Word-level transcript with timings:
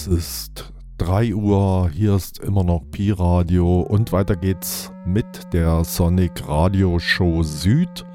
Es 0.00 0.06
ist 0.06 0.72
3 0.96 1.34
Uhr, 1.34 1.90
hier 1.92 2.14
ist 2.14 2.38
immer 2.38 2.64
noch 2.64 2.80
Pi 2.90 3.10
Radio 3.10 3.80
und 3.80 4.12
weiter 4.12 4.34
geht's 4.34 4.90
mit 5.04 5.52
der 5.52 5.84
Sonic 5.84 6.48
Radio 6.48 6.98
Show 6.98 7.42
Süd 7.42 8.06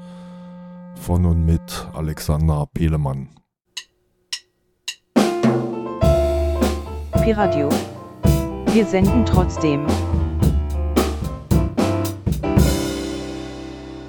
von 0.96 1.24
und 1.24 1.44
mit 1.44 1.88
Alexander 1.94 2.66
Pelemann. 2.74 3.28
Pi 7.22 7.30
Radio. 7.30 7.68
Wir 8.72 8.84
senden 8.84 9.24
trotzdem. 9.24 9.86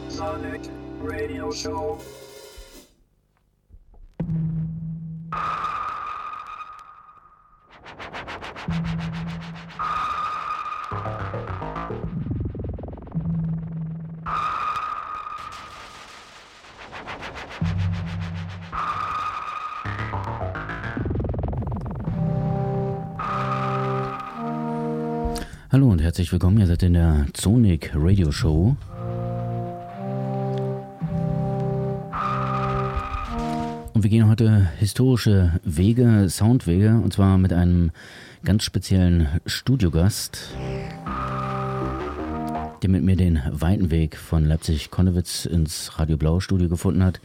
Sonic 0.09 0.61
Radio 1.03 1.51
Show. 1.51 1.99
Radio 27.93 28.31
Show. 28.31 28.75
Und 33.93 34.03
wir 34.03 34.09
gehen 34.09 34.27
heute 34.27 34.69
historische 34.77 35.59
Wege, 35.63 36.29
Soundwege, 36.29 36.99
und 37.03 37.13
zwar 37.13 37.37
mit 37.37 37.51
einem 37.53 37.91
ganz 38.43 38.63
speziellen 38.63 39.27
Studiogast, 39.45 40.49
der 42.81 42.89
mit 42.89 43.03
mir 43.03 43.15
den 43.15 43.41
weiten 43.49 43.89
Weg 43.89 44.17
von 44.17 44.45
Leipzig-Konnewitz 44.45 45.45
ins 45.45 45.97
Radio 45.99 46.17
Blau 46.17 46.39
Studio 46.39 46.69
gefunden 46.69 47.03
hat. 47.03 47.19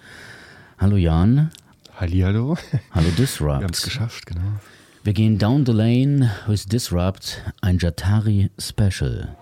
Hallo 0.79 0.97
Jan. 0.97 1.51
Hallihallo. 1.99 2.57
Hallo 2.91 3.09
Disrupt. 3.19 3.61
Wir 3.61 3.65
haben 3.65 3.75
es 3.75 3.83
geschafft, 3.83 4.27
genau. 4.27 4.41
Wir 5.05 5.13
gehen 5.13 5.37
down 5.37 5.67
the 5.67 5.73
lane 5.73 6.31
with 6.47 6.65
Disrupt, 6.67 7.43
ein 7.61 7.79
Jatari 7.79 8.51
Special. 8.59 9.37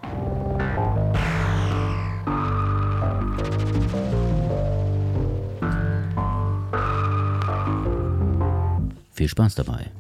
Viel 9.20 9.28
Spaß 9.28 9.54
dabei. 9.56 9.92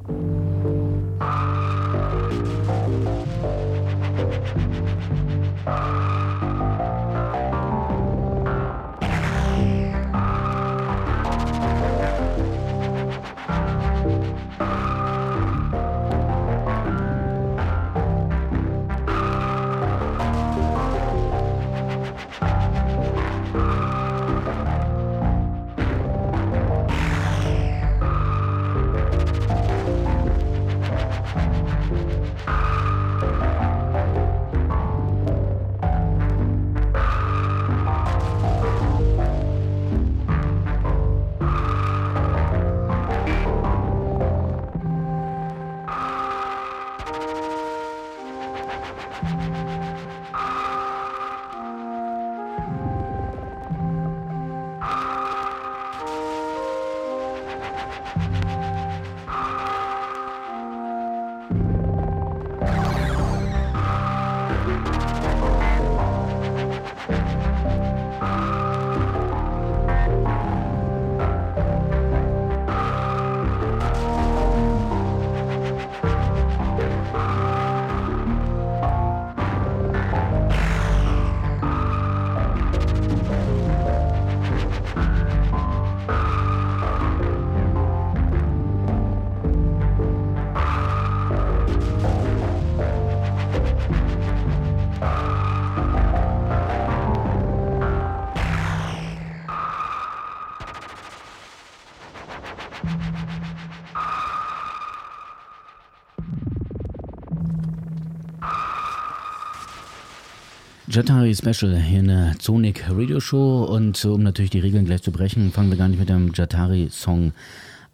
Jatari 111.30 111.54
Special 111.54 111.76
hier 111.76 112.00
in 112.00 112.08
der 112.08 112.34
Sonic 112.40 112.84
Radio 112.90 113.20
Show 113.20 113.62
und 113.64 114.04
um 114.04 114.24
natürlich 114.24 114.50
die 114.50 114.58
Regeln 114.58 114.84
gleich 114.84 115.02
zu 115.02 115.12
brechen, 115.12 115.52
fangen 115.52 115.70
wir 115.70 115.78
gar 115.78 115.86
nicht 115.86 116.00
mit 116.00 116.10
einem 116.10 116.32
Jatari 116.34 116.88
Song 116.90 117.32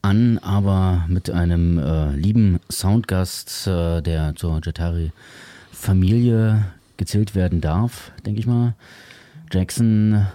an, 0.01 0.39
aber 0.39 1.05
mit 1.09 1.29
einem 1.29 1.79
äh, 1.79 2.17
lieben 2.17 2.61
Soundgast, 2.71 3.67
äh, 3.67 4.01
der 4.01 4.35
zur 4.37 4.61
Jatari 4.65 5.13
Familie 5.71 6.65
gezählt 6.97 7.35
werden 7.35 7.61
darf, 7.61 8.11
denke 8.25 8.41
ich 8.41 8.47
mal. 8.47 8.75
Jackson, 9.53 10.27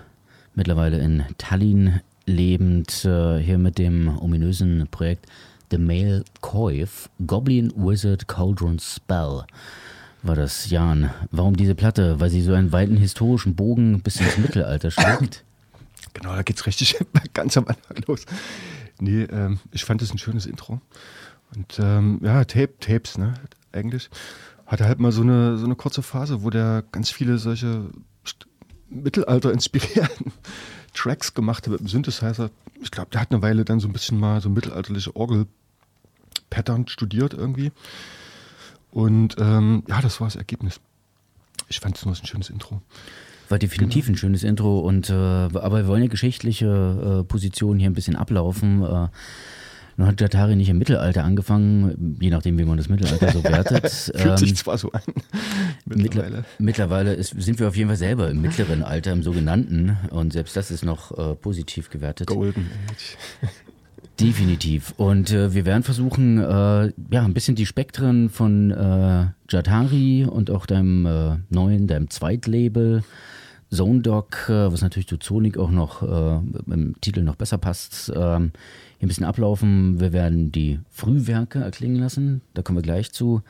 mittlerweile 0.54 1.00
in 1.00 1.24
Tallinn 1.40 2.02
lebend, 2.28 3.04
äh, 3.04 3.40
hier 3.40 3.58
mit 3.58 3.80
dem 3.80 4.16
ominösen 4.20 4.88
Projekt 4.92 5.26
The 5.72 5.80
Male 5.80 6.24
Coif, 6.42 7.10
Goblin 7.26 7.74
Wizard 7.76 8.28
Cauldron 8.28 8.78
Spell 8.78 9.44
war 10.24 10.36
das, 10.36 10.70
Jan. 10.70 11.12
Warum 11.32 11.56
diese 11.56 11.76
Platte? 11.76 12.20
Weil 12.20 12.30
sie 12.30 12.42
so 12.42 12.54
einen 12.54 12.72
weiten 12.72 12.98
historischen 12.98 13.56
Bogen 13.56 14.02
bis 14.02 14.20
ins 14.20 14.38
Mittelalter 14.38 14.92
schlägt? 14.92 15.44
Genau, 16.14 16.36
da 16.36 16.44
geht's 16.44 16.66
richtig 16.66 16.98
ganz 17.34 17.58
am 17.58 17.68
Anfang 17.68 17.98
los. 18.08 18.26
Nee, 19.00 19.24
ähm, 19.24 19.60
ich 19.72 19.86
fand 19.86 20.02
das 20.02 20.12
ein 20.12 20.18
schönes 20.18 20.46
Intro. 20.46 20.82
Und 21.56 21.80
ähm, 21.80 22.20
ja, 22.24 22.44
Tape, 22.46 22.74
Tapes, 22.80 23.18
ne, 23.18 23.34
eigentlich. 23.72 24.10
Hatte 24.66 24.86
halt 24.86 25.00
mal 25.00 25.12
so 25.12 25.22
eine, 25.22 25.58
so 25.58 25.66
eine 25.66 25.76
kurze 25.76 26.02
Phase, 26.02 26.44
wo 26.44 26.50
der 26.50 26.84
ganz 26.92 27.10
viele 27.10 27.38
solche 27.38 27.90
Mittelalter 28.90 29.52
inspirierten 29.52 30.32
Tracks 30.94 31.34
gemacht 31.34 31.66
hat 31.66 31.72
mit 31.72 31.80
dem 31.82 31.88
Synthesizer. 31.88 32.52
Ich 32.82 32.92
glaube, 32.92 33.10
der 33.12 33.22
hat 33.22 33.32
eine 33.32 33.42
Weile 33.42 33.66
dann 33.66 33.80
so 33.80 33.88
ein 33.88 33.94
bisschen 33.94 34.20
mal 34.20 34.42
so 34.42 34.50
mittelalterliche 34.50 35.16
Orgel-Pattern 35.16 36.88
studiert 36.88 37.34
irgendwie. 37.34 37.72
Und 38.92 39.36
ähm, 39.40 39.84
ja, 39.88 40.02
das 40.02 40.20
war 40.20 40.28
das 40.28 40.36
Ergebnis. 40.36 40.80
Ich 41.70 41.80
fand 41.80 41.98
es 41.98 42.06
nur 42.06 42.14
ein 42.14 42.26
schönes 42.26 42.50
Intro. 42.50 42.82
War 43.50 43.58
definitiv 43.58 44.06
genau. 44.06 44.16
ein 44.16 44.18
schönes 44.18 44.44
Intro 44.44 44.80
und 44.80 45.10
äh, 45.10 45.14
aber 45.14 45.78
wir 45.78 45.88
wollen 45.88 46.04
ja 46.04 46.10
geschichtliche 46.10 47.22
äh, 47.22 47.24
Positionen 47.24 47.80
hier 47.80 47.90
ein 47.90 47.94
bisschen 47.94 48.16
ablaufen. 48.16 48.84
Äh, 48.84 49.08
nun 49.98 50.08
hat 50.08 50.22
Jatari 50.22 50.56
nicht 50.56 50.70
im 50.70 50.78
Mittelalter 50.78 51.24
angefangen, 51.24 52.18
je 52.20 52.30
nachdem, 52.30 52.58
wie 52.58 52.64
man 52.64 52.78
das 52.78 52.90
Mittelalter 52.90 53.32
so 53.32 53.44
wertet. 53.44 53.90
Fühlt 54.16 54.26
ähm, 54.26 54.38
sich 54.38 54.56
zwar 54.56 54.78
so 54.78 54.92
an. 54.92 55.02
Mittlerweile, 55.86 56.46
mittlerweile 56.60 57.14
ist, 57.14 57.40
sind 57.42 57.60
wir 57.60 57.68
auf 57.68 57.76
jeden 57.76 57.90
Fall 57.90 57.98
selber 57.98 58.30
im 58.30 58.42
mittleren 58.42 58.84
Alter, 58.84 59.12
im 59.12 59.24
sogenannten. 59.24 59.98
Und 60.10 60.32
selbst 60.32 60.56
das 60.56 60.72
ist 60.72 60.84
noch 60.84 61.18
äh, 61.18 61.36
positiv 61.36 61.90
gewertet. 61.90 62.28
Golden 62.28 62.70
Age. 62.90 63.18
Definitiv. 64.22 64.94
Und 64.98 65.32
äh, 65.32 65.54
wir 65.54 65.66
werden 65.66 65.84
versuchen, 65.84 66.38
äh, 66.38 66.92
ja, 67.12 67.24
ein 67.24 67.34
bisschen 67.34 67.56
die 67.56 67.66
Spektren 67.66 68.30
von 68.30 68.72
äh, 68.72 69.28
Jatari 69.50 70.26
und 70.26 70.52
auch 70.52 70.66
deinem 70.66 71.06
äh, 71.06 71.38
neuen, 71.50 71.88
deinem 71.88 72.10
Zweitlabel 72.10 73.04
Zone 73.74 74.02
Dog, 74.02 74.50
äh, 74.50 74.72
was 74.72 74.82
natürlich 74.82 75.08
zu 75.08 75.18
Sonic 75.22 75.58
auch 75.58 75.72
noch 75.72 76.04
äh, 76.04 76.40
im 76.72 76.96
Titel 77.02 77.24
noch 77.24 77.36
besser 77.36 77.58
passt, 77.58 78.12
ähm, 78.14 78.52
hier 79.00 79.06
ein 79.06 79.08
bisschen 79.08 79.26
ablaufen. 79.26 80.00
Wir 80.00 80.14
werden 80.14 80.52
die 80.52 80.80
Frühwerke 80.90 81.60
erklingen 81.60 82.00
lassen, 82.00 82.42
da 82.54 82.62
kommen 82.62 82.78
wir 82.78 82.84
gleich 82.84 83.12
zu. 83.12 83.42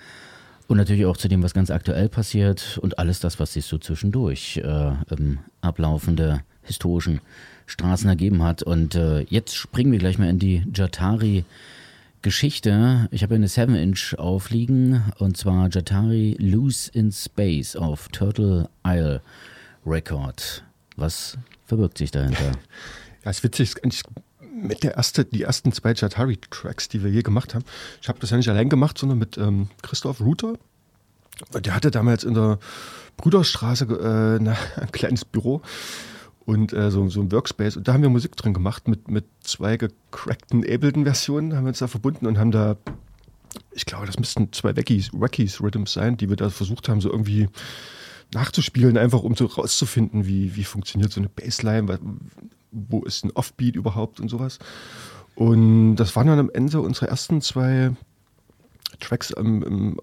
Und 0.68 0.78
natürlich 0.78 1.06
auch 1.06 1.18
zu 1.18 1.28
dem, 1.28 1.44
was 1.44 1.54
ganz 1.54 1.70
aktuell 1.70 2.08
passiert 2.08 2.80
und 2.82 2.98
alles 2.98 3.20
das, 3.20 3.40
was 3.42 3.52
sich 3.52 3.66
so 3.66 3.78
zwischendurch 3.78 4.62
im 5.10 5.40
Ablaufen 5.60 6.16
der 6.16 6.44
historischen 6.62 7.20
Straßen 7.72 8.10
ergeben 8.10 8.44
hat. 8.44 8.64
Und 8.64 8.96
äh, 8.96 9.22
jetzt 9.22 9.56
springen 9.56 9.92
wir 9.92 10.00
gleich 10.00 10.18
mal 10.18 10.30
in 10.30 10.40
die 10.40 10.64
Jatari 10.74 11.46
Geschichte. 12.22 13.08
Ich 13.12 13.24
habe 13.24 13.36
eine 13.36 13.48
7-Inch 13.48 14.16
aufliegen 14.20 15.04
und 15.18 15.38
zwar 15.38 15.70
Jatari 15.72 16.36
Loose 16.40 16.92
in 16.94 17.12
Space 17.12 17.76
auf 17.76 18.10
Turtle 18.10 18.70
Isle 18.86 19.22
Record. 19.86 20.64
Was 20.98 21.38
verbirgt 21.66 21.98
sich 21.98 22.12
dahinter? 22.12 22.52
Ja, 23.24 23.30
ist 23.30 23.44
witzig, 23.44 23.76
ist 23.84 24.06
mit 24.52 24.82
der 24.82 24.96
erste, 24.96 25.26
die 25.26 25.44
ersten 25.44 25.72
zwei 25.74 25.94
Jatari-Tracks, 25.94 26.90
die 26.90 27.04
wir 27.04 27.12
je 27.12 27.22
gemacht 27.22 27.54
haben. 27.54 27.64
Ich 28.02 28.10
habe 28.10 28.18
das 28.18 28.32
ja 28.32 28.38
nicht 28.38 28.50
allein 28.50 28.68
gemacht, 28.68 28.98
sondern 28.98 29.20
mit 29.20 29.38
ähm, 29.38 29.68
Christoph 29.84 30.22
Ruther. 30.22 30.56
Der 31.54 31.76
hatte 31.76 31.92
damals 31.92 32.24
in 32.24 32.34
der 32.34 32.58
Brüderstraße 33.18 33.86
äh, 33.86 34.80
ein 34.82 34.92
kleines 34.92 35.24
Büro 35.24 35.62
und 36.52 36.74
äh, 36.74 36.92
so, 36.92 37.08
so 37.08 37.22
ein 37.22 37.32
Workspace. 37.32 37.78
Und 37.78 37.88
da 37.88 37.94
haben 37.94 38.02
wir 38.02 38.10
Musik 38.10 38.36
drin 38.36 38.54
gemacht 38.54 38.90
mit, 38.90 39.10
mit 39.10 39.24
zwei 39.40 39.78
gecrackten 39.78 40.66
Ableton-Versionen, 40.70 41.56
haben 41.56 41.64
wir 41.64 41.70
uns 41.70 41.80
da 41.80 41.88
verbunden 41.88 42.28
und 42.28 42.38
haben 42.38 42.52
da, 42.52 42.76
ich 43.72 43.86
glaube, 43.86 44.06
das 44.06 44.20
müssten 44.20 44.52
zwei 44.52 44.76
Wackies, 44.76 45.12
Wackies 45.14 45.62
Rhythms 45.62 45.94
sein, 45.94 46.18
die 46.18 46.28
wir 46.28 46.36
da 46.36 46.50
versucht 46.50 46.90
haben, 46.90 47.00
so 47.00 47.10
irgendwie 47.10 47.48
nachzuspielen, 48.34 48.98
einfach 48.98 49.24
um 49.24 49.34
so 49.34 49.46
rauszufinden, 49.46 50.28
wie, 50.28 50.58
wie 50.58 50.66
funktioniert 50.66 51.14
so 51.14 51.22
eine 51.22 51.30
Bassline, 51.30 52.00
wo 52.72 53.02
ist 53.04 53.24
ein 53.24 53.32
Offbeat 53.32 53.78
überhaupt 53.78 54.20
und 54.20 54.28
sowas. 54.28 54.60
Und 55.36 55.96
das 55.96 56.18
waren 56.18 56.28
dann 56.28 56.40
am 56.40 56.52
Ende 56.54 56.82
unsere 56.82 57.08
ersten 57.08 57.40
zwei 57.40 57.92
Tracks 59.00 59.34
ähm, 59.38 59.98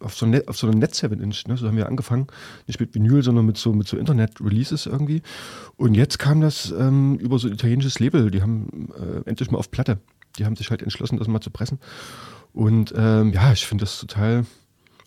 auf, 0.00 0.14
so 0.14 0.26
Net, 0.26 0.48
auf 0.48 0.56
so 0.56 0.66
einem 0.66 0.78
Net 0.78 0.92
7-Inch. 0.92 1.46
Ne? 1.46 1.56
So 1.56 1.66
haben 1.66 1.76
wir 1.76 1.86
angefangen, 1.86 2.26
nicht 2.66 2.80
mit 2.80 2.94
Vinyl, 2.94 3.22
sondern 3.22 3.46
mit 3.46 3.56
so, 3.56 3.72
mit 3.72 3.88
so 3.88 3.96
Internet-Releases 3.96 4.86
irgendwie. 4.86 5.22
Und 5.76 5.94
jetzt 5.94 6.18
kam 6.18 6.40
das 6.40 6.72
ähm, 6.72 7.16
über 7.16 7.38
so 7.38 7.48
ein 7.48 7.54
italienisches 7.54 7.98
Label. 8.00 8.30
Die 8.30 8.42
haben 8.42 8.92
äh, 8.98 9.28
endlich 9.28 9.50
mal 9.50 9.58
auf 9.58 9.70
Platte. 9.70 9.98
Die 10.38 10.44
haben 10.44 10.56
sich 10.56 10.70
halt 10.70 10.82
entschlossen, 10.82 11.18
das 11.18 11.28
mal 11.28 11.40
zu 11.40 11.50
pressen. 11.50 11.78
Und 12.52 12.92
ähm, 12.96 13.32
ja, 13.32 13.52
ich 13.52 13.66
finde 13.66 13.82
das 13.82 13.98
total 13.98 14.46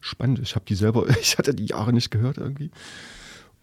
spannend. 0.02 0.40
Ich 0.40 0.56
habe 0.56 0.66
die 0.66 0.76
selber, 0.76 1.08
ich 1.22 1.38
hatte 1.38 1.54
die 1.54 1.66
Jahre 1.66 1.94
nicht 1.94 2.12
gehört 2.12 2.38
irgendwie. 2.38 2.72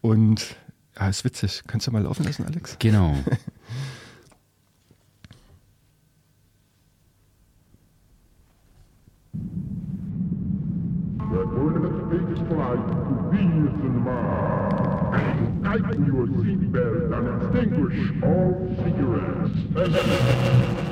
Und 0.00 0.56
ja, 0.98 1.08
ist 1.08 1.24
witzig. 1.24 1.62
Kannst 1.66 1.86
du 1.86 1.90
mal 1.90 2.02
laufen 2.02 2.24
lassen, 2.24 2.44
Alex? 2.44 2.76
Genau. 2.78 3.16
The 11.30 11.42
tournament 11.54 11.96
takes 12.10 12.38
flight 12.48 12.84
to 12.86 13.14
Venus 13.32 13.74
and 13.82 13.98
Mars. 14.04 14.74
Tighten 15.64 16.06
your 16.06 16.26
seatbelt 16.26 17.12
and 17.12 17.26
extinguish 17.42 17.98
all 18.22 18.50
cigarettes. 18.84 20.80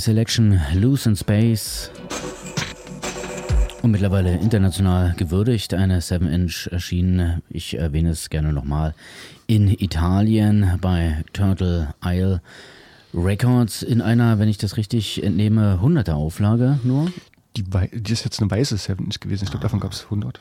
Selection 0.00 0.60
Loose 0.74 1.08
in 1.08 1.16
Space. 1.16 1.90
Und 3.82 3.90
mittlerweile 3.90 4.36
international 4.36 5.14
gewürdigt, 5.16 5.74
eine 5.74 6.00
7-Inch 6.00 6.68
erschienen, 6.70 7.42
ich 7.48 7.78
erwähne 7.78 8.10
es 8.10 8.30
gerne 8.30 8.52
nochmal, 8.52 8.94
in 9.46 9.68
Italien 9.68 10.78
bei 10.80 11.24
Turtle 11.32 11.94
Isle 12.04 12.40
Records 13.14 13.82
in 13.82 14.00
einer, 14.00 14.38
wenn 14.38 14.48
ich 14.48 14.58
das 14.58 14.76
richtig 14.76 15.22
entnehme, 15.22 15.80
100er 15.82 16.12
Auflage 16.12 16.78
nur. 16.82 17.12
Die, 17.56 17.64
die 17.64 18.12
ist 18.12 18.24
jetzt 18.24 18.40
eine 18.40 18.50
weiße 18.50 18.76
7-Inch 18.76 19.20
gewesen. 19.20 19.44
Ich 19.44 19.50
glaube, 19.50 19.62
davon 19.62 19.80
gab 19.80 19.92
es 19.92 20.04
100. 20.04 20.40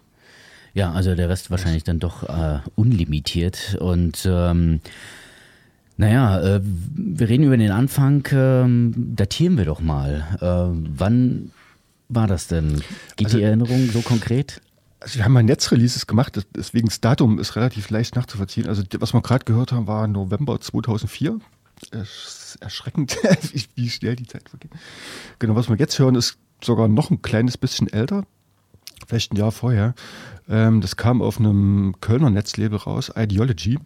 Ja, 0.74 0.92
also 0.92 1.16
der 1.16 1.30
Rest 1.30 1.52
wahrscheinlich 1.52 1.84
dann 1.84 2.00
doch 2.00 2.24
äh, 2.24 2.60
unlimitiert. 2.76 3.78
Und 3.80 4.26
ähm, 4.30 4.82
naja, 6.00 6.40
äh, 6.40 6.62
wir 6.64 7.28
reden 7.28 7.44
über 7.44 7.58
den 7.58 7.72
Anfang. 7.72 8.26
Ähm, 8.32 8.94
datieren 8.96 9.58
wir 9.58 9.66
doch 9.66 9.82
mal. 9.82 10.26
Äh, 10.40 10.80
wann 10.98 11.52
war 12.08 12.26
das 12.26 12.48
denn? 12.48 12.82
Geht 13.18 13.28
Also- 13.28 13.38
die 13.38 13.44
Erinnerung 13.44 13.90
so 13.92 14.02
konkret? 14.02 14.62
Also 15.02 15.18
wir 15.18 15.26
haben 15.26 15.34
mal 15.34 15.44
Netzreleases 15.44 16.08
gemacht, 16.08 16.40
deswegen 16.56 16.88
das 16.88 17.00
Datum 17.02 17.38
ist 17.40 17.56
relativ 17.56 17.90
leicht 17.90 18.16
nachzuvollziehen. 18.16 18.68
Also 18.68 18.84
was 19.00 19.14
wir 19.14 19.22
gerade 19.22 19.44
gehört 19.46 19.72
haben, 19.74 19.88
war 19.88 20.08
November 20.08 20.60
2004. 20.60 21.40
Es 21.92 22.02
ist 22.54 22.58
erschreckend, 22.62 23.18
wie, 23.54 23.64
wie 23.76 23.90
schnell 23.90 24.16
die 24.16 24.28
Zeit 24.28 24.48
vergeht. 24.50 24.72
Genau, 25.40 25.56
was 25.56 25.70
wir 25.70 25.76
jetzt 25.78 26.00
hören, 26.00 26.16
ist 26.16 26.38
sogar 26.64 26.88
noch 26.88 27.12
ein 27.12 27.22
kleines 27.22 27.58
bisschen 27.58 27.88
älter, 27.88 28.24
vielleicht 29.08 29.34
ein 29.34 29.38
Jahr 29.38 29.52
vorher. 29.52 29.96
Ähm, 30.50 30.80
das 30.82 30.96
kam 30.98 31.22
auf 31.22 31.40
einem 31.40 31.96
Kölner 32.02 32.30
Netzlabel 32.30 32.78
raus, 32.80 33.12
Ideology. 33.16 33.80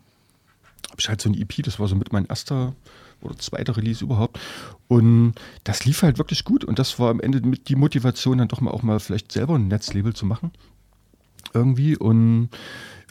Hab 0.89 0.99
ich 0.99 1.09
halt 1.09 1.21
so 1.21 1.29
ein 1.29 1.39
EP, 1.39 1.63
das 1.63 1.79
war 1.79 1.87
so 1.87 1.95
mit 1.95 2.13
mein 2.13 2.25
erster 2.25 2.73
oder 3.21 3.37
zweiter 3.37 3.77
Release 3.77 4.03
überhaupt. 4.03 4.39
Und 4.87 5.33
das 5.63 5.85
lief 5.85 6.01
halt 6.03 6.17
wirklich 6.17 6.43
gut. 6.43 6.63
Und 6.63 6.77
das 6.79 6.99
war 6.99 7.09
am 7.09 7.19
Ende 7.19 7.41
mit 7.41 7.69
die 7.69 7.75
Motivation, 7.75 8.37
dann 8.37 8.47
doch 8.49 8.61
mal 8.61 8.71
auch 8.71 8.83
mal 8.83 8.99
vielleicht 8.99 9.31
selber 9.31 9.55
ein 9.55 9.67
Netzlabel 9.67 10.13
zu 10.13 10.25
machen 10.25 10.51
irgendwie 11.53 11.95
und 11.95 12.49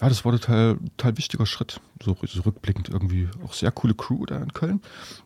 ja, 0.01 0.09
das 0.09 0.25
war 0.25 0.33
total, 0.33 0.79
total 0.97 1.17
wichtiger 1.17 1.47
Schritt, 1.47 1.81
so, 2.03 2.17
so 2.27 2.43
rückblickend 2.43 2.89
irgendwie. 2.89 3.29
Auch 3.45 3.53
sehr 3.53 3.71
coole 3.71 3.95
Crew 3.95 4.27
da 4.27 4.39
in 4.39 4.53
Köln. 4.53 4.81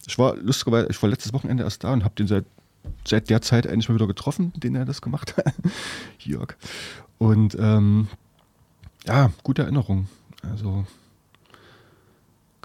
Ich 0.06 0.18
war 0.18 0.36
lustigerweise, 0.36 0.88
ich 0.90 1.02
war 1.02 1.08
letztes 1.08 1.32
Wochenende 1.32 1.64
erst 1.64 1.84
da 1.84 1.92
und 1.92 2.04
habe 2.04 2.14
den 2.14 2.26
seit, 2.26 2.44
seit 3.06 3.30
der 3.30 3.40
Zeit 3.40 3.66
eigentlich 3.66 3.88
mal 3.88 3.94
wieder 3.94 4.06
getroffen, 4.06 4.52
den 4.56 4.74
er 4.74 4.84
das 4.84 5.00
gemacht 5.00 5.36
hat, 5.36 5.54
Jörg. 6.18 6.56
Und 7.18 7.56
ähm, 7.58 8.08
ja, 9.06 9.30
gute 9.42 9.62
Erinnerung. 9.62 10.08
Also 10.42 10.84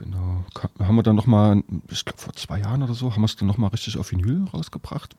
genau, 0.02 0.46
haben 0.80 0.96
wir 0.96 1.04
dann 1.04 1.16
nochmal, 1.16 1.64
ich 1.90 2.06
glaube 2.06 2.20
vor 2.20 2.34
zwei 2.34 2.60
Jahren 2.60 2.84
oder 2.84 2.94
so, 2.94 3.12
haben 3.14 3.22
wir 3.22 3.26
es 3.26 3.36
dann 3.36 3.48
nochmal 3.48 3.70
richtig 3.70 3.98
auf 3.98 4.12
Vinyl 4.12 4.46
rausgebracht. 4.54 5.16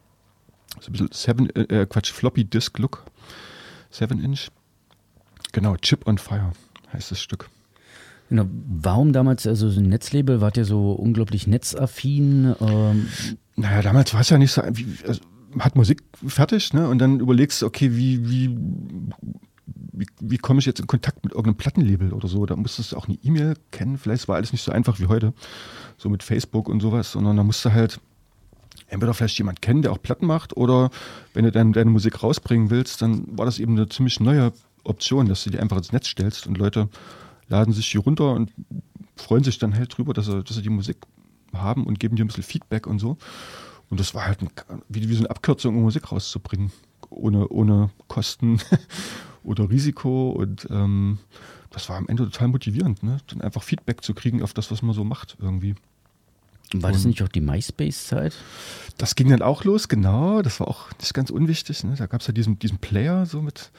So 0.81 0.89
ein 0.89 0.93
bisschen 0.93 1.11
Seven, 1.13 1.51
äh, 1.55 1.87
Quatsch, 1.89 2.13
Floppy 2.13 2.45
Disk 2.45 2.79
Look. 2.79 3.05
7 3.91 4.23
Inch. 4.25 4.49
Genau, 5.53 5.77
Chip 5.77 6.07
on 6.07 6.19
Fire 6.19 6.53
heißt 6.93 7.11
das 7.11 7.21
Stück. 7.21 7.51
Genau. 8.29 8.47
Warum 8.49 9.13
damals, 9.13 9.47
also 9.47 9.69
so 9.69 9.81
ein 9.81 9.89
Netzlabel, 9.89 10.41
wart 10.41 10.57
ihr 10.57 10.65
so 10.65 10.93
unglaublich 10.93 11.47
netzaffin? 11.47 12.55
Ähm, 12.61 13.09
Naja, 13.57 13.83
damals 13.83 14.15
war 14.15 14.23
es 14.23 14.31
ja 14.31 14.39
nicht 14.39 14.53
so, 14.53 14.63
wie, 14.73 14.87
also, 15.07 15.21
hat 15.59 15.77
Musik 15.77 16.03
fertig, 16.27 16.73
ne? 16.73 16.89
Und 16.89 16.99
dann 16.99 17.21
überlegst 17.21 17.61
du, 17.61 17.67
okay, 17.67 17.95
wie, 17.95 18.31
wie, 18.31 18.57
wie, 19.93 20.07
wie 20.21 20.39
komme 20.39 20.61
ich 20.61 20.67
jetzt 20.67 20.81
in 20.81 20.87
Kontakt 20.87 21.25
mit 21.25 21.33
irgendeinem 21.33 21.57
Plattenlabel 21.57 22.13
oder 22.13 22.29
so? 22.29 22.47
Da 22.47 22.57
musstest 22.57 22.93
du 22.93 22.97
auch 22.97 23.09
eine 23.09 23.19
E-Mail 23.23 23.55
kennen. 23.71 23.99
Vielleicht 23.99 24.29
war 24.29 24.37
alles 24.37 24.53
nicht 24.53 24.63
so 24.63 24.73
einfach 24.73 25.01
wie 25.01 25.07
heute, 25.07 25.33
so 25.97 26.09
mit 26.09 26.23
Facebook 26.23 26.69
und 26.69 26.81
sowas, 26.81 27.13
sondern 27.13 27.37
da 27.37 27.43
musst 27.43 27.65
du 27.65 27.73
halt 27.73 28.01
entweder 28.89 29.15
vielleicht 29.15 29.39
jemand 29.39 29.63
kennen, 29.63 29.83
der 29.83 29.93
auch 29.93 30.03
Platten 30.03 30.27
macht, 30.27 30.57
oder 30.57 30.91
wenn 31.35 31.45
du 31.45 31.53
dann 31.53 31.73
deine 31.73 31.91
Musik 31.91 32.23
rausbringen 32.23 32.71
willst, 32.71 33.03
dann 33.03 33.27
war 33.39 33.47
das 33.47 33.59
eben 33.59 33.77
eine 33.77 33.89
ziemlich 33.89 34.21
neue 34.21 34.53
Option, 34.85 35.29
dass 35.29 35.45
du 35.45 35.51
die 35.51 35.59
einfach 35.59 35.79
ins 35.79 35.93
Netz 35.93 36.09
stellst 36.09 36.47
und 36.47 36.59
Leute 36.59 36.89
laden 37.49 37.73
sich 37.73 37.87
hier 37.87 38.03
runter 38.03 38.33
und 38.33 38.53
freuen 39.17 39.45
sich 39.45 39.59
dann 39.59 39.75
halt 39.75 39.97
drüber, 39.97 40.13
dass 40.13 40.27
sie, 40.27 40.43
dass 40.43 40.57
sie 40.57 40.63
die 40.63 40.71
Musik 40.71 40.99
haben 41.53 41.85
und 41.87 42.01
geben 42.01 42.17
dir 42.17 42.25
ein 42.25 42.29
bisschen 42.29 42.43
Feedback 42.43 42.87
und 42.87 42.99
so. 42.99 43.17
Und 43.91 44.01
das 44.01 44.15
war 44.15 44.27
halt 44.27 44.41
ein, 44.43 44.49
wie, 44.89 45.09
wie 45.09 45.15
so 45.15 45.21
eine 45.21 45.31
Abkürzung, 45.31 45.77
um 45.77 45.83
Musik 45.83 46.11
rauszubringen, 46.13 46.73
ohne, 47.11 47.49
ohne 47.49 47.91
Kosten 48.09 48.59
oder 49.45 49.71
Risiko. 49.71 50.31
Und 50.31 50.67
ähm, 50.71 51.19
das 51.71 51.89
war 51.89 51.97
am 51.97 52.09
Ende 52.09 52.25
total 52.25 52.49
motivierend, 52.49 53.03
ne? 53.03 53.19
dann 53.29 53.41
einfach 53.41 53.63
Feedback 53.63 54.03
zu 54.03 54.15
kriegen 54.15 54.43
auf 54.43 54.53
das, 54.53 54.71
was 54.71 54.83
man 54.83 54.95
so 54.95 55.05
macht 55.05 55.37
irgendwie. 55.41 55.75
war 56.75 56.93
das 56.93 57.05
nicht 57.05 57.23
auch 57.23 57.29
die 57.29 57.41
MySpace-Zeit? 57.41 58.35
Das 58.99 59.15
ging 59.15 59.31
dann 59.31 59.43
auch 59.43 59.65
los, 59.65 59.89
genau. 59.89 60.43
Das 60.43 60.61
war 60.61 60.69
auch 60.69 60.91
nicht 61.01 61.15
ganz 61.15 61.31
unwichtig. 61.31 61.85
Ne? 61.85 61.95
Da 61.97 62.07
gab 62.07 62.21
es 62.21 62.27
ja 62.27 62.33
diesen, 62.33 62.59
diesen 62.59 62.79
Player 62.79 63.27
so 63.27 63.43
mit 63.43 63.71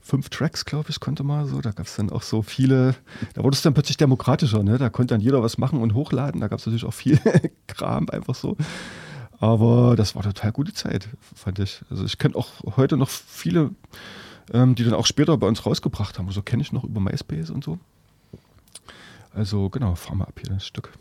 fünf 0.00 0.30
Tracks, 0.30 0.64
glaube 0.64 0.90
ich, 0.90 1.00
konnte 1.00 1.22
man 1.22 1.46
so. 1.46 1.60
Da 1.60 1.72
gab 1.72 1.86
es 1.86 1.96
dann 1.96 2.10
auch 2.10 2.22
so 2.22 2.42
viele, 2.42 2.94
da 3.34 3.42
wurde 3.42 3.54
es 3.54 3.62
dann 3.62 3.74
plötzlich 3.74 3.96
demokratischer. 3.96 4.62
Ne? 4.62 4.78
Da 4.78 4.90
konnte 4.90 5.14
dann 5.14 5.20
jeder 5.20 5.42
was 5.42 5.58
machen 5.58 5.80
und 5.80 5.94
hochladen. 5.94 6.40
Da 6.40 6.48
gab 6.48 6.58
es 6.58 6.66
natürlich 6.66 6.84
auch 6.84 6.94
viel 6.94 7.20
Kram 7.66 8.08
einfach 8.10 8.34
so. 8.34 8.56
Aber 9.40 9.94
das 9.96 10.14
war 10.14 10.22
total 10.22 10.52
gute 10.52 10.72
Zeit, 10.72 11.08
fand 11.34 11.58
ich. 11.60 11.82
Also 11.90 12.04
ich 12.04 12.18
kenne 12.18 12.34
auch 12.34 12.76
heute 12.76 12.96
noch 12.96 13.08
viele, 13.08 13.70
ähm, 14.52 14.74
die 14.74 14.84
dann 14.84 14.94
auch 14.94 15.06
später 15.06 15.36
bei 15.36 15.46
uns 15.46 15.64
rausgebracht 15.64 16.18
haben. 16.18 16.30
So 16.30 16.42
kenne 16.42 16.62
ich 16.62 16.72
noch 16.72 16.84
über 16.84 17.00
MySpace 17.00 17.50
und 17.50 17.64
so. 17.64 17.78
Also 19.34 19.68
genau, 19.68 19.94
fahr 19.94 20.16
mal 20.16 20.24
ab 20.24 20.40
hier 20.40 20.54
das 20.54 20.66
Stück. 20.66 20.92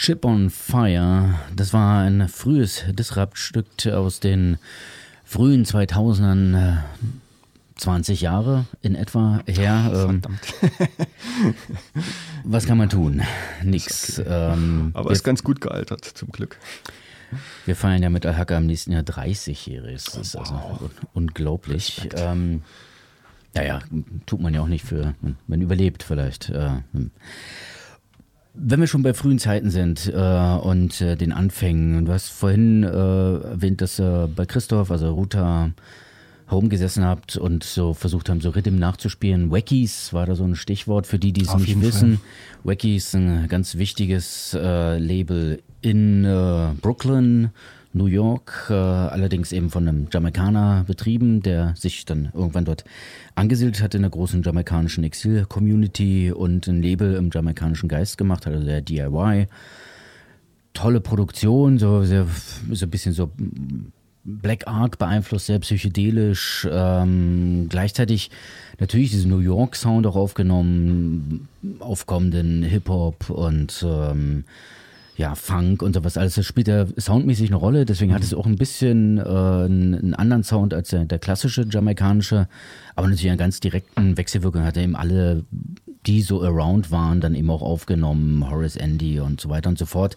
Chip 0.00 0.24
on 0.24 0.48
Fire, 0.48 1.38
das 1.54 1.74
war 1.74 2.00
ein 2.00 2.26
frühes 2.26 2.84
Disrupt-Stück 2.88 3.66
aus 3.88 4.18
den 4.18 4.56
frühen 5.26 5.66
2000ern, 5.66 6.78
20 7.76 8.22
Jahre 8.22 8.64
in 8.80 8.94
etwa 8.94 9.42
her. 9.46 10.08
Ähm, 10.08 10.22
was 12.44 12.64
kann 12.64 12.78
man 12.78 12.88
tun? 12.88 13.20
Nix. 13.62 14.18
Okay. 14.18 14.28
Ähm, 14.30 14.92
Aber 14.94 15.10
ist 15.10 15.22
ganz 15.22 15.44
gut 15.44 15.60
gealtert, 15.60 16.06
zum 16.06 16.30
Glück. 16.32 16.56
wir 17.66 17.76
feiern 17.76 18.02
ja 18.02 18.08
mit 18.08 18.24
Al-Haka 18.24 18.56
im 18.56 18.68
nächsten 18.68 18.92
Jahr 18.92 19.02
30-Jähriges. 19.02 20.04
Das 20.14 20.16
ist 20.16 20.34
also 20.34 20.54
un 20.54 20.90
unglaublich. 21.12 22.08
Ähm, 22.16 22.62
naja, 23.52 23.80
tut 24.24 24.40
man 24.40 24.54
ja 24.54 24.62
auch 24.62 24.66
nicht 24.66 24.86
für, 24.86 25.14
man 25.46 25.60
überlebt 25.60 26.02
vielleicht. 26.04 26.48
Äh, 26.48 26.70
wenn 28.54 28.80
wir 28.80 28.86
schon 28.86 29.02
bei 29.02 29.14
frühen 29.14 29.38
Zeiten 29.38 29.70
sind 29.70 30.12
äh, 30.12 30.56
und 30.56 31.00
äh, 31.00 31.16
den 31.16 31.32
Anfängen, 31.32 32.04
du 32.04 32.12
hast 32.12 32.28
vorhin 32.28 32.82
äh, 32.82 32.88
erwähnt, 32.88 33.80
dass 33.80 33.98
äh, 33.98 34.26
bei 34.26 34.46
Christoph, 34.46 34.90
also 34.90 35.12
Ruta, 35.12 35.70
Home 36.50 36.68
gesessen 36.68 37.04
habt 37.04 37.36
und 37.36 37.62
so 37.62 37.94
versucht 37.94 38.28
haben, 38.28 38.40
so 38.40 38.50
Rhythm 38.50 38.76
nachzuspielen. 38.76 39.50
Wackies 39.50 40.12
war 40.12 40.26
da 40.26 40.34
so 40.34 40.44
ein 40.44 40.56
Stichwort 40.56 41.06
für 41.06 41.18
die, 41.18 41.32
die 41.32 41.42
es 41.42 41.54
nicht 41.54 41.80
wissen. 41.80 42.20
Wackies 42.64 43.06
ist 43.06 43.14
ein 43.14 43.46
ganz 43.48 43.76
wichtiges 43.76 44.56
äh, 44.60 44.98
Label 44.98 45.62
in 45.80 46.24
äh, 46.24 46.70
Brooklyn, 46.80 47.50
New 47.92 48.06
York, 48.06 48.68
äh, 48.70 48.74
allerdings 48.74 49.50
eben 49.50 49.70
von 49.70 49.88
einem 49.88 50.06
Jamaikaner 50.12 50.84
betrieben, 50.86 51.42
der 51.42 51.74
sich 51.76 52.04
dann 52.04 52.30
irgendwann 52.32 52.64
dort 52.64 52.84
angesiedelt 53.34 53.82
hat 53.82 53.94
in 53.94 54.02
der 54.02 54.10
großen 54.10 54.42
jamaikanischen 54.42 55.02
Exil-Community 55.02 56.30
und 56.30 56.68
ein 56.68 56.82
Label 56.82 57.14
im 57.14 57.30
jamaikanischen 57.32 57.88
Geist 57.88 58.16
gemacht 58.16 58.46
hat, 58.46 58.52
also 58.52 58.64
der 58.64 58.80
DIY. 58.80 59.48
Tolle 60.72 61.00
Produktion, 61.00 61.78
so, 61.78 62.04
sehr, 62.04 62.26
so 62.70 62.86
ein 62.86 62.90
bisschen 62.90 63.12
so 63.12 63.32
Black 64.22 64.68
Art 64.68 64.98
beeinflusst, 64.98 65.46
sehr 65.46 65.58
psychedelisch, 65.58 66.68
ähm, 66.70 67.66
gleichzeitig 67.68 68.30
natürlich 68.78 69.10
diesen 69.10 69.30
New 69.30 69.38
York 69.38 69.74
Sound 69.74 70.06
auch 70.06 70.14
aufgenommen, 70.14 71.48
aufkommenden 71.80 72.62
Hip-Hop 72.62 73.30
und 73.30 73.84
ähm, 73.84 74.44
ja, 75.20 75.34
Funk 75.34 75.82
und 75.82 75.92
sowas 75.92 76.16
alles. 76.16 76.36
Das 76.36 76.46
spielt 76.46 76.66
ja 76.66 76.86
soundmäßig 76.96 77.50
eine 77.50 77.56
Rolle, 77.56 77.84
deswegen 77.84 78.14
hat 78.14 78.22
es 78.22 78.32
auch 78.32 78.46
ein 78.46 78.56
bisschen 78.56 79.18
äh, 79.18 79.20
einen, 79.20 80.14
anderen 80.14 80.44
Sound 80.44 80.72
als 80.72 80.88
der, 80.88 81.04
der 81.04 81.18
klassische 81.18 81.66
jamaikanische, 81.70 82.48
aber 82.96 83.06
natürlich 83.06 83.28
einen 83.28 83.38
ganz 83.38 83.60
direkten 83.60 84.16
Wechselwirkung 84.16 84.64
hat 84.64 84.78
er 84.78 84.82
eben 84.82 84.96
alle, 84.96 85.44
die 86.06 86.22
so 86.22 86.42
around 86.42 86.90
waren, 86.90 87.20
dann 87.20 87.34
eben 87.34 87.50
auch 87.50 87.60
aufgenommen, 87.60 88.50
Horace 88.50 88.76
Andy 88.76 89.20
und 89.20 89.42
so 89.42 89.50
weiter 89.50 89.68
und 89.68 89.78
so 89.78 89.84
fort. 89.84 90.16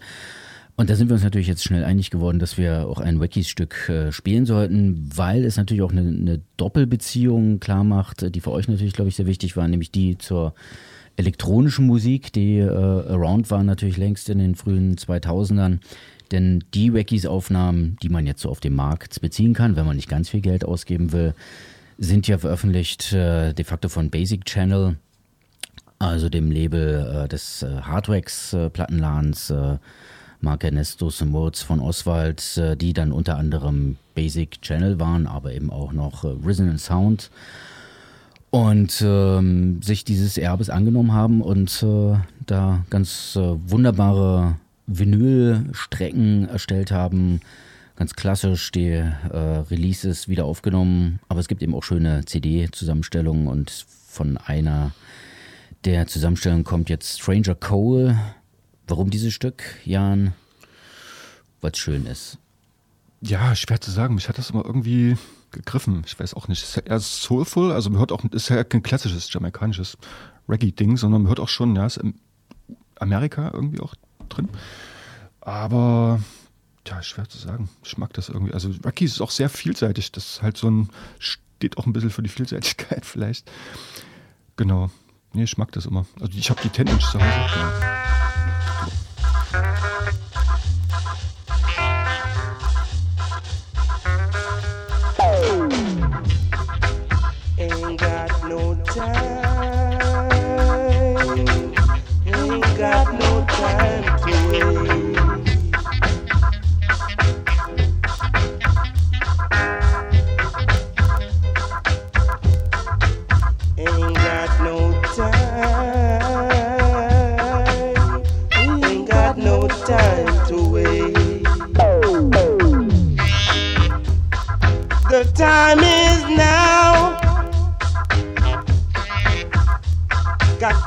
Und 0.77 0.89
da 0.89 0.95
sind 0.95 1.09
wir 1.09 1.15
uns 1.15 1.23
natürlich 1.23 1.47
jetzt 1.47 1.65
schnell 1.65 1.83
einig 1.83 2.09
geworden, 2.09 2.39
dass 2.39 2.57
wir 2.57 2.87
auch 2.87 3.01
ein 3.01 3.19
Wackies-Stück 3.19 3.89
äh, 3.89 4.11
spielen 4.13 4.45
sollten, 4.45 5.09
weil 5.13 5.43
es 5.43 5.57
natürlich 5.57 5.83
auch 5.83 5.91
eine, 5.91 6.01
eine 6.01 6.41
Doppelbeziehung 6.55 7.59
klar 7.59 7.83
macht, 7.83 8.33
die 8.33 8.39
für 8.39 8.51
euch 8.51 8.69
natürlich, 8.69 8.93
glaube 8.93 9.09
ich, 9.09 9.17
sehr 9.17 9.27
wichtig 9.27 9.57
war, 9.57 9.67
nämlich 9.67 9.91
die 9.91 10.17
zur 10.17 10.55
elektronischen 11.15 11.85
Musik, 11.85 12.33
die 12.33 12.57
äh, 12.57 12.67
around 12.67 13.51
war 13.51 13.63
natürlich 13.63 13.97
längst 13.97 14.29
in 14.29 14.39
den 14.39 14.55
frühen 14.55 14.95
2000ern. 14.95 15.79
Denn 16.31 16.63
die 16.73 16.93
Wackies-Aufnahmen, 16.93 17.97
die 18.01 18.09
man 18.09 18.25
jetzt 18.25 18.41
so 18.41 18.49
auf 18.49 18.59
dem 18.59 18.75
Markt 18.75 19.21
beziehen 19.21 19.53
kann, 19.53 19.75
wenn 19.75 19.85
man 19.85 19.95
nicht 19.95 20.09
ganz 20.09 20.29
viel 20.29 20.41
Geld 20.41 20.65
ausgeben 20.65 21.11
will, 21.11 21.35
sind 21.99 22.27
ja 22.27 22.37
veröffentlicht 22.37 23.13
äh, 23.13 23.53
de 23.53 23.65
facto 23.65 23.87
von 23.89 24.09
Basic 24.09 24.45
Channel, 24.45 24.97
also 25.99 26.29
dem 26.29 26.49
Label 26.49 27.25
äh, 27.25 27.27
des 27.27 27.61
äh, 27.61 27.81
Hardwax-Plattenladens. 27.81 29.51
Äh, 29.51 29.77
Mark 30.43 30.65
Ernestus 30.65 31.21
und 31.21 31.31
Moritz 31.31 31.61
von 31.61 31.79
Oswald, 31.79 32.57
äh, 32.57 32.75
die 32.75 32.91
dann 32.91 33.13
unter 33.13 33.37
anderem 33.37 33.95
Basic 34.13 34.61
Channel 34.61 34.99
waren, 34.99 35.25
aber 35.25 35.53
eben 35.53 35.71
auch 35.71 35.93
noch 35.93 36.25
äh, 36.25 36.35
Resonant 36.45 36.81
Sound 36.81 37.31
und 38.53 39.01
ähm, 39.03 39.81
sich 39.81 40.05
dieses 40.05 40.37
Erbes 40.37 40.69
angenommen 40.69 41.11
haben 41.11 41.41
und 41.41 41.81
äh, 41.81 42.17
da 42.45 42.85
ganz 42.91 43.35
äh, 43.35 43.41
wunderbare 43.41 44.57
Vinylstrecken 44.85 46.47
erstellt 46.49 46.91
haben. 46.91 47.41
Ganz 47.95 48.13
klassisch 48.13 48.69
die 48.69 48.89
äh, 48.91 49.37
Releases 49.71 50.27
wieder 50.27 50.45
aufgenommen, 50.45 51.19
aber 51.29 51.39
es 51.39 51.47
gibt 51.47 51.63
eben 51.63 51.73
auch 51.73 51.81
schöne 51.81 52.25
CD-Zusammenstellungen 52.25 53.47
und 53.47 53.71
von 54.07 54.37
einer 54.37 54.91
der 55.83 56.05
Zusammenstellungen 56.05 56.63
kommt 56.63 56.91
jetzt 56.91 57.21
Stranger 57.21 57.55
Cole. 57.55 58.19
Warum 58.87 59.09
dieses 59.09 59.33
Stück, 59.33 59.63
Jan? 59.83 60.33
Weil 61.59 61.71
es 61.71 61.79
schön 61.79 62.05
ist. 62.05 62.37
Ja, 63.19 63.55
schwer 63.55 63.81
zu 63.81 63.89
sagen. 63.89 64.13
Mich 64.13 64.29
hat 64.29 64.37
das 64.37 64.51
immer 64.51 64.63
irgendwie 64.63 65.17
gegriffen. 65.53 66.03
Ich 66.05 66.19
weiß 66.19 66.33
auch 66.33 66.47
nicht. 66.47 66.63
Ist 66.63 66.77
eher 66.77 66.99
soulful, 66.99 67.71
also 67.71 67.89
man 67.89 67.99
hört 67.99 68.11
auch, 68.11 68.23
ist 68.25 68.49
ja 68.49 68.63
kein 68.63 68.83
klassisches 68.83 69.31
jamaikanisches 69.31 69.97
Reggae-Ding, 70.49 70.97
sondern 70.97 71.23
man 71.23 71.29
hört 71.29 71.39
auch 71.39 71.49
schon, 71.49 71.75
ja, 71.75 71.85
ist 71.85 71.97
in 71.97 72.15
Amerika 72.99 73.51
irgendwie 73.53 73.79
auch 73.79 73.95
drin. 74.29 74.49
Aber, 75.41 76.21
ja, 76.87 77.01
schwer 77.01 77.27
zu 77.27 77.37
sagen. 77.37 77.69
Ich 77.83 77.97
mag 77.97 78.13
das 78.13 78.29
irgendwie. 78.29 78.53
Also 78.53 78.69
Reggae 78.83 79.05
ist 79.05 79.21
auch 79.21 79.31
sehr 79.31 79.49
vielseitig. 79.49 80.11
Das 80.11 80.25
ist 80.25 80.41
halt 80.41 80.57
so 80.57 80.69
ein, 80.69 80.89
steht 81.19 81.77
auch 81.77 81.85
ein 81.85 81.93
bisschen 81.93 82.09
für 82.09 82.23
die 82.23 82.29
Vielseitigkeit 82.29 83.05
vielleicht. 83.05 83.49
Genau. 84.55 84.89
Nee, 85.33 85.43
ich 85.43 85.57
mag 85.57 85.71
das 85.71 85.85
immer. 85.85 86.05
Also 86.19 86.37
ich 86.37 86.49
habe 86.49 86.61
die 86.61 86.71
10 86.71 86.87
Inch 86.87 87.11
zu 87.11 87.19
Hause. 87.19 87.53
Genau. 87.53 89.02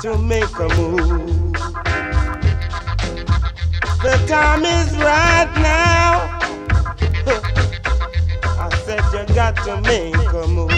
To 0.02 0.18
make 0.18 0.58
a 0.58 0.68
move. 0.76 1.52
The 4.02 4.24
time 4.28 4.64
is 4.64 4.96
right 4.98 5.50
now. 5.56 6.38
I 8.60 8.68
said 8.84 9.02
you 9.12 9.34
got 9.34 9.56
to 9.64 9.80
make 9.80 10.32
a 10.32 10.46
move. 10.46 10.75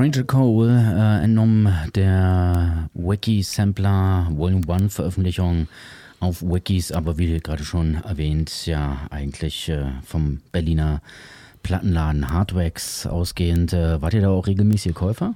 Stranger 0.00 0.24
Cole, 0.24 0.70
äh, 0.70 1.24
entnommen 1.24 1.70
der 1.94 2.88
Wiki 2.94 3.42
Sampler 3.42 4.28
Volume 4.30 4.66
1 4.66 4.94
Veröffentlichung 4.94 5.68
auf 6.20 6.40
Wikis, 6.40 6.90
aber 6.90 7.18
wie 7.18 7.38
gerade 7.38 7.64
schon 7.64 7.96
erwähnt, 7.96 8.64
ja 8.64 8.96
eigentlich 9.10 9.68
äh, 9.68 9.92
vom 10.02 10.40
Berliner 10.52 11.02
Plattenladen 11.62 12.30
Hardwax 12.30 13.06
ausgehend. 13.06 13.74
Äh, 13.74 14.00
wart 14.00 14.14
ihr 14.14 14.22
da 14.22 14.30
auch 14.30 14.46
regelmäßige 14.46 14.94
Käufer? 14.94 15.34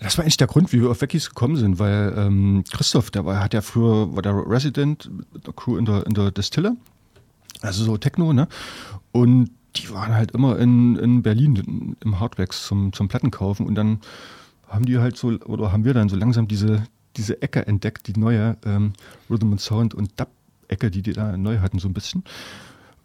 Das 0.00 0.18
war 0.18 0.24
eigentlich 0.24 0.38
der 0.38 0.48
Grund, 0.48 0.72
wie 0.72 0.82
wir 0.82 0.90
auf 0.90 1.00
Wekis 1.00 1.28
gekommen 1.28 1.54
sind, 1.54 1.78
weil 1.78 2.14
ähm, 2.16 2.64
Christoph, 2.72 3.12
der 3.12 3.24
war, 3.24 3.38
hat 3.38 3.54
ja 3.54 3.60
früher, 3.60 4.12
war 4.12 4.22
der 4.22 4.34
Resident 4.34 5.08
der 5.46 5.52
Crew 5.52 5.76
in 5.76 5.84
der, 5.84 6.04
in 6.04 6.14
der 6.14 6.32
Distille, 6.32 6.76
also 7.60 7.84
so 7.84 7.96
Techno, 7.96 8.32
ne? 8.32 8.48
Und 9.12 9.50
die 9.76 9.90
waren 9.90 10.14
halt 10.14 10.32
immer 10.32 10.58
in, 10.58 10.96
in 10.96 11.22
Berlin 11.22 11.96
im 12.00 12.20
Hardwax 12.20 12.66
zum, 12.66 12.92
zum 12.92 13.08
Plattenkaufen 13.08 13.66
und 13.66 13.74
dann 13.74 14.00
haben 14.68 14.86
die 14.86 14.98
halt 14.98 15.16
so, 15.16 15.28
oder 15.28 15.72
haben 15.72 15.84
wir 15.84 15.94
dann 15.94 16.08
so 16.08 16.16
langsam 16.16 16.48
diese, 16.48 16.84
diese 17.16 17.40
Ecke 17.42 17.66
entdeckt, 17.66 18.06
die 18.06 18.18
neue 18.18 18.56
ähm, 18.64 18.92
Rhythm 19.30 19.52
and 19.52 19.60
Sound 19.60 19.94
und 19.94 20.18
Dub-Ecke, 20.18 20.90
die 20.90 21.02
die 21.02 21.12
da 21.12 21.36
neu 21.36 21.58
hatten, 21.58 21.78
so 21.78 21.88
ein 21.88 21.94
bisschen. 21.94 22.24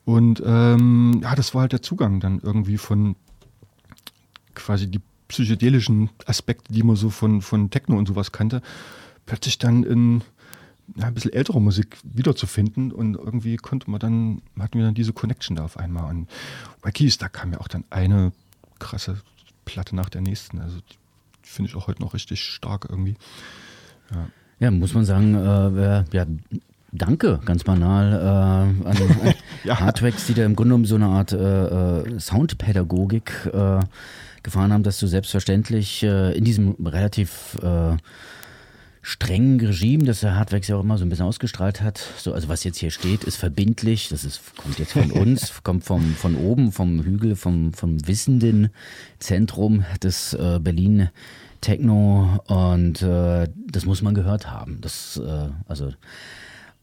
Und 0.06 0.42
ähm, 0.46 1.20
ja, 1.22 1.36
das 1.36 1.54
war 1.54 1.62
halt 1.62 1.74
der 1.74 1.82
Zugang 1.82 2.20
dann 2.20 2.40
irgendwie 2.40 2.78
von 2.78 3.16
quasi 4.56 4.88
die 4.88 5.02
psychedelischen 5.28 6.10
Aspekte, 6.26 6.74
die 6.74 6.84
man 6.84 6.96
so 6.96 7.10
von, 7.10 7.42
von 7.42 7.70
Techno 7.70 7.98
und 7.98 8.08
sowas 8.08 8.32
kannte, 8.32 8.62
plötzlich 9.26 9.60
dann 9.60 9.84
in 9.84 10.24
ja, 10.96 11.08
ein 11.08 11.14
bisschen 11.14 11.34
ältere 11.34 11.62
Musik 11.62 11.98
wiederzufinden 12.04 12.92
und 12.92 13.16
irgendwie 13.16 13.58
konnte 13.58 13.90
man 13.90 14.00
dann, 14.00 14.42
hatten 14.60 14.78
wir 14.78 14.86
dann 14.86 14.96
diese 14.96 15.14
Connection 15.14 15.56
da 15.56 15.64
auf 15.64 15.78
einmal. 15.78 16.10
Und 16.10 16.30
Wackies, 16.82 17.18
da 17.18 17.30
kam 17.30 17.52
ja 17.54 17.60
auch 17.60 17.68
dann 17.68 17.84
eine 17.90 18.32
krasse 18.80 19.22
Platte 19.66 19.96
nach 19.96 20.10
der 20.10 20.22
nächsten. 20.22 20.60
Also 20.60 20.78
finde 21.42 21.70
ich 21.70 21.76
auch 21.76 21.88
heute 21.88 22.02
noch 22.02 22.14
richtig 22.14 22.44
stark 22.44 22.88
irgendwie. 22.90 23.16
Ja, 24.60 24.72
muss 24.72 24.94
man 24.94 25.06
sagen, 25.06 25.36
äh, 25.36 26.04
ja, 26.12 26.26
danke, 26.92 27.40
ganz 27.46 27.64
banal, 27.64 28.14
äh, 28.14 28.88
an, 28.88 28.98
an 28.98 29.34
Ja. 29.64 29.80
Hardwax, 29.80 30.28
die 30.28 30.34
da 30.34 30.46
im 30.46 30.56
Grunde 30.56 30.70
genommen 30.70 30.86
so 30.86 30.96
eine 30.96 31.08
Art 31.08 31.32
äh, 31.32 31.38
äh, 31.38 32.20
Soundpädagogik 32.20 33.50
äh, 33.54 33.80
gefahren 34.44 34.74
haben, 34.74 34.84
dass 34.84 35.00
du 35.00 35.08
selbstverständlich 35.08 36.04
äh, 36.04 36.38
in 36.38 36.44
diesem 36.44 36.76
relativ 36.84 37.58
äh, 37.62 37.98
strengen 39.02 39.60
Regime, 39.60 40.04
das 40.04 40.22
der 40.22 40.36
Hardwax 40.36 40.68
ja 40.68 40.76
auch 40.76 40.84
immer 40.84 40.98
so 40.98 41.06
ein 41.06 41.10
bisschen 41.10 41.26
ausgestrahlt 41.26 41.82
hat, 41.82 42.00
so, 42.18 42.34
also 42.34 42.50
was 42.50 42.64
jetzt 42.64 42.78
hier 42.78 42.92
steht, 42.92 43.24
ist 43.24 43.38
verbindlich, 43.38 44.10
das 44.10 44.24
ist, 44.24 44.42
kommt 44.58 44.80
jetzt 44.80 44.94
von 44.94 45.12
uns, 45.12 45.64
kommt 45.64 45.84
vom, 45.84 46.14
von 46.16 46.36
oben, 46.36 46.72
vom 46.72 47.04
Hügel, 47.04 47.36
vom, 47.36 47.74
vom 47.74 48.06
wissenden 48.08 48.70
Zentrum 49.20 49.86
des 50.04 50.34
äh, 50.34 50.60
Berlin 50.62 51.10
Techno. 51.62 52.40
Und 52.48 53.02
äh, 53.02 53.48
das 53.68 53.86
muss 53.86 54.02
man 54.02 54.14
gehört 54.14 54.50
haben. 54.50 54.80
Das, 54.82 55.18
äh, 55.18 55.50
also 55.68 55.92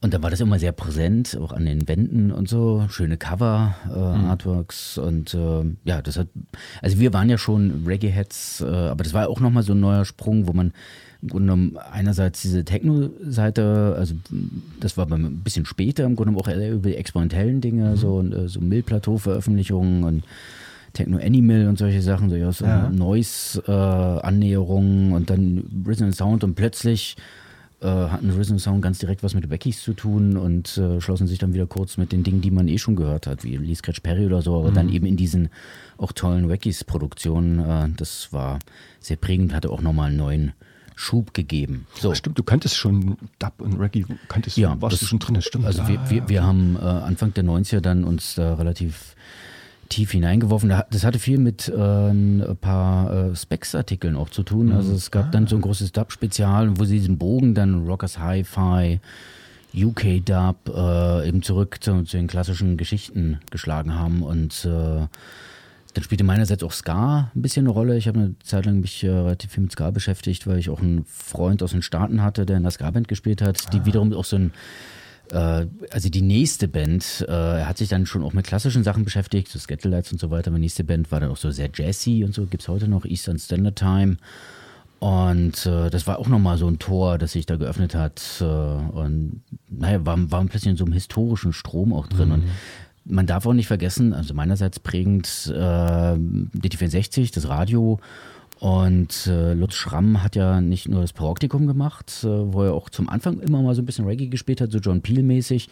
und 0.03 0.13
da 0.13 0.23
war 0.23 0.31
das 0.31 0.41
immer 0.41 0.59
sehr 0.59 0.73
präsent, 0.73 1.37
auch 1.41 1.53
an 1.53 1.65
den 1.65 1.89
Wänden 1.89 2.31
und 2.31 2.49
so. 2.49 2.87
Schöne 2.91 3.17
Cover, 3.17 3.75
äh, 3.89 3.99
Artworks 3.99 4.99
und 4.99 5.33
äh, 5.35 5.65
ja, 5.85 6.03
das 6.03 6.19
hat, 6.19 6.29
also 6.83 6.99
wir 6.99 7.13
waren 7.15 7.31
ja 7.31 7.39
schon 7.39 7.85
Reggae-Heads, 7.87 8.61
äh, 8.61 8.67
aber 8.67 9.05
das 9.05 9.15
war 9.15 9.29
auch 9.29 9.41
nochmal 9.41 9.63
so 9.63 9.73
ein 9.73 9.81
neuer 9.81 10.05
Sprung, 10.05 10.47
wo 10.47 10.53
man 10.53 10.73
im 11.23 11.29
Grunde 11.29 11.47
genommen 11.47 11.77
einerseits 11.93 12.43
diese 12.43 12.65
Techno-Seite, 12.65 13.95
also 13.99 14.15
das 14.81 14.97
war 14.97 15.09
ein 15.11 15.41
bisschen 15.43 15.65
später 15.65 16.05
im 16.05 16.15
Grunde 16.17 16.33
genommen 16.33 16.45
auch 16.45 16.49
eher 16.49 16.73
über 16.73 16.91
die 16.91 16.97
experimentellen 16.97 17.61
Dinge, 17.61 17.97
so, 17.97 18.17
und, 18.17 18.33
äh, 18.33 18.49
so 18.49 18.61
Mill-Plateau-Veröffentlichungen 18.61 20.03
und 20.05 20.25
Techno 20.93 21.19
Animal 21.19 21.69
und 21.69 21.79
solche 21.79 22.03
Sachen, 22.03 22.31
so, 22.31 22.37
ja, 22.37 22.53
so 22.53 22.65
Ja. 22.65 22.89
Noise-Annäherungen 22.91 25.13
und 25.13 25.31
dann 25.31 25.85
Rhythm 25.87 26.11
Sound 26.11 26.43
und 26.45 26.55
plötzlich 26.55 27.17
äh, 27.83 27.87
hatten 27.87 28.31
Rhythm 28.31 28.57
Sound 28.57 28.81
ganz 28.83 28.99
direkt 28.99 29.23
was 29.23 29.35
mit 29.35 29.47
Beckys 29.49 29.83
zu 29.83 29.93
tun 29.93 30.39
und 30.39 30.79
äh, 30.79 30.99
schlossen 31.01 31.27
sich 31.27 31.39
dann 31.39 31.53
wieder 31.53 31.67
kurz 31.67 31.99
mit 31.99 32.13
den 32.13 32.23
Dingen, 32.23 32.41
die 32.41 32.51
man 32.51 32.69
eh 32.69 32.79
schon 32.79 32.97
gehört 32.97 33.27
hat, 33.27 33.45
wie 33.45 33.57
Lee 33.59 33.75
Scratch 33.75 34.01
Perry 34.01 34.25
oder 34.25 34.41
so, 34.41 34.59
aber 34.59 34.71
dann 34.71 34.89
eben 34.89 35.05
in 35.05 35.17
diesen 35.17 35.51
auch 35.99 36.13
tollen 36.13 36.49
Wackies-Produktionen. 36.49 37.59
Äh, 37.59 37.89
das 37.97 38.33
war 38.33 38.59
sehr 39.01 39.17
prägend, 39.17 39.53
hatte 39.53 39.69
auch 39.71 39.83
nochmal 39.83 40.09
einen 40.09 40.17
neuen 40.17 40.53
Schub 40.99 41.35
gegeben. 41.35 41.87
So. 42.01 42.15
Stimmt, 42.15 42.39
du 42.39 42.43
kanntest 42.43 42.77
schon 42.77 43.17
Dub 43.39 43.53
und 43.61 43.75
Reggae, 43.79 44.05
kanntest 44.29 44.57
Ja, 44.57 44.75
du, 44.75 44.81
warst 44.83 44.95
das- 44.95 45.01
du 45.01 45.07
schon 45.07 45.19
drin, 45.19 45.35
das 45.37 45.45
stimmt. 45.45 45.67
Also 45.67 45.83
ja, 45.83 45.89
wir, 45.89 46.01
wir, 46.11 46.17
ja, 46.19 46.29
wir 46.29 46.43
haben 46.45 46.77
äh, 46.77 46.81
Anfang 46.81 47.33
der 47.35 47.45
90er 47.45 47.81
dann 47.81 48.03
uns 48.03 48.35
da 48.35 48.55
relativ 48.55 49.15
tief 49.91 50.11
hineingeworfen. 50.13 50.71
Da- 50.71 50.87
Das 50.91 51.05
hatte 51.05 51.19
viel 51.19 51.39
mit 51.39 51.69
äh, 51.69 51.75
ein 52.11 52.57
paar 52.61 53.13
äh, 53.31 53.37
Specs-Artikeln 53.37 54.17
auch 54.17 54.31
zu 54.31 54.43
tun. 54.43 54.73
Also 54.73 54.95
es 54.95 55.11
gab 55.11 55.31
dann 55.33 55.47
so 55.47 55.55
ein 55.57 55.63
großes 55.63 55.93
Dub-Spezial, 55.93 56.79
wo 56.79 56.85
sie 56.85 56.99
diesen 56.99 57.19
Bogen 57.19 57.55
dann 57.55 57.87
Rockers 57.87 58.19
Hi-Fi, 58.19 58.99
UK 59.75 60.25
Dub 60.25 60.57
äh, 60.75 61.29
eben 61.29 61.43
zurück 61.43 61.77
zu, 61.81 62.03
zu 62.05 62.17
den 62.17 62.27
klassischen 62.27 62.79
Geschichten 62.79 63.39
geschlagen 63.51 63.95
haben 63.95 64.23
und 64.23 64.65
äh, 64.65 65.07
dann 65.97 66.05
spielte 66.05 66.25
meinerseits 66.25 66.63
auch 66.63 66.73
Ska 66.73 67.31
ein 67.35 67.43
bisschen 67.43 67.67
eine 67.67 67.71
Rolle. 67.71 67.97
Ich 67.97 68.07
habe 68.07 68.19
eine 68.19 68.39
Zeit 68.41 68.67
lang 68.67 68.81
mich 68.81 69.03
äh, 69.03 69.09
relativ 69.09 69.53
viel 69.53 69.63
mit 69.63 69.73
Ska 69.73 69.91
beschäftigt, 69.91 70.47
weil 70.47 70.59
ich 70.59 70.69
auch 70.69 70.81
einen 70.81 71.07
Freund 71.07 71.63
aus 71.63 71.71
den 71.71 71.81
Staaten 71.81 72.23
hatte, 72.23 72.45
der 72.45 72.59
in 72.59 72.65
der 72.65 72.73
Ska-Band 72.73 73.09
gespielt 73.09 73.41
hat, 73.41 73.73
die 73.73 73.87
wiederum 73.87 74.13
auch 74.13 74.27
so 74.27 74.37
ein 74.37 74.53
äh, 75.33 75.67
also 75.91 76.11
die 76.11 76.21
nächste 76.21 76.69
Band, 76.69 77.25
äh, 77.27 77.33
er 77.33 77.69
hat 77.69 77.79
sich 77.79 77.89
dann 77.89 78.05
schon 78.05 78.23
auch 78.23 78.35
mit 78.35 78.47
klassischen 78.47 78.85
Sachen 78.85 79.05
beschäftigt, 79.05 79.49
so 79.49 79.59
Scatterlights 79.59 80.13
und 80.13 80.21
so 80.21 80.31
weiter. 80.31 80.51
Die 80.51 80.61
nächste 80.61 80.85
Band 80.85 81.11
war 81.11 81.21
dann 81.21 81.31
auch 81.31 81.39
so 81.39 81.51
sehr 81.51 81.71
jazzy 81.73 82.25
und 82.25 82.35
so, 82.35 82.45
gibt's 82.45 82.69
heute 82.69 82.89
noch, 82.89 83.07
Eastern 83.07 83.39
Standard 83.39 83.77
Time. 83.77 84.19
Und 84.99 85.67
äh, 85.67 85.91
das 85.91 86.07
war 86.07 86.19
auch 86.19 86.29
nochmal 86.29 86.59
so 86.59 86.69
ein 86.69 86.79
Tor, 86.79 87.19
das 87.19 87.33
sich 87.33 87.47
da 87.47 87.57
geöffnet 87.57 87.95
hat. 87.95 88.23
Äh, 88.41 88.45
und 88.45 89.43
naja, 89.69 90.05
war, 90.05 90.31
war 90.31 90.45
plötzlich 90.45 90.71
in 90.71 90.77
so 90.77 90.85
einem 90.85 90.95
historischen 90.95 91.53
Strom 91.53 91.93
auch 91.93 92.07
drin. 92.07 92.33
Und 92.33 92.45
man 93.09 93.27
darf 93.27 93.47
auch 93.47 93.53
nicht 93.53 93.67
vergessen, 93.67 94.13
also 94.13 94.35
meinerseits 94.35 94.81
prägend 94.81 95.53
äh, 95.55 95.59
DT64, 95.59 97.33
das 97.35 97.49
Radio. 97.49 98.01
Und 98.59 99.27
äh, 99.27 99.53
Lutz 99.53 99.75
Schramm 99.75 100.23
hat 100.23 100.35
ja 100.35 100.63
nicht 100.63 100.89
nur 100.89 101.03
das 101.03 101.13
Praktikum 101.13 101.67
gemacht, 101.67 102.25
äh, 102.25 102.27
wo 102.27 102.63
er 102.63 102.73
auch 102.73 102.89
zum 102.89 103.09
Anfang 103.09 103.41
immer 103.41 103.61
mal 103.61 103.75
so 103.75 103.83
ein 103.83 103.87
bisschen 103.87 104.07
Reggae 104.07 104.29
gespielt 104.29 104.63
hat, 104.63 104.73
so 104.73 104.79
John 104.79 105.03
Peel-mäßig, 105.03 105.69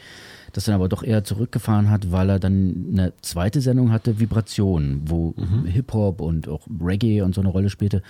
das 0.55 0.65
dann 0.65 0.77
aber 0.77 0.89
doch 0.89 1.03
eher 1.03 1.25
zurückgefahren 1.25 1.91
hat, 1.91 2.13
weil 2.13 2.31
er 2.31 2.39
dann 2.39 2.87
eine 2.93 3.13
zweite 3.23 3.61
Sendung 3.61 3.91
hatte, 3.91 4.21
Vibration, 4.21 5.03
wo 5.05 5.35
Hip-Hop 5.67 6.21
und 6.21 6.49
auch 6.49 6.67
Reggae 6.81 7.23
und 7.23 7.35
so 7.35 7.41
eine 7.41 7.51
Rolle 7.51 7.71
spielte. 7.71 8.03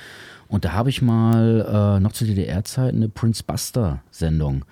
Und 0.46 0.66
da 0.66 0.72
habe 0.72 0.90
ich 0.90 1.00
mal 1.00 1.96
äh, 1.96 2.00
noch 2.00 2.12
zu 2.12 2.26
DDR-Zeiten 2.26 2.98
eine 2.98 3.08
Prince 3.08 3.42
Buster-Sendung 3.44 4.66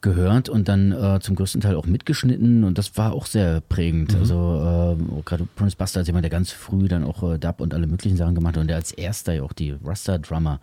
gehört 0.00 0.48
und 0.48 0.68
dann 0.68 0.90
äh, 0.90 1.20
zum 1.20 1.36
größten 1.36 1.60
Teil 1.60 1.76
auch 1.76 1.86
mitgeschnitten 1.86 2.64
und 2.64 2.76
das 2.76 2.96
war 2.96 3.12
auch 3.12 3.26
sehr 3.26 3.60
prägend. 3.60 4.14
Also 4.16 4.96
äh, 4.98 5.22
gerade 5.24 5.46
Prince 5.54 5.76
Buster 5.76 6.00
als 6.00 6.08
jemand, 6.08 6.24
der 6.24 6.30
ganz 6.30 6.50
früh 6.50 6.88
dann 6.88 7.04
auch 7.04 7.22
äh, 7.34 7.38
Dub 7.38 7.60
und 7.60 7.72
alle 7.72 7.86
möglichen 7.86 8.16
Sachen 8.16 8.34
gemacht 8.34 8.56
hat 8.56 8.62
und 8.62 8.68
der 8.68 8.76
als 8.76 8.90
erster 8.90 9.32
ja 9.32 9.42
auch 9.44 9.52
die 9.52 9.76
Rasta-Drummer 9.84 10.60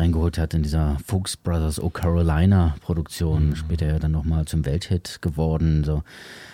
reingeholt 0.00 0.38
hat 0.38 0.54
in 0.54 0.62
dieser 0.62 0.96
Fuchs 1.06 1.36
Brothers 1.36 1.80
O 1.80 1.90
Carolina 1.90 2.74
Produktion, 2.80 3.54
später 3.54 3.86
ja 3.86 3.98
dann 3.98 4.12
nochmal 4.12 4.46
zum 4.46 4.64
Welthit 4.66 5.22
geworden. 5.22 5.84
So. 5.84 6.02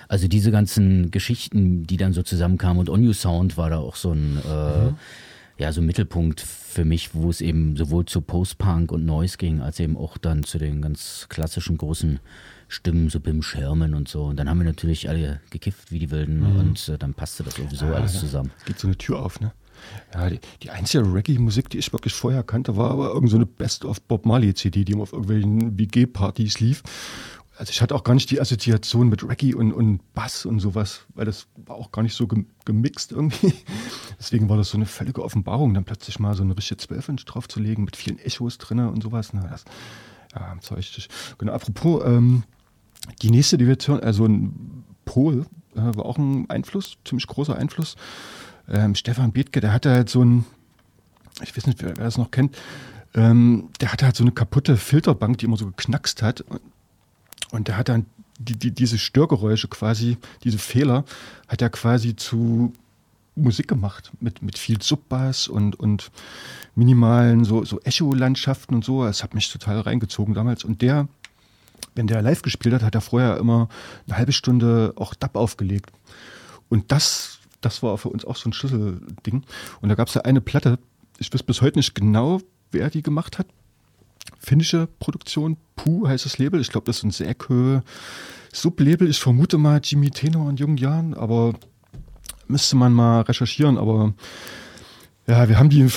Also 0.09 0.29
diese 0.29 0.51
ganzen 0.51 1.11
Geschichten, 1.11 1.87
die 1.87 1.97
dann 1.97 2.13
so 2.13 2.23
zusammenkamen 2.23 2.81
und 2.81 2.91
On 2.91 3.03
You 3.03 3.13
Sound 3.13 3.57
war 3.57 3.71
da 3.71 3.79
auch 3.79 3.97
so 3.97 4.13
ein 4.13 4.39
äh, 4.39 4.93
ja, 5.59 5.73
so 5.73 5.81
ein 5.81 5.87
Mittelpunkt 5.87 6.41
für 6.41 6.85
mich, 6.85 7.15
wo 7.15 7.31
es 7.31 7.41
eben 7.41 7.77
sowohl 7.77 8.05
zu 8.05 8.21
Post-Punk 8.21 8.93
und 8.93 9.07
Noise 9.07 9.39
ging, 9.39 9.63
als 9.63 9.81
eben 9.81 9.97
auch 9.97 10.19
dann 10.19 10.45
zu 10.45 10.59
den 10.59 10.83
ganz 10.83 11.27
klassischen 11.31 11.79
großen 11.79 12.21
Stimmen, 12.69 13.09
so 13.09 13.21
Bim 13.21 13.43
Sherman 13.43 13.95
und 13.95 14.09
so. 14.09 14.25
Und 14.25 14.37
dann 14.37 14.51
haben 14.51 14.59
wir 14.59 14.67
natürlich 14.67 15.09
alle 15.09 15.41
gekifft 15.51 15.93
wie 15.93 15.99
die 15.99 16.11
Wilden 16.11 16.45
und 16.59 16.89
äh, 16.89 16.99
dann 16.99 17.15
passte 17.15 17.43
das 17.43 17.55
sowieso 17.55 17.87
alles 17.87 18.19
zusammen. 18.19 18.51
Geht 18.67 18.79
so 18.79 18.89
eine 18.89 18.99
Tür 18.99 19.25
auf, 19.25 19.41
ne? 19.41 19.53
Ja, 20.15 20.31
die, 20.31 20.41
die 20.63 20.71
einzige 20.71 21.13
Reggae-Musik, 21.13 21.71
die 21.71 21.79
ich 21.79 21.93
wirklich 21.93 22.15
vorher 22.15 22.43
kannte, 22.43 22.77
war 22.77 22.91
aber 22.91 23.09
irgendeine 23.09 23.45
so 23.45 23.51
Best 23.57 23.85
of 23.85 24.01
Bob 24.03 24.27
Marley-CD, 24.27 24.85
die 24.85 24.95
auf 24.95 25.13
irgendwelchen 25.13 25.77
BG-Partys 25.77 26.61
lief. 26.61 26.83
Also 27.59 27.71
ich 27.71 27.81
hatte 27.81 27.95
auch 27.95 28.05
gar 28.05 28.15
nicht 28.15 28.31
die 28.31 28.41
Assoziation 28.41 29.09
mit 29.09 29.27
Reggae 29.27 29.55
und, 29.55 29.73
und 29.73 30.01
Bass 30.13 30.45
und 30.45 30.61
sowas, 30.61 31.07
weil 31.15 31.25
das 31.25 31.47
war 31.57 31.77
auch 31.77 31.91
gar 31.91 32.03
nicht 32.03 32.15
so 32.15 32.29
gemixt 32.65 33.13
irgendwie. 33.13 33.55
Deswegen 34.19 34.49
war 34.51 34.59
das 34.59 34.71
so 34.71 34.77
eine 34.77 34.85
völlige 34.85 35.23
Offenbarung, 35.23 35.73
dann 35.73 35.85
plötzlich 35.85 36.19
mal 36.19 36.35
so 36.35 36.43
eine 36.43 36.57
richtige 36.57 36.81
12-Inch 36.81 37.25
draufzulegen 37.25 37.85
mit 37.85 37.97
vielen 37.97 38.19
Echos 38.19 38.59
drin 38.59 38.81
und 38.81 39.03
sowas. 39.03 39.33
Na, 39.33 39.47
das, 39.49 39.65
ja, 40.35 40.55
zeug. 40.61 40.85
Genau, 41.39 41.53
apropos, 41.53 42.03
ähm, 42.05 42.43
die 43.23 43.31
nächste, 43.31 43.57
die 43.57 43.67
wir 43.67 43.77
hören, 43.77 44.01
also 44.01 44.27
ein 44.27 44.85
Pol, 45.07 45.47
äh, 45.75 45.97
war 45.97 46.05
auch 46.05 46.19
ein 46.19 46.51
Einfluss, 46.51 46.99
ziemlich 47.05 47.27
großer 47.27 47.57
Einfluss. 47.57 47.97
Ähm, 48.69 48.95
Stefan 48.95 49.33
Bethke, 49.33 49.61
der 49.61 49.73
hatte 49.73 49.91
halt 49.91 50.09
so 50.09 50.25
ein, 50.25 50.45
ich 51.43 51.57
weiß 51.57 51.67
nicht, 51.67 51.83
wer, 51.83 51.93
das 51.93 52.19
noch 52.19 52.31
kennt, 52.31 52.57
ähm, 53.15 53.69
der 53.81 53.93
hatte 53.93 54.05
halt 54.05 54.17
so 54.17 54.25
eine 54.25 54.33
kaputte 54.33 54.77
Filterbank, 54.77 55.39
die 55.39 55.47
immer 55.47 55.57
so 55.57 55.67
geknackst 55.67 56.23
hat. 56.23 56.43
Und, 56.43 56.61
und 57.51 57.69
der 57.69 57.77
hat 57.77 57.89
dann 57.89 58.07
die, 58.39 58.57
die, 58.57 58.71
diese 58.71 58.99
Störgeräusche 58.99 59.69
quasi, 59.69 60.19
diese 60.45 60.59
Fehler, 60.59 61.05
hat 61.49 61.63
er 61.63 61.71
quasi 61.71 62.17
zu 62.17 62.73
Musik 63.37 63.69
gemacht 63.69 64.13
mit, 64.21 64.43
mit 64.43 64.59
viel 64.59 64.81
Subbass 64.81 65.47
und, 65.47 65.79
und 65.79 66.11
minimalen 66.75 67.45
so, 67.45 67.65
so 67.65 67.81
Echo-Landschaften 67.83 68.75
und 68.75 68.85
so. 68.85 69.05
Das 69.05 69.23
hat 69.23 69.35
mich 69.35 69.51
total 69.51 69.81
reingezogen 69.81 70.35
damals. 70.35 70.65
Und 70.65 70.83
der, 70.83 71.07
wenn 71.95 72.07
der 72.07 72.23
live 72.23 72.43
gespielt 72.43 72.75
hat, 72.75 72.83
hat 72.83 72.95
er 72.95 73.01
vorher 73.03 73.37
immer 73.37 73.69
eine 74.07 74.17
halbe 74.17 74.33
Stunde 74.33 74.95
auch 74.97 75.15
Dub 75.15 75.37
aufgelegt. 75.37 75.91
Und 76.69 76.91
das, 76.93 77.36
das 77.67 77.83
war 77.83 77.99
für 77.99 78.09
uns 78.09 78.25
auch 78.25 78.37
so 78.37 78.49
ein 78.49 78.53
Schlüsselding. 78.53 79.43
Und 79.81 79.89
da 79.89 79.95
gab 79.95 80.09
es 80.09 80.15
ja 80.15 80.23
eine 80.23 80.41
Platte, 80.41 80.79
ich 81.19 81.33
weiß 81.33 81.43
bis 81.43 81.63
heute 81.63 81.79
nicht 81.79 81.95
genau, 81.95 82.41
wer 82.71 82.91
die 82.91 83.03
gemacht 83.03 83.39
hat. 83.39 83.47
Finnische 84.39 84.89
Produktion, 84.99 85.57
Puh 85.75 86.07
heißt 86.09 86.25
das 86.25 86.39
Label. 86.39 86.61
Ich 86.61 86.71
glaube, 86.71 86.87
das 86.87 86.99
ist 86.99 87.05
ein 87.05 87.11
Säkhöhe 87.11 87.83
Sublabel. 88.53 89.09
Ich 89.09 89.19
vermute 89.19 89.59
mal 89.59 89.81
Jimmy 89.83 90.11
Tenor 90.11 90.51
in 90.51 90.57
jungen 90.57 90.77
Jahren, 90.77 91.15
aber 91.15 91.55
müsste 92.49 92.77
man 92.77 92.93
mal 92.93 93.23
recherchieren. 93.23 93.79
Aber 93.79 94.15
ja, 95.27 95.49
wir 95.49 95.59
haben 95.59 95.71
die 95.71 95.81
in 95.81 95.93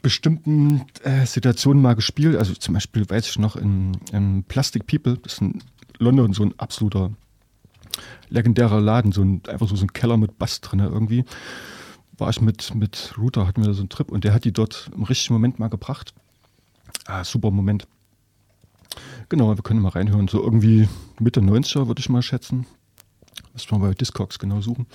bestimmten 0.00 0.86
äh, 1.02 1.26
Situationen 1.26 1.82
mal 1.82 1.94
gespielt. 1.94 2.36
Also 2.36 2.54
zum 2.54 2.74
Beispiel 2.74 3.08
weiß 3.08 3.28
ich 3.28 3.38
noch 3.38 3.56
in, 3.56 3.98
in 4.12 4.44
Plastic 4.44 4.86
People, 4.86 5.18
das 5.18 5.34
ist 5.34 5.42
in 5.42 5.62
London 5.98 6.32
so 6.32 6.42
ein 6.42 6.54
absoluter 6.58 7.10
legendärer 8.28 8.80
Laden, 8.80 9.12
so 9.12 9.22
ein, 9.22 9.42
einfach 9.48 9.68
so, 9.68 9.76
so 9.76 9.84
ein 9.84 9.92
Keller 9.92 10.16
mit 10.16 10.38
Bass 10.38 10.60
drin 10.60 10.80
irgendwie. 10.80 11.24
War 12.18 12.30
ich 12.30 12.40
mit, 12.40 12.74
mit 12.74 13.14
Router, 13.16 13.46
hatten 13.46 13.62
wir 13.62 13.68
da 13.68 13.74
so 13.74 13.80
einen 13.80 13.88
Trip 13.88 14.10
und 14.10 14.24
der 14.24 14.34
hat 14.34 14.44
die 14.44 14.52
dort 14.52 14.90
im 14.94 15.02
richtigen 15.04 15.34
Moment 15.34 15.58
mal 15.58 15.68
gebracht. 15.68 16.14
Ah, 17.06 17.24
super 17.24 17.50
Moment. 17.50 17.86
Genau, 19.28 19.56
wir 19.56 19.62
können 19.62 19.80
mal 19.80 19.88
reinhören. 19.88 20.28
So 20.28 20.42
irgendwie 20.42 20.88
Mitte 21.18 21.40
90er 21.40 21.88
würde 21.88 22.00
ich 22.00 22.08
mal 22.08 22.22
schätzen. 22.22 22.66
Müssen 23.52 23.70
wir 23.70 23.78
bei 23.78 23.94
Discogs 23.94 24.38
genau 24.38 24.60
suchen. 24.60 24.86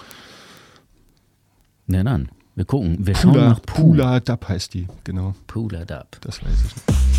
Na 1.88 2.04
dann, 2.04 2.30
wir 2.56 2.66
gucken. 2.66 2.98
Wir 3.06 3.16
schauen 3.16 3.34
Pula, 3.34 3.50
nach 3.50 3.62
Pula. 3.62 3.82
Pula 3.82 4.20
Dub 4.20 4.48
heißt 4.48 4.74
die, 4.74 4.88
genau. 5.04 5.36
Pula 5.48 5.86
Dub. 5.86 6.18
Das 6.22 6.44
weiß 6.44 6.54
ich 6.66 6.76
nicht. 6.76 7.17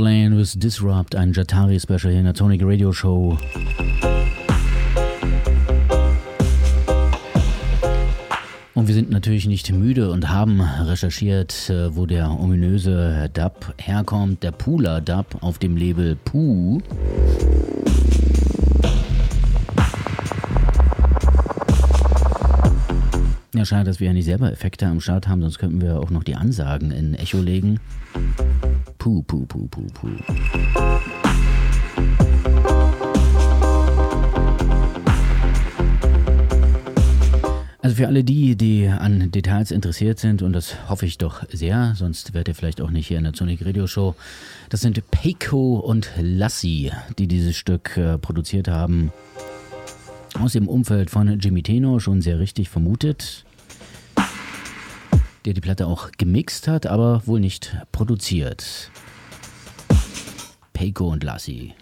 Lane 0.00 0.36
with 0.36 0.54
Disrupt, 0.54 1.16
ein 1.16 1.32
Jatari-Special 1.32 2.10
hier 2.10 2.20
in 2.20 2.24
der 2.24 2.34
Tonic 2.34 2.62
Radio 2.64 2.92
Show. 2.92 3.36
Und 8.74 8.88
wir 8.88 8.94
sind 8.94 9.10
natürlich 9.10 9.46
nicht 9.46 9.70
müde 9.72 10.10
und 10.10 10.28
haben 10.28 10.60
recherchiert, 10.60 11.70
äh, 11.70 11.94
wo 11.94 12.06
der 12.06 12.30
ominöse 12.30 13.30
Dub 13.32 13.74
herkommt. 13.78 14.42
Der 14.42 14.52
Pula 14.52 15.00
Dub 15.00 15.36
auf 15.40 15.58
dem 15.58 15.76
Label 15.76 16.16
Pooh. 16.16 16.80
Ja, 23.54 23.66
schade, 23.66 23.84
dass 23.84 24.00
wir 24.00 24.08
ja 24.08 24.12
nicht 24.12 24.24
selber 24.24 24.50
Effekte 24.50 24.86
am 24.86 25.00
Start 25.00 25.28
haben, 25.28 25.42
sonst 25.42 25.58
könnten 25.58 25.80
wir 25.80 26.00
auch 26.00 26.10
noch 26.10 26.24
die 26.24 26.34
Ansagen 26.34 26.90
in 26.90 27.14
Echo 27.14 27.38
legen. 27.38 27.78
Puh, 29.02 29.20
puh, 29.24 29.44
puh, 29.46 29.66
puh, 29.66 29.86
puh. 29.94 30.10
Also 37.80 37.96
für 37.96 38.06
alle 38.06 38.22
die, 38.22 38.54
die 38.54 38.86
an 38.86 39.32
Details 39.32 39.72
interessiert 39.72 40.20
sind, 40.20 40.42
und 40.42 40.52
das 40.52 40.88
hoffe 40.88 41.06
ich 41.06 41.18
doch 41.18 41.42
sehr, 41.50 41.94
sonst 41.96 42.32
wärt 42.32 42.46
ihr 42.46 42.54
vielleicht 42.54 42.80
auch 42.80 42.92
nicht 42.92 43.08
hier 43.08 43.18
in 43.18 43.24
der 43.24 43.34
Sonic 43.34 43.66
Radio 43.66 43.88
Show, 43.88 44.14
das 44.68 44.82
sind 44.82 45.02
Peiko 45.10 45.80
und 45.80 46.08
Lassie, 46.20 46.92
die 47.18 47.26
dieses 47.26 47.56
Stück 47.56 47.96
äh, 47.96 48.18
produziert 48.18 48.68
haben. 48.68 49.10
Aus 50.38 50.52
dem 50.52 50.68
Umfeld 50.68 51.10
von 51.10 51.40
Jimmy 51.40 51.64
Tenor, 51.64 52.00
schon 52.00 52.22
sehr 52.22 52.38
richtig 52.38 52.68
vermutet. 52.68 53.44
Der 55.44 55.54
die 55.54 55.60
Platte 55.60 55.88
auch 55.88 56.12
gemixt 56.16 56.68
hat, 56.68 56.86
aber 56.86 57.22
wohl 57.26 57.40
nicht 57.40 57.76
produziert. 57.90 58.90
Peiko 60.72 61.08
und 61.08 61.24
Lassie. 61.24 61.74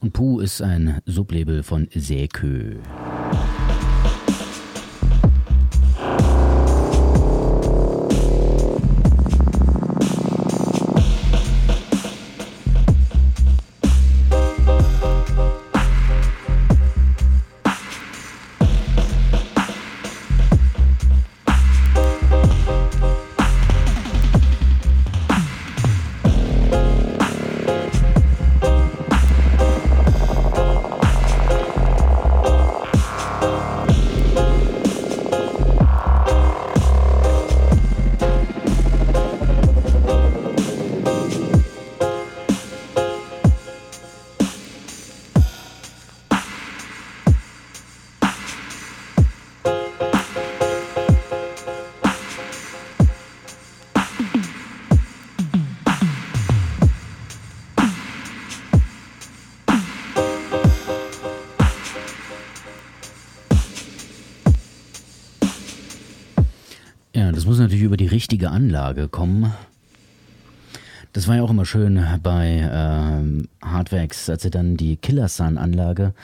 Und 0.00 0.12
Puh 0.12 0.40
ist 0.40 0.62
ein 0.62 1.00
Sublabel 1.04 1.62
von 1.62 1.88
Säkö. 1.94 2.76
Richtige 68.24 68.50
Anlage 68.50 69.06
kommen. 69.08 69.52
Das 71.12 71.28
war 71.28 71.36
ja 71.36 71.42
auch 71.42 71.50
immer 71.50 71.66
schön 71.66 72.02
bei 72.22 72.66
ähm, 72.72 73.48
Hardwax, 73.62 74.30
als 74.30 74.44
sie 74.44 74.50
dann 74.50 74.78
die 74.78 74.96
Killer 74.96 75.28
Sun 75.28 75.58
Anlage, 75.58 76.14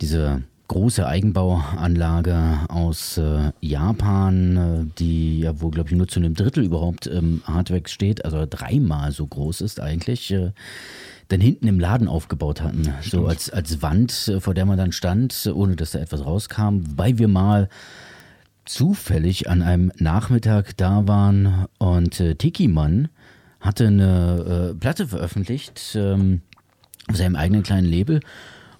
diese 0.00 0.42
große 0.66 1.06
Eigenbauanlage 1.06 2.58
aus 2.66 3.18
äh, 3.18 3.52
Japan, 3.60 4.56
äh, 4.56 4.98
die 4.98 5.38
ja 5.38 5.60
wohl, 5.60 5.70
glaube 5.70 5.90
ich, 5.90 5.94
nur 5.94 6.08
zu 6.08 6.18
einem 6.18 6.34
Drittel 6.34 6.64
überhaupt 6.64 7.06
im 7.06 7.40
Hardwax 7.44 7.92
steht, 7.92 8.24
also 8.24 8.44
dreimal 8.50 9.12
so 9.12 9.24
groß 9.24 9.60
ist 9.60 9.78
eigentlich, 9.78 10.32
äh, 10.32 10.50
dann 11.28 11.40
hinten 11.40 11.68
im 11.68 11.78
Laden 11.78 12.08
aufgebaut 12.08 12.62
hatten. 12.62 12.92
So 13.00 13.28
als, 13.28 13.48
als 13.48 13.80
Wand, 13.80 14.26
äh, 14.26 14.40
vor 14.40 14.54
der 14.54 14.66
man 14.66 14.76
dann 14.76 14.90
stand, 14.90 15.48
ohne 15.54 15.76
dass 15.76 15.92
da 15.92 16.00
etwas 16.00 16.26
rauskam. 16.26 16.80
Wobei 16.84 17.16
wir 17.16 17.28
mal 17.28 17.68
zufällig 18.64 19.48
an 19.48 19.62
einem 19.62 19.92
Nachmittag 19.98 20.76
da 20.76 21.06
waren 21.06 21.66
und 21.78 22.20
äh, 22.20 22.34
Tiki 22.34 22.68
Mann 22.68 23.08
hatte 23.60 23.86
eine 23.86 24.72
äh, 24.72 24.74
Platte 24.74 25.06
veröffentlicht 25.08 25.96
ähm, 25.96 26.42
auf 27.08 27.16
seinem 27.16 27.36
eigenen 27.36 27.62
kleinen 27.62 27.86
Label 27.86 28.20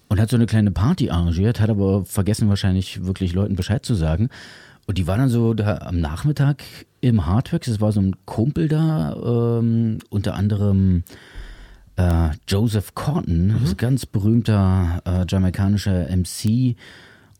und 0.09 0.19
hat 0.19 0.29
so 0.29 0.35
eine 0.35 0.45
kleine 0.45 0.71
Party 0.71 1.09
arrangiert, 1.09 1.59
hat 1.59 1.69
aber 1.69 2.05
vergessen 2.05 2.49
wahrscheinlich 2.49 3.05
wirklich 3.05 3.33
Leuten 3.33 3.55
Bescheid 3.55 3.85
zu 3.85 3.95
sagen. 3.95 4.29
Und 4.85 4.97
die 4.97 5.07
war 5.07 5.17
dann 5.17 5.29
so 5.29 5.53
da 5.53 5.77
am 5.77 5.99
Nachmittag 5.99 6.63
im 7.01 7.25
Hardworks, 7.25 7.67
es 7.67 7.81
war 7.81 7.91
so 7.91 8.01
ein 8.01 8.15
Kumpel 8.25 8.67
da, 8.67 9.59
ähm, 9.59 9.99
unter 10.09 10.35
anderem 10.35 11.03
äh, 11.95 12.29
Joseph 12.47 12.93
Corton, 12.93 13.51
ein 13.51 13.77
ganz 13.77 14.05
berühmter 14.05 15.01
äh, 15.05 15.25
jamaikanischer 15.27 16.07
MC. 16.15 16.75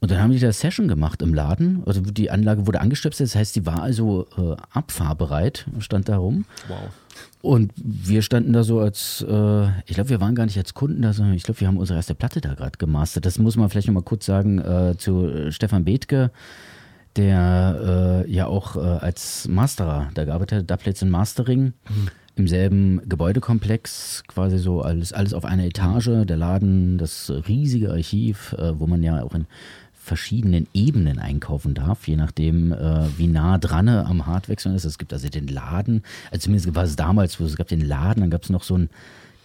Und 0.04 0.12
dann 0.12 0.22
haben 0.22 0.34
die 0.34 0.39
da 0.39 0.51
Session 0.51 0.89
gemacht 0.89 1.22
im 1.22 1.34
Laden. 1.34 1.82
Also 1.86 2.01
die 2.01 2.30
Anlage 2.30 2.68
wurde 2.68 2.82
angestöpselt, 2.82 3.30
das 3.30 3.38
heißt, 3.38 3.56
die 3.56 3.66
war 3.66 3.82
also 3.82 4.28
äh, 4.38 4.62
abfahrbereit, 4.74 5.66
stand 5.80 6.10
da 6.10 6.18
rum. 6.18 6.43
Wow. 6.68 6.89
Und 7.41 7.72
wir 7.78 8.22
standen 8.22 8.51
da 8.51 8.64
so 8.64 8.82
als, 8.82 9.26
äh, 9.26 9.68
ich 9.86 9.95
glaube, 9.95 10.10
wir 10.10 10.20
waren 10.20 10.36
gar 10.36 10.45
nicht 10.45 10.58
als 10.58 10.74
Kunden 10.74 11.04
da, 11.04 11.14
sondern 11.14 11.36
ich 11.36 11.43
glaube, 11.43 11.62
wir 11.62 11.70
haben 11.70 11.78
unsere 11.78 11.95
erste 11.95 12.16
Platte 12.16 12.41
da 12.41 12.54
gerade 12.54 12.78
gemastert. 12.78 13.26
Das 13.26 13.39
muss 13.39 13.56
man 13.56 13.70
vielleicht 13.70 13.88
nochmal 13.88 14.04
kurz 14.04 14.26
sagen 14.26 14.60
äh, 14.60 14.95
zu 14.97 15.26
äh, 15.26 15.54
Stefan 15.54 15.86
Bethke, 15.86 16.32
der 17.16 18.26
äh, 18.28 18.30
ja 18.30 18.47
auch 18.47 18.76
äh, 18.76 18.80
als 18.80 19.47
Masterer 19.47 20.10
da 20.16 20.26
gearbeitet 20.26 20.60
hat, 20.60 20.70
Doublets 20.70 21.01
in 21.01 21.12
Mastering. 21.12 21.72
Im 22.36 22.47
selben 22.47 23.08
Gebäudekomplex, 23.08 24.24
quasi 24.28 24.58
so 24.58 24.82
alles, 24.82 25.14
alles 25.14 25.36
auf 25.36 25.45
einer 25.45 25.66
Etage, 25.66 26.26
der 26.26 26.36
Laden, 26.36 26.97
das 26.97 27.32
riesige 27.47 27.91
Archiv, 27.91 28.54
äh, 28.58 28.78
wo 28.80 28.88
man 28.88 29.04
ja 29.04 29.22
auch 29.22 29.36
in 29.36 29.45
verschiedenen 30.04 30.68
Ebenen 30.74 31.18
einkaufen 31.18 31.74
darf, 31.74 32.08
je 32.08 32.18
nachdem, 32.18 32.74
äh, 32.74 33.08
wie 33.18 33.28
nah 33.28 33.58
dran 33.58 33.88
er 33.88 34.06
am 34.06 34.26
Hardwechsel 34.26 34.76
ist. 34.76 34.84
Es 34.84 34.97
gibt 34.97 35.14
also 35.14 35.30
den 35.30 35.47
Laden, 35.47 36.04
also 36.30 36.43
zumindest 36.43 36.76
war 36.76 36.84
es 36.84 36.97
damals, 36.97 37.39
wo 37.39 37.45
es 37.45 37.56
gab 37.56 37.70
den 37.70 37.80
Laden, 37.82 38.20
dann 38.22 38.30
gab 38.30 38.43
es 38.43 38.49
noch 38.49 38.64
so 38.64 38.76
einen 38.76 38.89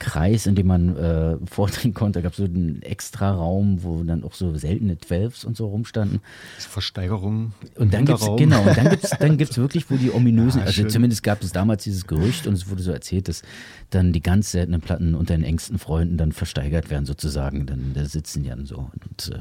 Kreis, 0.01 0.47
in 0.47 0.55
dem 0.55 0.67
man 0.69 0.97
äh, 0.97 1.37
vordringen 1.51 1.95
konnte. 1.95 2.19
Da 2.19 2.23
gab 2.23 2.33
es 2.33 2.39
so 2.39 2.45
einen 2.45 2.83
extra 2.83 3.33
Raum, 3.33 3.83
wo 3.83 4.03
dann 4.03 4.23
auch 4.25 4.35
so 4.35 4.57
seltene 4.57 4.97
Twelves 4.97 5.45
und 5.45 5.57
so 5.57 5.69
rumstanden. 5.69 6.21
Versteigerung. 6.59 7.53
Und 7.77 7.95
dann 7.95 8.05
gibt's, 8.05 8.23
Hinterraum. 8.27 8.37
genau, 8.37 8.63
und 8.63 8.77
dann 8.77 8.91
gibt's, 8.91 9.11
dann 9.11 9.37
gibt's 9.39 9.57
wirklich, 9.59 9.91
wo 9.91 9.97
die 9.97 10.13
ominösen, 10.13 10.61
Ja, 10.61 10.67
also 10.67 10.83
schön. 10.83 10.91
zumindest 10.91 11.23
gab 11.23 11.43
es 11.43 11.53
damals 11.53 11.85
dieses 11.85 12.07
Gerücht 12.07 12.47
und 12.47 12.55
es 12.55 12.69
wurde 12.69 12.83
so 12.83 12.93
erzählt, 12.93 13.29
dass 13.29 13.43
dann 13.91 14.13
die 14.13 14.23
ganz 14.23 14.53
seltenen 14.53 14.81
Platten 14.81 15.15
unter 15.15 15.35
den 15.35 15.45
engsten 15.45 15.79
Freunden 15.79 16.17
dann 16.17 16.33
versteigert 16.33 16.91
werden 16.91 17.07
sozusagen. 17.07 17.67
Dann 17.67 17.93
da 17.95 18.05
sitzen 18.05 18.43
die 18.45 18.51
dann 18.51 18.67
so 18.67 18.91
und 18.93 19.33
äh, 19.35 19.39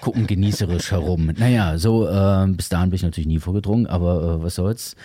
gucken 0.00 0.26
genießerisch 0.26 0.90
herum. 0.90 1.32
Naja, 1.36 1.78
so 1.78 2.08
äh, 2.08 2.46
bis 2.48 2.68
dahin 2.68 2.90
bin 2.90 2.96
ich 2.96 3.02
natürlich 3.02 3.26
nie 3.26 3.38
vorgedrungen, 3.38 3.86
aber 3.86 4.38
äh, 4.40 4.42
was 4.42 4.56
soll's. 4.56 4.96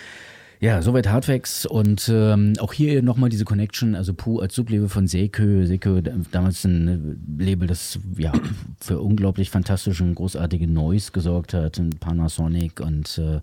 Ja, 0.61 0.83
soweit 0.83 1.09
Hardfax 1.09 1.65
und 1.65 2.07
ähm, 2.13 2.53
auch 2.59 2.71
hier 2.71 3.01
nochmal 3.01 3.31
diese 3.31 3.45
Connection, 3.45 3.95
also 3.95 4.13
Pooh 4.13 4.41
als 4.41 4.53
Sublabel 4.53 4.89
von 4.89 5.07
Seikö. 5.07 5.65
Seikö, 5.65 6.03
damals 6.31 6.63
ein 6.65 7.19
Label, 7.39 7.67
das 7.67 7.97
ja 8.15 8.31
für 8.79 8.99
unglaublich 8.99 9.49
fantastischen, 9.49 10.13
großartige 10.13 10.67
Noise 10.67 11.13
gesorgt 11.13 11.55
hat, 11.55 11.79
in 11.79 11.89
Panasonic 11.97 12.79
und 12.79 13.17
äh, 13.17 13.37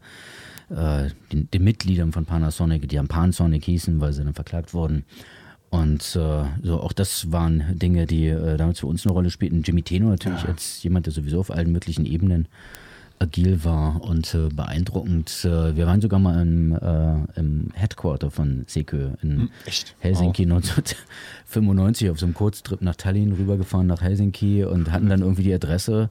äh, 0.73 1.11
den, 1.33 1.51
den 1.51 1.65
Mitgliedern 1.65 2.13
von 2.13 2.25
Panasonic, 2.25 2.89
die 2.89 3.01
am 3.01 3.09
Pansonic 3.09 3.65
hießen, 3.65 4.01
weil 4.01 4.13
sie 4.13 4.23
dann 4.23 4.35
verklagt 4.35 4.73
wurden. 4.73 5.05
Und 5.71 6.17
äh, 6.17 6.45
so 6.63 6.81
auch 6.81 6.93
das 6.93 7.31
waren 7.31 7.79
Dinge, 7.79 8.07
die 8.07 8.29
äh, 8.29 8.57
damals 8.57 8.81
für 8.81 8.87
uns 8.87 9.05
eine 9.05 9.13
Rolle 9.13 9.31
spielten. 9.31 9.63
Jimmy 9.63 9.83
Tenor 9.83 10.11
natürlich 10.11 10.45
als 10.45 10.83
jemand, 10.83 11.07
der 11.07 11.13
sowieso 11.13 11.41
auf 11.41 11.51
allen 11.51 11.73
möglichen 11.73 12.07
Ebenen 12.07 12.49
agil 13.21 13.65
war 13.65 14.03
und 14.03 14.33
äh, 14.35 14.49
beeindruckend. 14.49 15.45
Äh, 15.45 15.77
wir 15.77 15.87
waren 15.87 16.01
sogar 16.01 16.21
mal 16.21 16.41
im, 16.41 16.73
äh, 16.73 17.39
im 17.39 17.71
Headquarter 17.75 18.31
von 18.31 18.65
Sekö 18.67 19.11
in 19.23 19.51
echt? 19.67 19.95
Helsinki 19.99 20.45
1995 20.45 22.11
auf 22.11 22.21
so 22.21 22.27
einem 22.27 22.35
Kurztrip 22.35 22.81
nach 22.81 22.97
Tallinn 22.97 23.33
rübergefahren 23.33 23.87
nach 23.87 24.03
Helsinki 24.03 24.65
und 24.65 24.91
hatten 24.91 25.09
dann 25.09 25.21
irgendwie 25.21 25.43
die 25.43 25.55
Adresse 25.55 26.11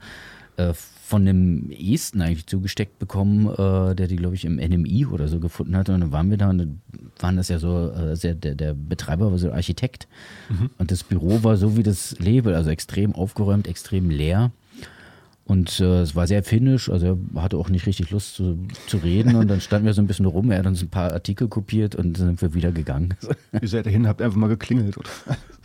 äh, 0.57 0.73
von 1.07 1.21
einem 1.21 1.71
Esten 1.71 2.19
eigentlich 2.19 2.47
zugesteckt 2.47 2.99
bekommen, 2.99 3.47
äh, 3.47 3.95
der 3.95 4.07
die, 4.07 4.17
glaube 4.17 4.35
ich, 4.35 4.43
im 4.43 4.57
NMI 4.57 5.05
oder 5.05 5.29
so 5.29 5.39
gefunden 5.39 5.77
hat. 5.77 5.87
Und 5.87 6.01
dann 6.01 6.11
waren 6.11 6.29
wir 6.29 6.35
da 6.35 6.49
und 6.49 6.57
dann 6.57 6.81
waren 7.19 7.37
das 7.37 7.47
ja 7.47 7.59
so, 7.59 7.91
äh, 7.91 8.17
sehr, 8.17 8.35
der, 8.35 8.55
der 8.55 8.73
Betreiber 8.73 9.31
war 9.31 9.37
so 9.37 9.53
Architekt. 9.53 10.09
Und 10.77 10.91
das 10.91 11.03
Büro 11.03 11.43
war 11.43 11.55
so 11.55 11.77
wie 11.77 11.83
das 11.83 12.19
Label, 12.19 12.53
also 12.53 12.69
extrem 12.71 13.15
aufgeräumt, 13.15 13.69
extrem 13.69 14.09
leer. 14.09 14.51
Und 15.45 15.79
äh, 15.79 16.01
es 16.01 16.13
war 16.13 16.27
sehr 16.27 16.43
finnisch, 16.43 16.89
also 16.89 17.17
er 17.33 17.41
hatte 17.41 17.55
auch 17.55 17.69
nicht 17.69 17.85
richtig 17.85 18.11
Lust 18.11 18.35
zu, 18.35 18.57
zu 18.87 18.97
reden. 18.97 19.37
Und 19.37 19.47
dann 19.47 19.61
standen 19.61 19.85
wir 19.85 19.93
so 19.93 20.01
ein 20.01 20.07
bisschen 20.07 20.25
rum. 20.25 20.51
Er 20.51 20.59
hat 20.59 20.65
uns 20.65 20.81
ein 20.81 20.89
paar 20.89 21.13
Artikel 21.13 21.47
kopiert 21.47 21.95
und 21.95 22.19
dann 22.19 22.27
sind 22.27 22.41
wir 22.41 22.53
wieder 22.53 22.73
gegangen. 22.73 23.13
Ihr 23.61 23.69
seid 23.69 23.85
dahin, 23.85 24.09
habt 24.09 24.21
einfach 24.21 24.37
mal 24.37 24.49
geklingelt, 24.49 24.97
oder? 24.97 25.09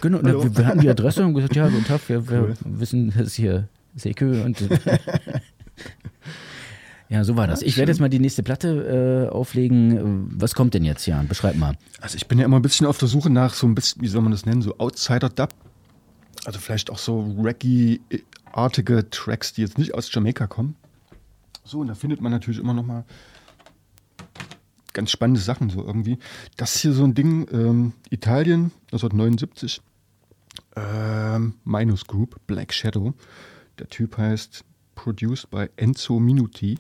Genau, 0.01 0.21
na, 0.23 0.35
wir, 0.35 0.57
wir 0.57 0.67
hatten 0.67 0.81
die 0.83 0.89
Adresse 0.89 1.27
und 1.27 1.35
gesagt, 1.35 1.57
ja, 1.57 1.69
guten 1.69 1.85
Tag, 1.85 2.09
wir, 2.09 2.29
wir 2.29 2.55
wissen, 2.65 3.13
das 3.17 3.27
ist 3.27 3.35
hier 3.35 3.67
Sekö 3.95 4.43
und 4.43 4.61
ja, 7.09 7.25
so 7.25 7.37
war 7.37 7.47
das. 7.47 7.63
Ich 7.63 7.77
werde 7.77 7.93
jetzt 7.93 8.01
mal 8.01 8.09
die 8.09 8.19
nächste 8.19 8.43
Platte 8.43 9.29
äh, 9.29 9.33
auflegen. 9.33 10.29
Was 10.39 10.55
kommt 10.55 10.75
denn 10.75 10.85
jetzt, 10.85 11.07
Jan? 11.07 11.29
Beschreib 11.29 11.57
mal. 11.57 11.77
Also 12.01 12.17
ich 12.17 12.27
bin 12.27 12.39
ja 12.39 12.45
immer 12.45 12.59
ein 12.59 12.63
bisschen 12.63 12.87
auf 12.87 12.99
der 12.99 13.09
Suche 13.09 13.31
nach 13.31 13.55
so 13.55 13.67
ein 13.67 13.75
bisschen, 13.75 14.03
wie 14.03 14.09
soll 14.09 14.23
man 14.23 14.33
das 14.33 14.47
nennen, 14.47 14.63
so 14.63 14.79
Outsider-Dub. 14.79 15.51
Also 16.45 16.59
vielleicht 16.59 16.91
auch 16.91 16.99
so 16.99 17.37
Reggae-artige 17.39 19.11
Tracks, 19.11 19.53
die 19.53 19.63
jetzt 19.63 19.79
nicht 19.79 19.95
aus 19.95 20.13
Jamaika 20.13 20.47
kommen. 20.47 20.77
So, 21.65 21.81
und 21.81 21.89
da 21.89 21.95
findet 21.95 22.21
man 22.21 22.33
natürlich 22.33 22.59
immer 22.59 22.75
noch 22.75 22.85
mal 22.85 23.05
ganz 24.93 25.11
spannende 25.11 25.41
Sachen 25.41 25.71
so 25.71 25.85
irgendwie. 25.85 26.19
Das 26.57 26.75
ist 26.75 26.83
hier 26.83 26.93
so 26.93 27.05
ein 27.05 27.15
Ding, 27.15 27.47
ähm, 27.53 27.93
Italien, 28.11 28.73
1979, 28.93 29.81
ähm, 30.77 31.55
Minus 31.65 32.07
Group, 32.07 32.41
Black 32.47 32.73
Shadow. 32.73 33.15
Der 33.79 33.89
Typ 33.89 34.19
heißt 34.19 34.65
Produced 34.95 35.51
by 35.51 35.69
Enzo 35.77 36.21
Minuti. 36.21 36.79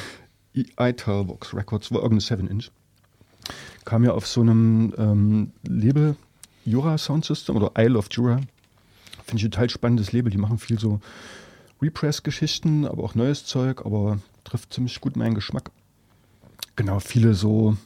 Italvox 0.78 1.54
Records, 1.54 1.92
war 1.92 2.02
irgendeine 2.02 2.42
7-Inch. 2.42 2.70
Kam 3.84 4.04
ja 4.04 4.12
auf 4.12 4.26
so 4.26 4.40
einem 4.40 4.94
ähm, 4.98 5.52
Label, 5.66 6.16
Jura 6.64 6.98
Sound 6.98 7.24
System 7.24 7.56
oder 7.56 7.72
Isle 7.78 7.98
of 7.98 8.08
Jura. 8.10 8.40
Finde 9.24 9.38
ich 9.38 9.44
ein 9.44 9.50
total 9.50 9.70
spannendes 9.70 10.12
Label. 10.12 10.30
Die 10.30 10.38
machen 10.38 10.58
viel 10.58 10.78
so 10.78 11.00
Repress-Geschichten, 11.80 12.86
aber 12.86 13.02
auch 13.04 13.14
neues 13.14 13.46
Zeug, 13.46 13.84
aber 13.84 14.18
trifft 14.44 14.72
ziemlich 14.72 15.00
gut 15.00 15.16
meinen 15.16 15.34
Geschmack. 15.34 15.70
Genau, 16.76 17.00
viele 17.00 17.34
so, 17.34 17.76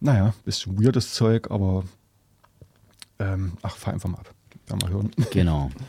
naja, 0.00 0.34
bisschen 0.44 0.82
weirdes 0.82 1.14
Zeug, 1.14 1.50
aber 1.50 1.84
ähm, 3.18 3.52
ach, 3.62 3.76
fahr 3.76 3.94
einfach 3.94 4.08
mal 4.08 4.18
ab. 4.18 4.34
Ja, 4.68 4.76
mal 4.76 4.90
hören. 4.90 5.10
Genau. 5.30 5.70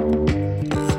Thank 0.00 0.74
you. 0.74 0.89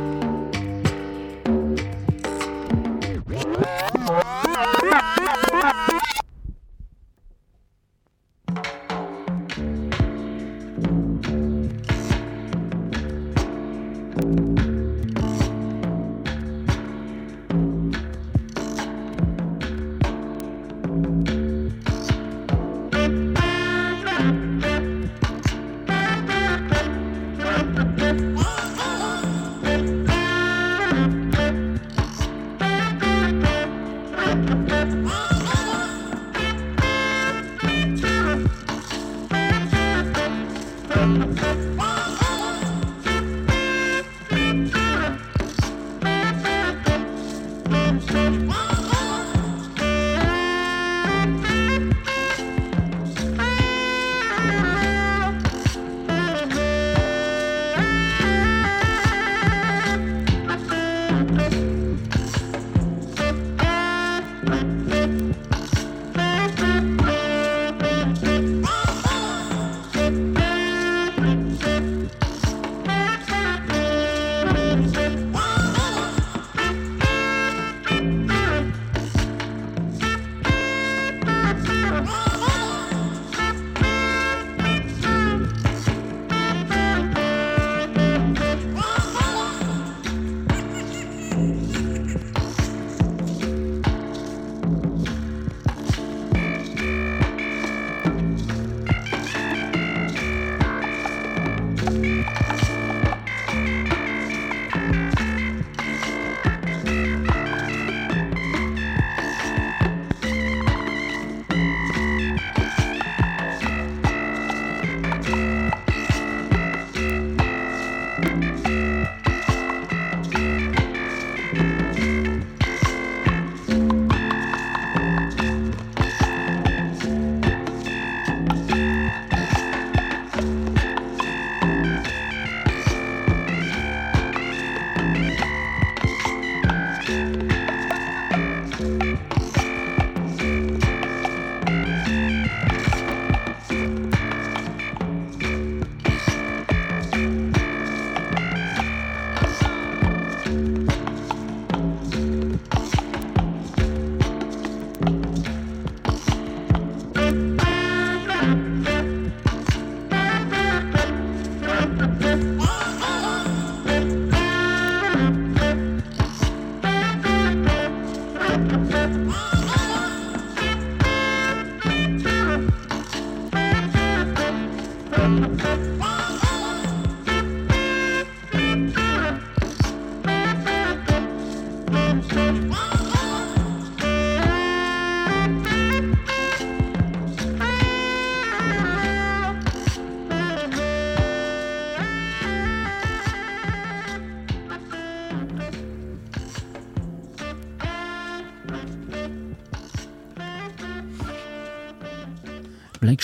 Oh! 168.73 169.51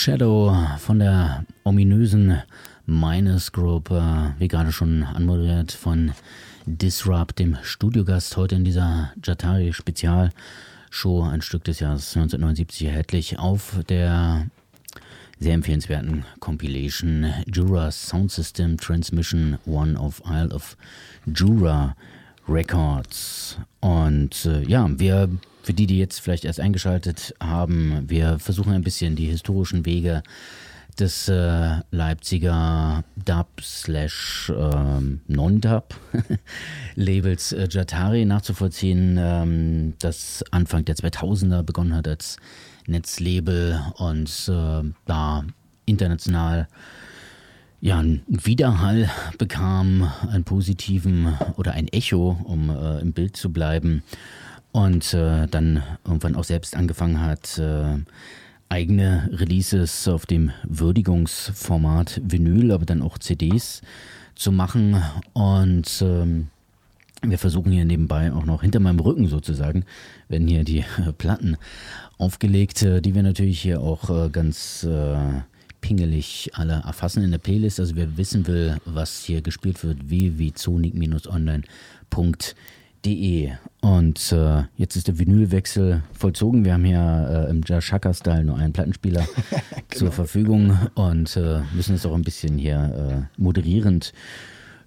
Shadow 0.07 0.55
von 0.77 0.99
der 0.99 1.43
ominösen 1.65 2.41
Minus 2.85 3.51
Group, 3.51 3.91
äh, 3.91 4.29
wie 4.39 4.47
gerade 4.47 4.71
schon 4.71 5.03
anmoderiert 5.03 5.73
von 5.73 6.13
Disrupt, 6.65 7.39
dem 7.39 7.57
Studiogast 7.61 8.37
heute 8.37 8.55
in 8.55 8.63
dieser 8.63 9.11
Jatari 9.21 9.73
Spezialshow, 9.73 11.23
ein 11.23 11.41
Stück 11.41 11.65
des 11.65 11.81
Jahres 11.81 12.15
1979 12.15 12.87
erhältlich 12.87 13.37
auf 13.37 13.81
der 13.89 14.47
sehr 15.39 15.53
empfehlenswerten 15.53 16.23
Compilation 16.39 17.33
Jura 17.53 17.91
Sound 17.91 18.31
System 18.31 18.77
Transmission 18.77 19.57
One 19.65 19.99
of 19.99 20.21
Isle 20.25 20.55
of 20.55 20.77
Jura 21.25 21.97
Records. 22.47 23.57
Und 23.81 24.45
äh, 24.45 24.63
ja, 24.63 24.89
wir, 24.89 25.27
für 25.67 25.73
die, 25.73 25.85
die 25.85 25.99
jetzt 25.99 26.21
vielleicht 26.21 26.45
erst 26.45 26.61
eingeschaltet 26.61 27.35
haben, 27.41 28.05
wir 28.07 28.39
versuchen 28.39 28.71
ein 28.71 28.85
bisschen 28.85 29.17
die 29.17 29.25
historischen 29.25 29.85
Wege 29.85 30.23
des 30.97 31.27
äh, 31.27 31.81
Leipziger 31.91 33.03
Dub 33.17 33.49
slash 33.61 34.49
ähm, 34.57 35.19
Non-Dub 35.27 35.93
Labels 36.95 37.51
äh, 37.51 37.67
Jatari 37.69 38.23
nachzuvollziehen, 38.23 39.17
ähm, 39.19 39.93
das 39.99 40.41
Anfang 40.51 40.85
der 40.85 40.95
2000er 40.95 41.63
begonnen 41.63 41.93
hat 41.93 42.07
als 42.07 42.37
Netzlabel 42.85 43.81
und 43.97 44.29
äh, 44.47 44.89
da 45.03 45.43
international 45.85 46.69
ja, 47.81 47.99
einen 47.99 48.23
Widerhall 48.27 49.09
bekam, 49.37 50.09
einen 50.31 50.45
positiven 50.45 51.37
oder 51.57 51.73
ein 51.73 51.89
Echo, 51.89 52.39
um 52.45 52.69
äh, 52.69 53.01
im 53.01 53.11
Bild 53.11 53.35
zu 53.35 53.51
bleiben 53.51 54.01
und 54.71 55.13
äh, 55.13 55.47
dann 55.47 55.83
irgendwann 56.05 56.35
auch 56.35 56.43
selbst 56.43 56.75
angefangen 56.75 57.21
hat, 57.21 57.57
äh, 57.57 57.97
eigene 58.69 59.29
Releases 59.31 60.07
auf 60.07 60.25
dem 60.25 60.51
Würdigungsformat 60.63 62.21
Vinyl, 62.23 62.71
aber 62.71 62.85
dann 62.85 63.01
auch 63.01 63.17
CDs 63.17 63.81
zu 64.35 64.51
machen. 64.51 65.01
Und 65.33 66.01
ähm, 66.01 66.47
wir 67.23 67.37
versuchen 67.37 67.71
hier 67.71 67.85
nebenbei 67.85 68.31
auch 68.31 68.45
noch 68.45 68.61
hinter 68.61 68.79
meinem 68.79 68.99
Rücken 68.99 69.27
sozusagen, 69.27 69.85
werden 70.27 70.47
hier 70.47 70.63
die 70.63 70.79
äh, 70.79 71.11
Platten 71.17 71.57
aufgelegt, 72.17 72.81
äh, 72.83 73.01
die 73.01 73.15
wir 73.15 73.23
natürlich 73.23 73.61
hier 73.61 73.81
auch 73.81 74.09
äh, 74.09 74.29
ganz 74.29 74.83
äh, 74.83 75.17
pingelig 75.81 76.51
alle 76.53 76.83
erfassen 76.85 77.23
in 77.23 77.31
der 77.31 77.37
Playlist. 77.37 77.79
Also 77.79 77.95
wer 77.95 78.17
wissen 78.17 78.45
will, 78.47 78.77
was 78.85 79.23
hier 79.23 79.41
gespielt 79.41 79.83
wird, 79.83 80.09
www.zonik-online.de 80.09 81.63
De. 83.05 83.51
Und 83.81 84.31
äh, 84.31 84.63
jetzt 84.75 84.95
ist 84.95 85.07
der 85.07 85.19
Vinylwechsel 85.19 86.03
vollzogen. 86.13 86.65
Wir 86.65 86.73
haben 86.73 86.83
hier 86.83 87.47
äh, 87.47 87.49
im 87.49 87.61
Jashaka-Style 87.65 88.43
nur 88.43 88.57
einen 88.57 88.73
Plattenspieler 88.73 89.25
genau. 89.69 89.83
zur 89.93 90.11
Verfügung 90.11 90.77
und 90.95 91.35
äh, 91.37 91.61
müssen 91.73 91.95
es 91.95 92.05
auch 92.05 92.15
ein 92.15 92.23
bisschen 92.23 92.57
hier 92.57 93.27
äh, 93.37 93.41
moderierend 93.41 94.13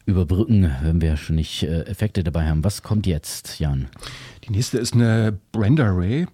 überbrücken, 0.06 0.74
wenn 0.82 1.00
wir 1.00 1.16
schon 1.16 1.36
nicht 1.36 1.62
äh, 1.62 1.82
Effekte 1.82 2.24
dabei 2.24 2.48
haben. 2.48 2.64
Was 2.64 2.82
kommt 2.82 3.06
jetzt, 3.06 3.58
Jan? 3.60 3.88
Die 4.44 4.50
nächste 4.50 4.78
ist 4.78 4.94
eine 4.94 5.38
Brenda 5.52 5.90
Ray. 5.90 6.26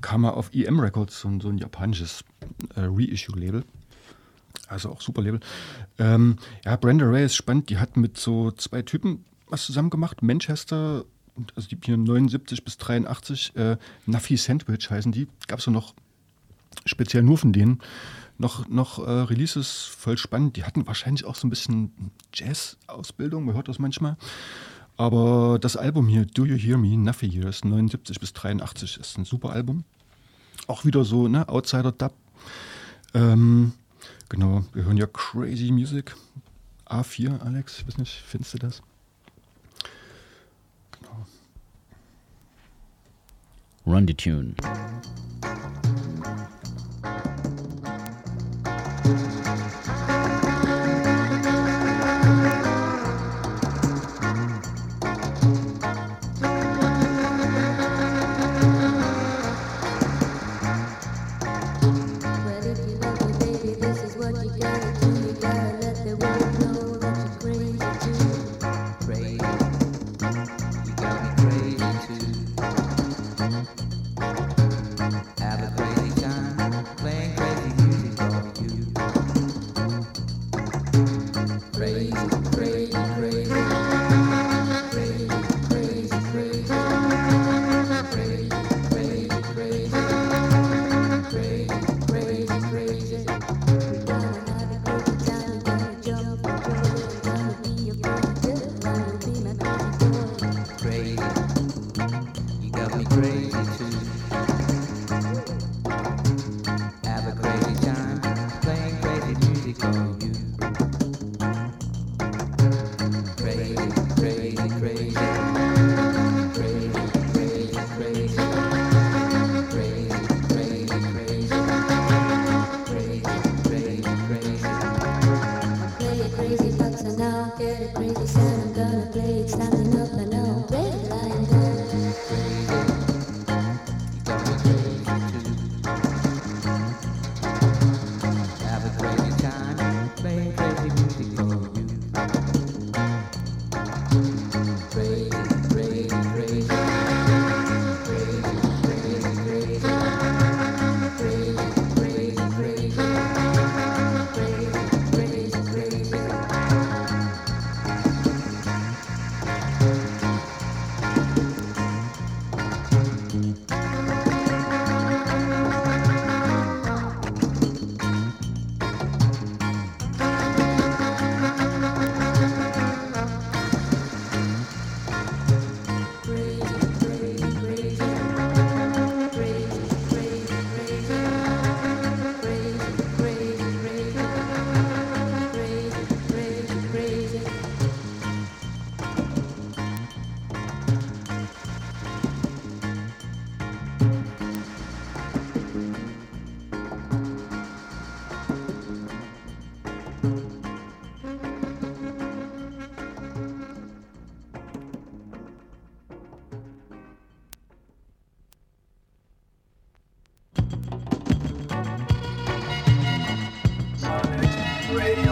Kam 0.00 0.22
mal 0.22 0.30
auf 0.30 0.50
EM 0.54 0.78
Records, 0.78 1.20
so, 1.20 1.40
so 1.40 1.48
ein 1.48 1.58
japanisches 1.58 2.22
äh, 2.76 2.80
Reissue-Label. 2.80 3.64
Also 4.68 4.90
auch 4.90 5.00
super 5.00 5.22
Label. 5.22 5.40
Ähm, 5.98 6.36
ja, 6.64 6.76
Brenda 6.76 7.06
Ray 7.06 7.24
ist 7.24 7.36
spannend. 7.36 7.70
Die 7.70 7.78
hat 7.78 7.96
mit 7.96 8.18
so 8.18 8.50
zwei 8.50 8.82
Typen 8.82 9.24
was 9.50 9.64
zusammen 9.64 9.90
gemacht. 9.90 10.22
Manchester, 10.22 11.04
also 11.54 11.68
die 11.68 11.78
hier 11.84 11.96
79 11.96 12.64
bis 12.64 12.78
83, 12.78 13.56
äh, 13.56 13.76
Nuffy 14.06 14.36
Sandwich 14.36 14.90
heißen 14.90 15.12
die. 15.12 15.28
Gab 15.46 15.58
es 15.58 15.64
so 15.64 15.70
noch 15.70 15.94
speziell 16.84 17.22
nur 17.22 17.38
von 17.38 17.52
denen. 17.52 17.80
Noch, 18.38 18.68
noch 18.68 18.98
äh, 19.00 19.10
Releases 19.10 19.84
voll 19.84 20.16
spannend. 20.16 20.56
Die 20.56 20.64
hatten 20.64 20.86
wahrscheinlich 20.86 21.24
auch 21.24 21.34
so 21.34 21.46
ein 21.46 21.50
bisschen 21.50 22.12
Jazz-Ausbildung, 22.32 23.44
man 23.44 23.54
hört 23.54 23.68
das 23.68 23.78
manchmal. 23.78 24.16
Aber 24.96 25.58
das 25.60 25.76
Album 25.76 26.08
hier, 26.08 26.24
Do 26.24 26.44
You 26.44 26.56
Hear 26.56 26.78
Me, 26.78 26.96
Nuffy 26.96 27.26
Years, 27.26 27.64
79 27.64 28.18
bis 28.18 28.32
83, 28.32 28.98
ist 28.98 29.18
ein 29.18 29.24
super 29.24 29.50
Album. 29.50 29.84
Auch 30.66 30.84
wieder 30.84 31.04
so, 31.04 31.28
ne, 31.28 31.48
Outsider-Dub. 31.48 32.14
Ähm, 33.14 33.72
genau, 34.28 34.64
wir 34.72 34.84
hören 34.84 34.96
ja 34.96 35.06
Crazy 35.06 35.70
Music. 35.70 36.14
A4, 36.88 37.40
Alex, 37.40 37.80
ich 37.80 37.86
weiß 37.86 37.98
nicht, 37.98 38.22
findest 38.26 38.54
du 38.54 38.58
das? 38.58 38.82
Run 43.88 44.04
the 44.04 44.12
tune. 44.12 44.54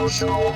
Radio 0.07 0.55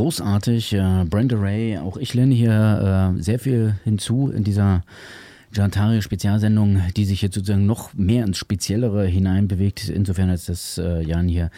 großartig. 0.00 0.72
Äh, 0.72 1.04
Brenda 1.04 1.36
Ray, 1.38 1.76
auch 1.76 1.98
ich 1.98 2.14
lerne 2.14 2.34
hier 2.34 3.14
äh, 3.18 3.22
sehr 3.22 3.38
viel 3.38 3.74
hinzu 3.84 4.30
in 4.30 4.44
dieser 4.44 4.82
Jantari 5.52 6.00
Spezialsendung, 6.00 6.80
die 6.96 7.04
sich 7.04 7.20
jetzt 7.20 7.34
sozusagen 7.34 7.66
noch 7.66 7.92
mehr 7.92 8.24
ins 8.24 8.38
Speziellere 8.38 9.04
hineinbewegt, 9.04 9.90
insofern 9.90 10.30
als 10.30 10.46
das 10.46 10.78
äh, 10.78 11.02
Jan 11.02 11.28
hier 11.28 11.50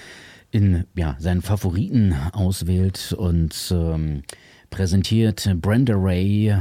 in 0.50 0.86
ja, 0.96 1.14
seinen 1.20 1.40
Favoriten 1.40 2.16
auswählt 2.32 3.14
und 3.16 3.54
ähm, 3.70 4.24
präsentiert 4.72 5.48
Brenda 5.60 5.94
Ray 5.96 6.48
äh, 6.48 6.60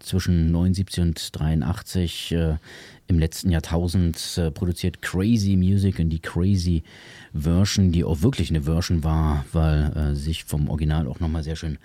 zwischen 0.00 0.50
79 0.50 1.02
und 1.02 1.38
83 1.38 2.32
äh, 2.32 2.56
im 3.06 3.18
letzten 3.18 3.50
Jahrtausend 3.50 4.38
äh, 4.38 4.50
produziert 4.50 5.02
Crazy 5.02 5.56
Music 5.56 5.98
und 5.98 6.08
die 6.08 6.18
Crazy 6.18 6.82
Version, 7.34 7.92
die 7.92 8.04
auch 8.04 8.22
wirklich 8.22 8.48
eine 8.50 8.62
Version 8.62 9.04
war, 9.04 9.44
weil 9.52 9.92
äh, 9.94 10.14
sich 10.14 10.44
vom 10.44 10.68
Original 10.70 11.06
auch 11.06 11.20
nochmal 11.20 11.42
sehr 11.44 11.56
schön 11.56 11.76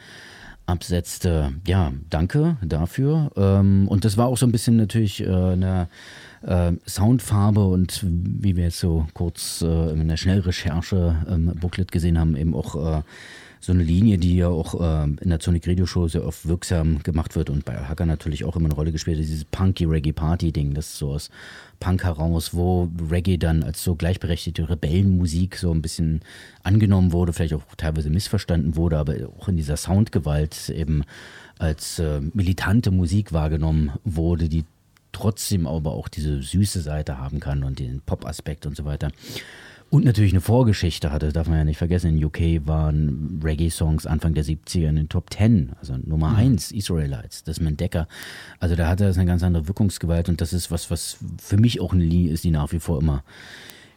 absetzte. 0.68 1.52
Ja, 1.68 1.92
danke 2.10 2.56
dafür. 2.64 3.32
Ähm, 3.36 3.90
und 3.90 4.06
das 4.06 4.16
war 4.16 4.28
auch 4.28 4.38
so 4.38 4.46
ein 4.46 4.54
bisschen 4.54 4.78
natürlich 4.78 5.22
äh, 5.22 5.28
eine 5.28 5.90
äh, 6.44 6.72
Soundfarbe 6.88 7.66
und 7.66 8.06
wie 8.08 8.56
wir 8.56 8.64
jetzt 8.64 8.80
so 8.80 9.06
kurz 9.14 9.62
äh, 9.62 9.92
in 9.92 10.08
der 10.08 10.18
Schnellrecherche 10.18 11.26
im 11.28 11.56
Booklet 11.56 11.92
gesehen 11.92 12.18
haben, 12.18 12.38
eben 12.38 12.56
auch 12.56 13.00
äh, 13.00 13.02
so 13.60 13.72
eine 13.72 13.84
Linie, 13.84 14.18
die 14.18 14.38
ja 14.38 14.48
auch 14.48 14.80
äh, 14.80 15.04
in 15.04 15.30
der 15.30 15.40
Sonic 15.42 15.68
Radio 15.68 15.86
Show 15.86 16.08
sehr 16.08 16.26
oft 16.26 16.48
wirksam 16.48 17.02
gemacht 17.04 17.36
wird 17.36 17.50
und 17.50 17.66
bei 17.66 17.76
Hacker 17.76 18.06
natürlich 18.06 18.44
auch 18.44 18.56
immer 18.56 18.68
eine 18.68 18.76
Rolle 18.76 18.92
gespielt 18.92 19.18
hat, 19.18 19.26
dieses 19.26 19.46
Punky 19.46 19.86
Reggae 19.86 20.14
Party 20.14 20.52
Ding, 20.52 20.74
das 20.74 20.88
ist 20.88 20.98
so 20.98 21.12
aus 21.12 21.30
Punk 21.80 22.04
heraus, 22.04 22.54
wo 22.54 22.90
Reggae 23.10 23.38
dann 23.38 23.64
als 23.64 23.84
so 23.84 23.96
gleichberechtigte 23.96 24.70
Rebellenmusik 24.70 25.58
so 25.58 25.72
ein 25.72 25.82
bisschen 25.82 26.22
angenommen 26.64 27.12
wurde, 27.12 27.34
vielleicht 27.34 27.54
auch 27.54 27.64
teilweise 27.78 28.10
missverstanden 28.10 28.76
wurde, 28.76 28.98
aber 28.98 29.16
auch 29.40 29.48
in 29.48 29.58
dieser 29.58 29.78
Soundgewalt 29.78 30.70
eben 30.70 31.04
als 31.60 32.00
äh, 32.00 32.22
militante 32.34 32.92
Musik 32.92 33.34
wahrgenommen 33.34 33.92
wurde, 34.04 34.50
die 34.50 34.66
trotzdem 35.12 35.66
aber 35.66 35.94
auch 35.94 36.08
diese 36.08 36.42
süße 36.42 36.82
Seite 36.82 37.18
haben 37.18 37.40
kann 37.40 37.64
und 37.64 37.80
den 37.80 38.02
Pop-Aspekt 38.02 38.66
und 38.66 38.76
so 38.76 38.86
weiter. 38.86 39.10
Und 39.90 40.04
natürlich 40.04 40.34
eine 40.34 40.42
Vorgeschichte 40.42 41.14
hatte, 41.14 41.32
darf 41.32 41.48
man 41.48 41.60
ja 41.60 41.64
nicht 41.64 41.78
vergessen. 41.78 42.18
In 42.18 42.24
UK 42.24 42.68
waren 42.68 43.40
Reggae-Songs 43.42 44.06
Anfang 44.06 44.34
der 44.34 44.44
70er 44.44 44.90
in 44.90 44.98
den 44.98 45.10
Top 45.10 45.34
10, 45.34 45.72
also 45.80 45.96
Nummer 46.04 46.36
1, 46.36 46.74
Israelites, 46.74 47.44
das 47.46 47.62
Mendecker. 47.62 48.08
Also 48.60 48.76
da 48.76 48.90
hatte 48.90 49.06
das 49.06 49.18
eine 49.18 49.26
ganz 49.26 49.44
andere 49.44 49.68
Wirkungsgewalt 49.68 50.28
und 50.28 50.42
das 50.42 50.52
ist 50.52 50.72
was, 50.72 50.92
was 50.92 51.18
für 51.42 51.58
mich 51.58 51.80
auch 51.80 51.94
eine 51.94 52.04
Linie 52.04 52.34
ist, 52.34 52.44
die 52.44 52.52
nach 52.52 52.74
wie 52.74 52.80
vor 52.80 53.00
immer 53.00 53.24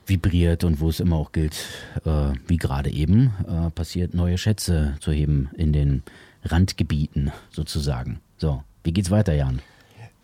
vibriert 0.07 0.63
und 0.63 0.81
wo 0.81 0.89
es 0.89 1.01
immer 1.01 1.17
auch 1.17 1.33
gilt, 1.33 1.57
äh, 2.05 2.33
wie 2.47 2.57
gerade 2.57 2.91
eben 2.91 3.33
äh, 3.49 3.71
passiert, 3.71 4.15
neue 4.15 4.39
Schätze 4.39 4.97
zu 5.01 5.11
heben 5.11 5.51
in 5.57 5.73
den 5.73 6.03
Randgebieten 6.45 7.33
sozusagen. 7.51 8.21
So, 8.37 8.63
wie 8.85 8.93
geht's 8.93 9.11
weiter, 9.11 9.35
Jan? 9.35 9.61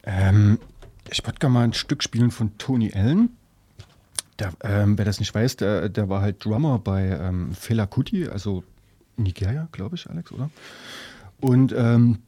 Ähm, 0.04 0.58
ich 1.10 1.24
wollte 1.24 1.40
gerne 1.40 1.52
mal 1.52 1.64
ein 1.64 1.72
Stück 1.72 2.02
spielen 2.02 2.30
von 2.30 2.56
Tony 2.58 2.92
Allen. 2.94 3.30
Der, 4.38 4.52
ähm, 4.62 4.98
wer 4.98 5.04
das 5.04 5.18
nicht 5.18 5.34
weiß, 5.34 5.56
der, 5.56 5.88
der 5.88 6.08
war 6.08 6.20
halt 6.20 6.44
Drummer 6.44 6.78
bei 6.78 7.08
ähm, 7.08 7.52
Fela 7.54 7.86
Kuti, 7.86 8.28
also 8.28 8.64
Nigeria, 9.16 9.68
glaube 9.72 9.96
ich, 9.96 10.10
Alex, 10.10 10.30
oder? 10.30 10.50
Und 11.40 11.72
ähm, 11.76 12.18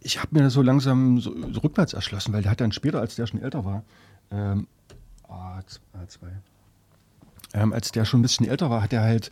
ich 0.00 0.18
habe 0.18 0.28
mir 0.32 0.42
das 0.42 0.52
so 0.52 0.62
langsam 0.62 1.20
so, 1.20 1.34
so 1.52 1.60
rückwärts 1.60 1.94
erschlossen, 1.94 2.32
weil 2.32 2.42
der 2.42 2.50
hat 2.50 2.60
dann 2.60 2.72
später, 2.72 3.00
als 3.00 3.14
der 3.14 3.26
schon 3.26 3.40
älter 3.40 3.64
war, 3.64 3.82
ähm, 4.30 4.66
A2, 5.28 6.18
ähm, 7.54 7.72
als 7.72 7.92
der 7.92 8.04
schon 8.04 8.20
ein 8.20 8.22
bisschen 8.22 8.46
älter 8.46 8.70
war, 8.70 8.82
hat 8.82 8.92
er 8.92 9.02
halt 9.02 9.30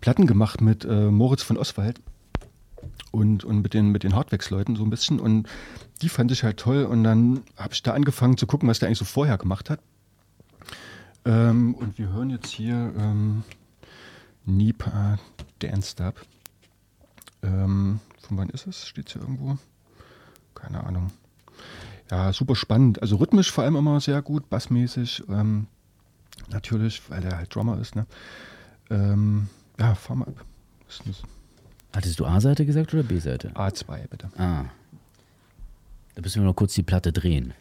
Platten 0.00 0.26
gemacht 0.26 0.60
mit 0.60 0.84
äh, 0.84 1.10
Moritz 1.10 1.42
von 1.42 1.56
Oswald 1.56 2.00
und, 3.10 3.44
und 3.44 3.62
mit 3.62 3.74
den, 3.74 3.90
mit 3.90 4.02
den 4.02 4.14
Hardwax-Leuten 4.14 4.76
so 4.76 4.84
ein 4.84 4.90
bisschen. 4.90 5.20
Und 5.20 5.48
die 6.02 6.08
fand 6.08 6.30
ich 6.30 6.42
halt 6.42 6.58
toll. 6.58 6.84
Und 6.84 7.04
dann 7.04 7.42
habe 7.56 7.72
ich 7.72 7.82
da 7.82 7.94
angefangen 7.94 8.36
zu 8.36 8.46
gucken, 8.46 8.68
was 8.68 8.78
der 8.78 8.88
eigentlich 8.88 8.98
so 8.98 9.04
vorher 9.04 9.38
gemacht 9.38 9.70
hat. 9.70 9.80
Ähm, 11.24 11.74
und 11.74 11.98
wir 11.98 12.12
hören 12.12 12.30
jetzt 12.30 12.50
hier 12.50 12.92
ähm, 12.96 13.44
Nipa 14.44 15.18
Dance 15.58 15.96
Dub. 15.96 16.20
Ähm, 17.42 18.00
von 18.20 18.38
wann 18.38 18.50
ist 18.50 18.66
es? 18.66 18.86
Steht 18.86 19.10
hier 19.10 19.22
irgendwo? 19.22 19.58
Keine 20.54 20.84
Ahnung. 20.84 21.10
Ja, 22.10 22.32
super 22.32 22.54
spannend. 22.54 23.00
Also 23.00 23.16
rhythmisch 23.16 23.50
vor 23.50 23.64
allem 23.64 23.76
immer 23.76 24.00
sehr 24.00 24.20
gut, 24.22 24.48
bassmäßig. 24.50 25.24
Ähm, 25.28 25.66
natürlich, 26.50 27.02
weil 27.08 27.22
der 27.22 27.38
halt 27.38 27.54
Drummer 27.54 27.78
ist. 27.78 27.96
Ne? 27.96 28.06
Ähm, 28.90 29.48
ja, 29.78 29.94
fahr 29.94 30.16
mal 30.16 30.28
ab. 30.28 30.44
Was 30.86 30.96
ist 30.96 31.04
denn 31.06 31.12
das? 31.12 31.22
Hattest 31.94 32.20
du 32.20 32.26
A-Seite 32.26 32.66
gesagt 32.66 32.92
oder 32.92 33.02
B-Seite? 33.04 33.50
A2 33.50 34.08
bitte. 34.08 34.28
Ah. 34.36 34.64
Da 36.14 36.22
müssen 36.22 36.42
wir 36.42 36.46
noch 36.46 36.56
kurz 36.56 36.74
die 36.74 36.82
Platte 36.82 37.12
drehen. 37.12 37.54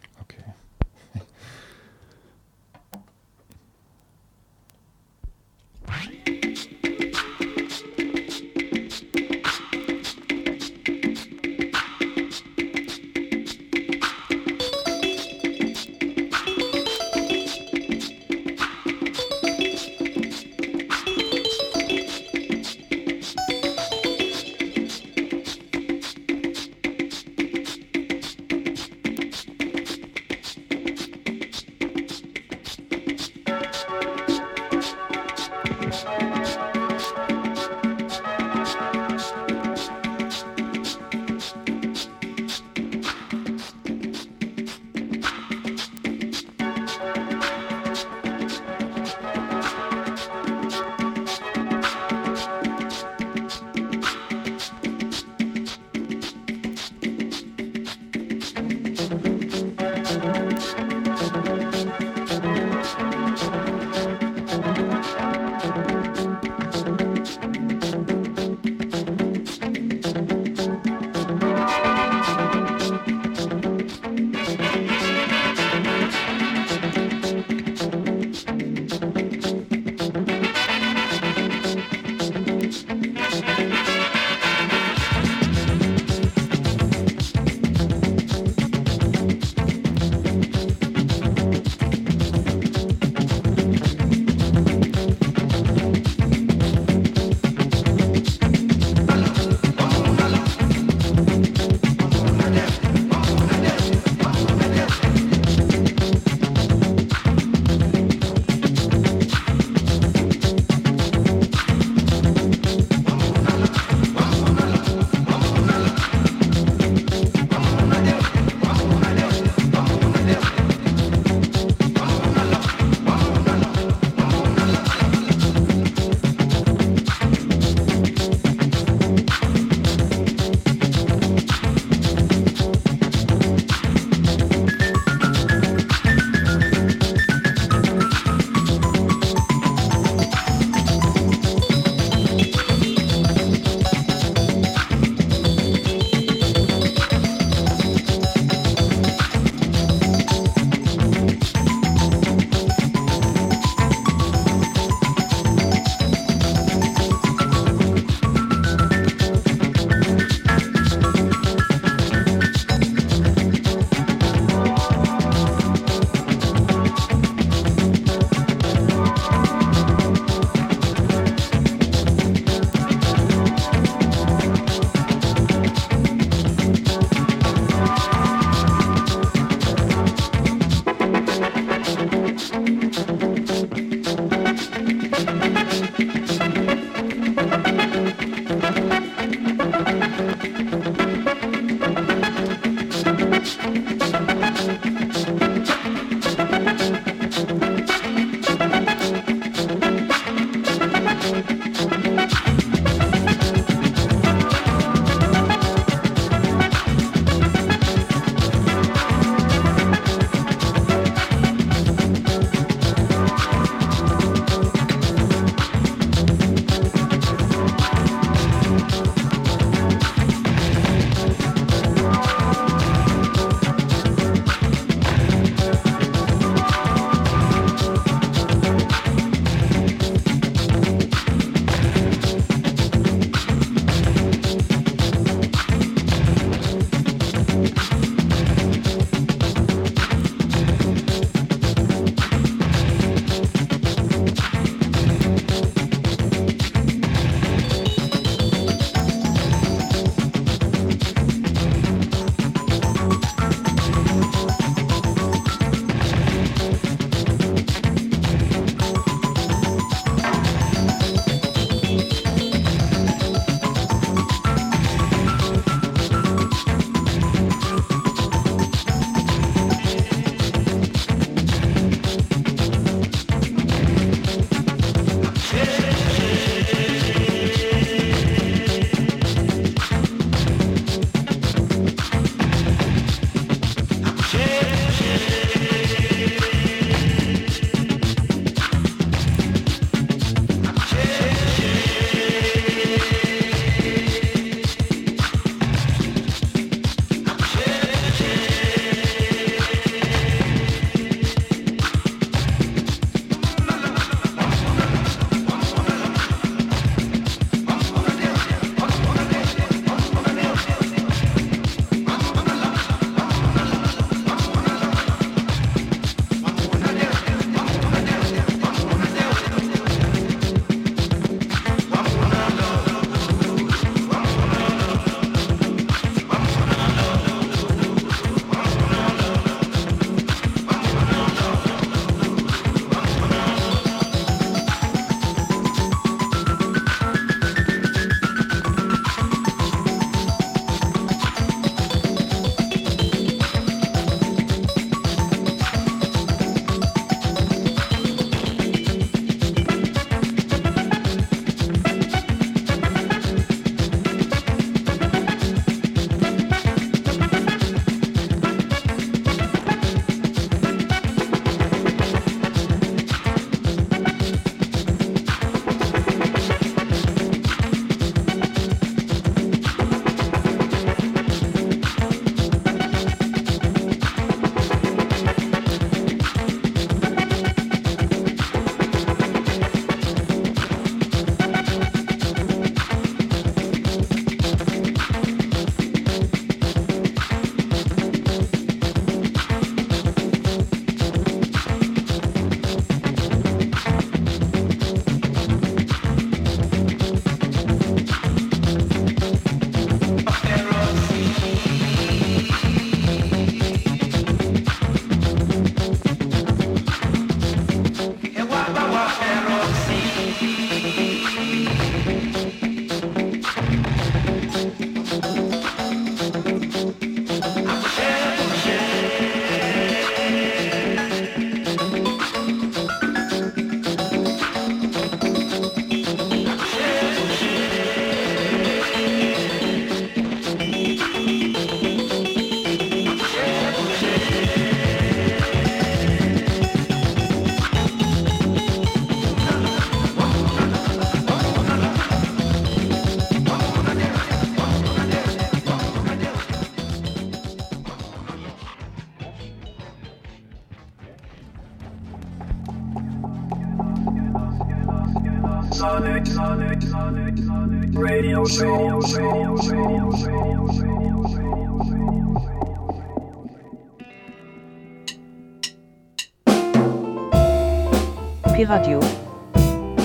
Piradio. 468.64 469.01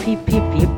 Piep, 0.05 0.19
piep, 0.27 0.43
piep. 0.53 0.69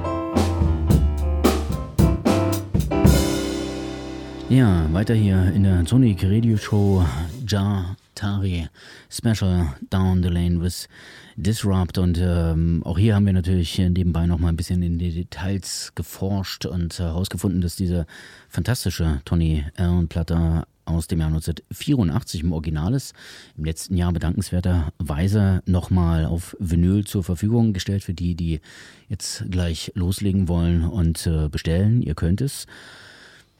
Ja, 4.50 4.86
weiter 4.92 5.14
hier 5.14 5.50
in 5.54 5.62
der 5.62 5.86
Sonic 5.86 6.22
Radio 6.24 6.58
Show 6.58 7.02
Ja 7.48 7.96
Tari 8.14 8.68
Special 9.08 9.68
Down 9.88 10.22
the 10.22 10.28
Lane 10.28 10.60
with 10.60 10.88
Disrupt 11.36 11.96
und 11.96 12.18
ähm, 12.22 12.82
auch 12.84 12.98
hier 12.98 13.14
haben 13.14 13.24
wir 13.24 13.32
natürlich 13.32 13.78
nebenbei 13.78 14.26
noch 14.26 14.38
mal 14.38 14.48
ein 14.48 14.56
bisschen 14.56 14.82
in 14.82 14.98
die 14.98 15.14
Details 15.14 15.92
geforscht 15.94 16.66
und 16.66 16.98
herausgefunden, 16.98 17.62
dass 17.62 17.76
diese 17.76 18.04
fantastische 18.50 19.22
Tony 19.24 19.64
Allen 19.78 20.06
Platte 20.06 20.64
aus 20.90 21.06
dem 21.06 21.20
Jahr 21.20 21.28
1984 21.28 22.42
im 22.42 22.52
Original 22.52 22.94
ist. 22.94 23.14
Im 23.56 23.64
letzten 23.64 23.96
Jahr 23.96 24.12
bedankenswerterweise 24.12 25.62
nochmal 25.66 26.24
auf 26.24 26.56
Vinyl 26.58 27.04
zur 27.04 27.24
Verfügung 27.24 27.72
gestellt 27.72 28.04
für 28.04 28.14
die, 28.14 28.34
die 28.34 28.60
jetzt 29.08 29.44
gleich 29.50 29.92
loslegen 29.94 30.48
wollen 30.48 30.84
und 30.84 31.26
äh, 31.26 31.48
bestellen. 31.48 32.02
Ihr 32.02 32.14
könnt 32.14 32.40
es. 32.40 32.66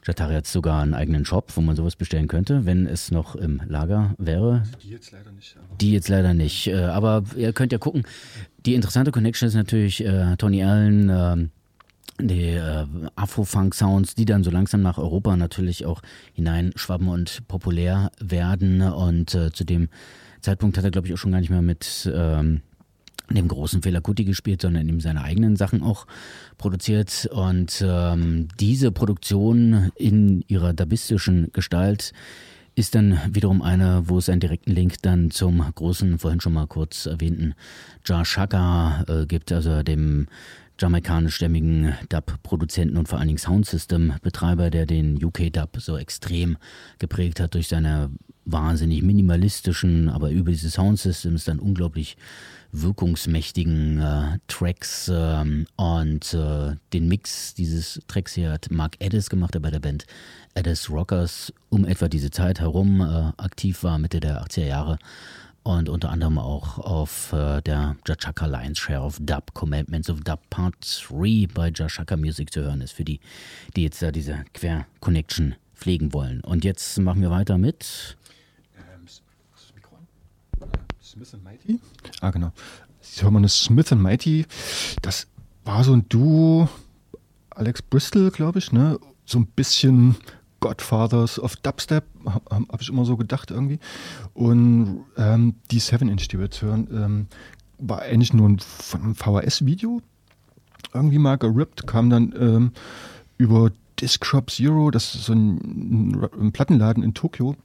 Jatari 0.03 0.33
hat 0.33 0.47
sogar 0.47 0.81
einen 0.81 0.95
eigenen 0.95 1.25
Shop, 1.25 1.51
wo 1.55 1.61
man 1.61 1.75
sowas 1.75 1.95
bestellen 1.95 2.27
könnte, 2.27 2.65
wenn 2.65 2.87
es 2.87 3.11
noch 3.11 3.35
im 3.35 3.61
Lager 3.67 4.15
wäre. 4.17 4.63
Die 4.83 4.89
jetzt 4.89 5.11
leider 5.11 5.31
nicht. 5.31 5.55
Die 5.79 5.91
jetzt 5.91 6.09
leider 6.09 6.33
nicht. 6.33 6.67
Äh, 6.67 6.85
aber 6.85 7.23
ihr 7.35 7.53
könnt 7.53 7.71
ja 7.71 7.77
gucken. 7.77 8.03
Die 8.65 8.73
interessante 8.73 9.11
Connection 9.11 9.47
ist 9.47 9.55
natürlich 9.55 10.03
äh, 10.03 10.35
Tony 10.37 10.63
Allen, 10.63 11.09
äh, 11.09 11.47
die 12.19 12.49
äh, 12.49 12.85
Afro-Funk-Sounds, 13.15 14.15
die 14.15 14.25
dann 14.25 14.43
so 14.43 14.51
langsam 14.51 14.81
nach 14.81 14.97
Europa 14.97 15.35
natürlich 15.35 15.85
auch 15.85 16.01
hineinschwappen 16.33 17.07
und 17.07 17.47
populär 17.47 18.11
werden. 18.19 18.81
Und 18.81 19.33
äh, 19.35 19.51
zu 19.51 19.63
dem 19.63 19.89
Zeitpunkt 20.41 20.77
hat 20.77 20.83
er, 20.83 20.91
glaube 20.91 21.07
ich, 21.07 21.13
auch 21.13 21.17
schon 21.17 21.31
gar 21.31 21.39
nicht 21.39 21.49
mehr 21.49 21.61
mit 21.61 22.11
ähm, 22.13 22.61
dem 23.29 23.47
großen 23.47 23.81
Fela 23.81 24.01
Kuti 24.01 24.25
gespielt, 24.25 24.61
sondern 24.61 24.87
eben 24.87 24.99
seine 24.99 25.23
eigenen 25.23 25.55
Sachen 25.55 25.81
auch 25.81 26.05
produziert. 26.57 27.29
Und 27.31 27.83
ähm, 27.85 28.47
diese 28.59 28.91
Produktion 28.91 29.91
in 29.95 30.43
ihrer 30.47 30.73
dabistischen 30.73 31.51
Gestalt 31.53 32.13
ist 32.75 32.95
dann 32.95 33.19
wiederum 33.29 33.61
eine, 33.61 34.03
wo 34.05 34.17
es 34.17 34.29
einen 34.29 34.39
direkten 34.39 34.71
Link 34.71 34.95
dann 35.01 35.29
zum 35.29 35.63
großen, 35.75 36.19
vorhin 36.19 36.39
schon 36.39 36.53
mal 36.53 36.67
kurz 36.67 37.05
erwähnten 37.05 37.53
Jar 38.05 38.23
Shaka 38.23 39.03
äh, 39.07 39.25
gibt, 39.25 39.51
also 39.51 39.83
dem 39.83 40.27
jamaikanischstämmigen 40.81 41.95
Dub-Produzenten 42.09 42.97
und 42.97 43.07
vor 43.07 43.19
allen 43.19 43.27
Dingen 43.27 43.37
Soundsystem-Betreiber, 43.37 44.69
der 44.69 44.85
den 44.85 45.23
UK-Dub 45.23 45.77
so 45.79 45.97
extrem 45.97 46.57
geprägt 46.99 47.39
hat 47.39 47.53
durch 47.53 47.67
seine 47.67 48.09
wahnsinnig 48.45 49.01
minimalistischen, 49.03 50.09
aber 50.09 50.31
über 50.31 50.51
diese 50.51 50.69
Soundsystems 50.69 51.45
dann 51.45 51.59
unglaublich 51.59 52.17
wirkungsmächtigen 52.71 53.99
äh, 53.99 54.39
Tracks 54.47 55.11
ähm, 55.13 55.67
und 55.75 56.33
äh, 56.33 56.75
den 56.93 57.07
Mix 57.07 57.53
dieses 57.53 58.01
Tracks 58.07 58.33
hier 58.33 58.51
hat 58.51 58.71
Mark 58.71 58.95
Addis 59.01 59.29
gemacht, 59.29 59.53
der 59.53 59.59
bei 59.59 59.71
der 59.71 59.79
Band 59.79 60.05
Addis 60.55 60.89
Rockers 60.89 61.53
um 61.69 61.85
etwa 61.85 62.07
diese 62.07 62.31
Zeit 62.31 62.59
herum 62.61 63.01
äh, 63.01 63.41
aktiv 63.41 63.83
war, 63.83 63.99
Mitte 63.99 64.19
der 64.19 64.43
80er 64.43 64.65
Jahre 64.65 64.99
und 65.63 65.89
unter 65.89 66.09
anderem 66.09 66.37
auch 66.39 66.79
auf 66.79 67.33
äh, 67.33 67.61
der 67.61 67.95
Jachaka 68.07 68.45
Lions 68.47 68.79
Share 68.79 69.01
of 69.01 69.17
Dub, 69.21 69.53
Commandments 69.53 70.09
of 70.09 70.21
Dub 70.21 70.39
Part 70.49 70.75
3 71.07 71.47
bei 71.53 71.71
Jachaka 71.73 72.17
Music 72.17 72.51
zu 72.51 72.61
hören 72.61 72.81
ist, 72.81 72.93
für 72.93 73.03
die, 73.03 73.19
die 73.75 73.83
jetzt 73.83 74.01
da 74.01 74.11
diese 74.11 74.43
Quer-Connection 74.53 75.55
pflegen 75.75 76.13
wollen. 76.13 76.41
Und 76.41 76.63
jetzt 76.63 76.97
machen 76.99 77.21
wir 77.21 77.29
weiter 77.29 77.57
mit 77.57 78.17
Ähm, 78.75 79.05
ist 79.05 79.23
das 79.53 79.73
Mikro 79.75 79.95
an? 79.97 80.67
Äh, 80.67 81.03
Smith 81.03 81.33
and 81.33 81.43
Mighty? 81.43 81.79
Ah, 82.21 82.31
genau. 82.31 82.51
Jetzt 83.01 83.21
hören 83.21 83.33
wir 83.33 83.39
eine 83.39 83.49
Smith 83.49 83.91
and 83.91 84.01
Mighty. 84.01 84.45
Das 85.01 85.27
war 85.63 85.83
so 85.83 85.93
ein 85.93 86.07
Duo, 86.09 86.69
Alex 87.51 87.81
Bristol, 87.83 88.31
glaube 88.31 88.59
ich, 88.59 88.71
ne? 88.71 88.99
So 89.25 89.39
ein 89.39 89.45
bisschen 89.45 90.15
Godfathers 90.61 91.39
of 91.39 91.57
Dubstep, 91.57 92.05
habe 92.25 92.65
hab 92.69 92.81
ich 92.81 92.89
immer 92.89 93.03
so 93.03 93.17
gedacht 93.17 93.51
irgendwie. 93.51 93.79
Und 94.33 95.03
ähm, 95.17 95.55
die 95.71 95.81
7-Inch, 95.81 96.29
die 96.29 96.37
wir 96.37 96.45
jetzt 96.45 96.61
hören, 96.61 96.87
ähm, 96.93 97.27
war 97.77 98.03
eigentlich 98.03 98.33
nur 98.33 98.47
ein, 98.47 98.59
von 98.59 99.01
einem 99.01 99.15
VHS-Video 99.15 100.01
irgendwie 100.93 101.17
mal 101.17 101.37
gerippt, 101.37 101.87
kam 101.87 102.09
dann 102.09 102.33
ähm, 102.39 102.71
über 103.37 103.71
Disc 103.99 104.25
Shop 104.25 104.49
Zero, 104.49 104.91
das 104.91 105.15
ist 105.15 105.25
so 105.25 105.33
ein, 105.33 106.27
ein 106.39 106.51
Plattenladen 106.51 107.03
in 107.03 107.13
Tokio, 107.13 107.55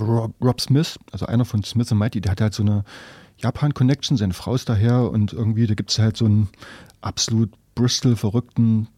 Rob, 0.00 0.34
Rob 0.42 0.60
Smith, 0.60 0.98
also 1.12 1.26
einer 1.26 1.44
von 1.44 1.62
Smith 1.64 1.90
Mighty, 1.90 2.20
der 2.20 2.32
hat 2.32 2.40
halt 2.40 2.54
so 2.54 2.62
eine 2.62 2.84
Japan-Connection, 3.38 4.16
seine 4.16 4.34
Frau 4.34 4.54
ist 4.54 4.68
daher 4.68 5.10
und 5.10 5.32
irgendwie, 5.32 5.66
da 5.66 5.74
gibt 5.74 5.90
es 5.90 5.98
halt 5.98 6.16
so 6.16 6.26
einen 6.26 6.48
absolut 7.00 7.50
Bristol-verrückten 7.74 8.88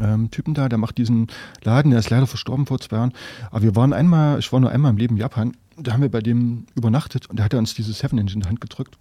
ähm, 0.00 0.30
Typen 0.30 0.54
da, 0.54 0.68
der 0.68 0.78
macht 0.78 0.98
diesen 0.98 1.28
Laden, 1.62 1.90
der 1.90 2.00
ist 2.00 2.10
leider 2.10 2.26
verstorben 2.26 2.66
vor 2.66 2.80
zwei 2.80 2.96
Jahren. 2.96 3.12
Aber 3.50 3.62
wir 3.62 3.76
waren 3.76 3.92
einmal, 3.92 4.38
ich 4.38 4.52
war 4.52 4.60
nur 4.60 4.70
einmal 4.70 4.90
im 4.90 4.96
Leben 4.96 5.16
in 5.16 5.20
Japan, 5.20 5.56
da 5.76 5.92
haben 5.92 6.02
wir 6.02 6.10
bei 6.10 6.20
dem 6.20 6.66
übernachtet 6.74 7.26
und 7.26 7.38
da 7.38 7.44
hat 7.44 7.52
er 7.52 7.58
uns 7.58 7.74
diese 7.74 7.92
Seven 7.92 8.18
Inch 8.18 8.34
in 8.34 8.40
die 8.40 8.48
Hand 8.48 8.60
gedrückt. 8.60 8.96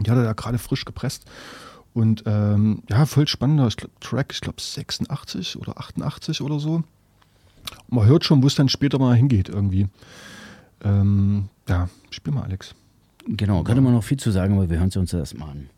Die 0.00 0.10
hat 0.10 0.18
er 0.18 0.24
da 0.24 0.32
gerade 0.32 0.58
frisch 0.58 0.84
gepresst. 0.84 1.24
Und 1.94 2.24
ähm, 2.26 2.82
ja, 2.88 3.04
voll 3.04 3.28
spannender 3.28 3.66
ich 3.66 3.76
glaub, 3.76 4.00
Track, 4.00 4.32
ich 4.32 4.40
glaube 4.40 4.60
86 4.60 5.58
oder 5.58 5.78
88 5.78 6.40
oder 6.40 6.58
so. 6.58 6.76
Und 6.76 6.86
man 7.90 8.06
hört 8.06 8.24
schon, 8.24 8.42
wo 8.42 8.46
es 8.46 8.54
dann 8.54 8.68
später 8.68 8.98
mal 8.98 9.14
hingeht 9.14 9.48
irgendwie. 9.48 9.88
Ähm, 10.82 11.48
ja, 11.68 11.88
spiel 12.10 12.32
mal, 12.32 12.44
Alex. 12.44 12.74
Genau, 13.26 13.62
könnte 13.62 13.82
man 13.82 13.92
noch 13.92 14.02
viel 14.02 14.18
zu 14.18 14.30
sagen, 14.30 14.54
aber 14.54 14.68
wir 14.68 14.78
hören 14.78 14.88
es 14.88 14.96
uns 14.96 15.12
erstmal 15.12 15.50
an. 15.50 15.70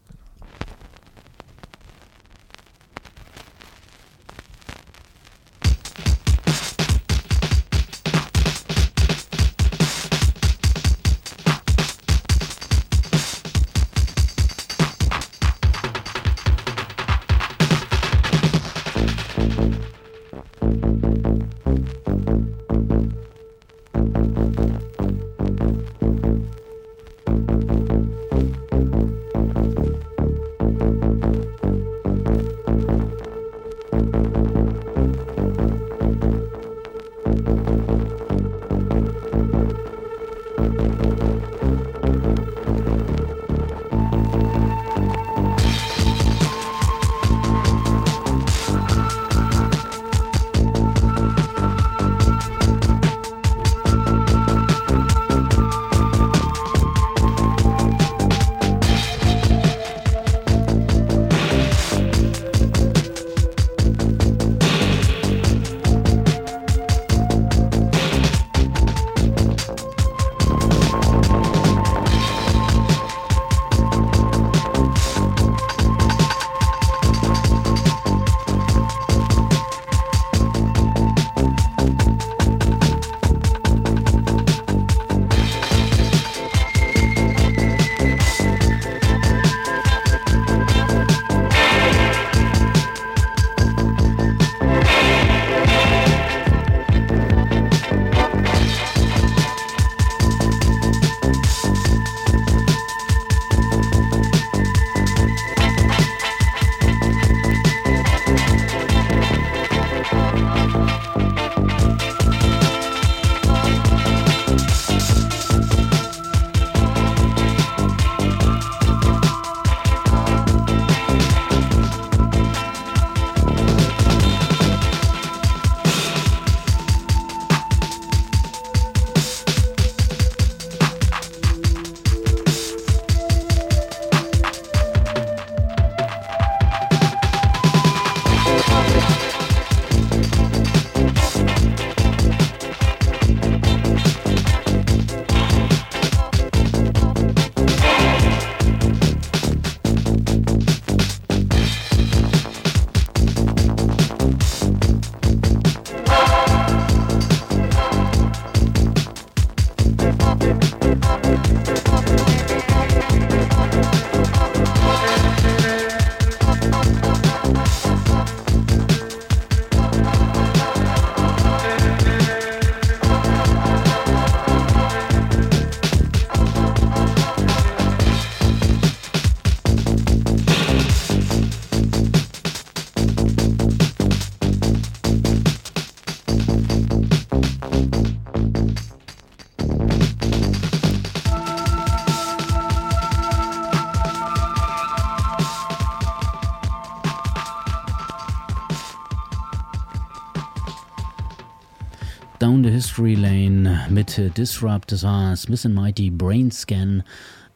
History 202.94 203.16
Lane 203.16 203.86
mit 203.90 204.20
Disrupt. 204.36 204.92
Das 204.92 205.02
war 205.02 205.34
Smith 205.34 205.64
Mighty 205.64 206.10
Brain 206.10 206.52
Scan. 206.52 207.02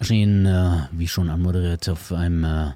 Erschienen, 0.01 0.47
äh, 0.47 0.89
wie 0.91 1.07
schon 1.07 1.31
anmoderiert, 1.31 1.89
auf 1.89 2.11
einem 2.11 2.43
äh, 2.43 2.73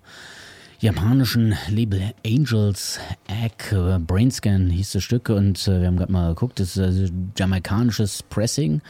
japanischen 0.79 1.57
Label 1.69 2.15
Angels 2.25 3.01
Egg. 3.27 3.75
Äh, 3.75 3.99
Brain 3.99 4.31
Scan 4.31 4.71
hieß 4.71 4.93
das 4.93 5.03
Stück 5.03 5.29
und 5.29 5.67
äh, 5.67 5.81
wir 5.81 5.89
haben 5.89 5.97
gerade 5.97 6.13
mal 6.13 6.29
geguckt. 6.29 6.61
Das 6.61 6.77
ist 6.77 6.79
also 6.79 7.13
jamaikanisches 7.37 8.23
Pressing 8.23 8.81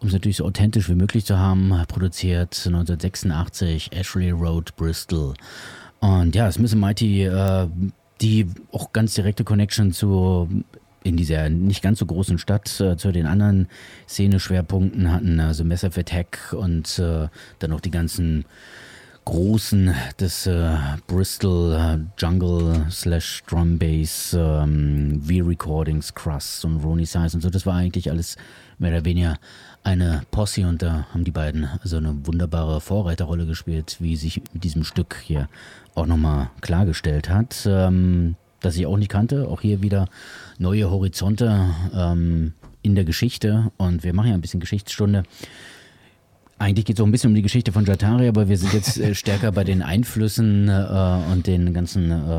um 0.00 0.06
es 0.06 0.14
natürlich 0.14 0.38
so 0.38 0.46
authentisch 0.46 0.88
wie 0.88 0.94
möglich 0.94 1.26
zu 1.26 1.36
haben, 1.36 1.74
produziert 1.88 2.56
1986 2.56 3.92
Ashley 3.92 4.30
Road, 4.30 4.74
Bristol. 4.76 5.34
Und 5.98 6.34
ja, 6.34 6.50
Smith 6.50 6.74
Mighty, 6.74 7.24
äh, 7.24 7.68
die 8.22 8.46
auch 8.72 8.94
ganz 8.94 9.12
direkte 9.12 9.44
Connection 9.44 9.92
zu 9.92 10.48
in 11.02 11.16
dieser 11.16 11.48
nicht 11.48 11.82
ganz 11.82 11.98
so 11.98 12.06
großen 12.06 12.38
Stadt 12.38 12.80
äh, 12.80 12.96
zu 12.96 13.12
den 13.12 13.26
anderen 13.26 13.68
Szene-Schwerpunkten 14.08 15.10
hatten, 15.10 15.40
also 15.40 15.64
Massive 15.64 16.00
Attack 16.00 16.54
und 16.56 16.98
äh, 16.98 17.28
dann 17.58 17.70
noch 17.70 17.80
die 17.80 17.90
ganzen 17.90 18.44
großen 19.24 19.94
des 20.18 20.46
äh, 20.46 20.76
Bristol 21.06 21.74
äh, 21.74 21.98
Jungle 22.18 22.86
slash 22.90 23.42
Drum 23.46 23.78
Bass, 23.78 24.36
ähm, 24.38 25.22
V-Recordings, 25.22 26.14
Crust 26.14 26.64
und 26.64 26.82
Ronnie 26.82 27.06
Size 27.06 27.30
und 27.34 27.40
so. 27.40 27.50
Das 27.50 27.66
war 27.66 27.76
eigentlich 27.76 28.10
alles 28.10 28.36
mehr 28.78 28.90
oder 28.92 29.04
weniger 29.04 29.36
eine 29.82 30.22
Posse 30.30 30.66
und 30.66 30.82
da 30.82 31.06
haben 31.12 31.24
die 31.24 31.30
beiden 31.30 31.68
also 31.82 31.98
eine 31.98 32.26
wunderbare 32.26 32.80
Vorreiterrolle 32.80 33.46
gespielt, 33.46 33.96
wie 34.00 34.16
sich 34.16 34.42
mit 34.52 34.64
diesem 34.64 34.84
Stück 34.84 35.16
hier 35.22 35.48
auch 35.94 36.06
nochmal 36.06 36.50
klargestellt 36.60 37.30
hat. 37.30 37.66
Ähm, 37.66 38.36
das 38.60 38.76
ich 38.76 38.86
auch 38.86 38.96
nicht 38.96 39.10
kannte. 39.10 39.48
Auch 39.48 39.60
hier 39.60 39.82
wieder 39.82 40.06
neue 40.60 40.90
Horizonte 40.90 41.74
ähm, 41.94 42.52
in 42.82 42.94
der 42.94 43.04
Geschichte 43.04 43.72
und 43.76 44.04
wir 44.04 44.14
machen 44.14 44.28
ja 44.28 44.34
ein 44.34 44.40
bisschen 44.40 44.60
Geschichtsstunde. 44.60 45.24
Eigentlich 46.58 46.84
geht 46.84 46.98
es 46.98 47.00
auch 47.00 47.06
ein 47.06 47.10
bisschen 47.10 47.30
um 47.30 47.34
die 47.34 47.40
Geschichte 47.40 47.72
von 47.72 47.86
Jatari, 47.86 48.28
aber 48.28 48.50
wir 48.50 48.58
sind 48.58 48.74
jetzt 48.74 48.98
äh, 48.98 49.14
stärker 49.14 49.50
bei 49.50 49.64
den 49.64 49.80
Einflüssen 49.80 50.68
äh, 50.68 51.32
und 51.32 51.46
den 51.46 51.72
ganzen 51.72 52.10
äh, 52.10 52.38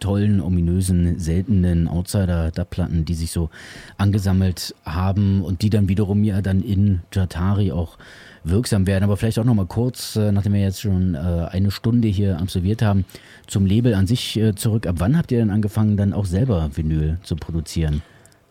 tollen, 0.00 0.40
ominösen, 0.40 1.18
seltenen 1.18 1.86
Outsider-Dubplatten, 1.86 3.04
die 3.04 3.14
sich 3.14 3.30
so 3.30 3.50
angesammelt 3.98 4.74
haben 4.86 5.42
und 5.42 5.60
die 5.60 5.68
dann 5.68 5.90
wiederum 5.90 6.24
ja 6.24 6.40
dann 6.40 6.62
in 6.62 7.02
Jatari 7.12 7.72
auch 7.72 7.98
wirksam 8.44 8.86
werden. 8.86 9.04
Aber 9.04 9.16
vielleicht 9.16 9.38
auch 9.38 9.44
nochmal 9.44 9.66
kurz, 9.66 10.16
äh, 10.16 10.32
nachdem 10.32 10.54
wir 10.54 10.60
jetzt 10.60 10.80
schon 10.80 11.14
äh, 11.14 11.18
eine 11.50 11.70
Stunde 11.70 12.08
hier 12.08 12.38
absolviert 12.38 12.82
haben, 12.82 13.04
zum 13.46 13.66
Label 13.66 13.94
an 13.94 14.06
sich 14.06 14.36
äh, 14.36 14.54
zurück. 14.54 14.86
Ab 14.86 14.96
wann 14.98 15.16
habt 15.16 15.32
ihr 15.32 15.38
denn 15.38 15.50
angefangen, 15.50 15.96
dann 15.96 16.12
auch 16.12 16.26
selber 16.26 16.70
Vinyl 16.74 17.18
zu 17.22 17.36
produzieren? 17.36 18.02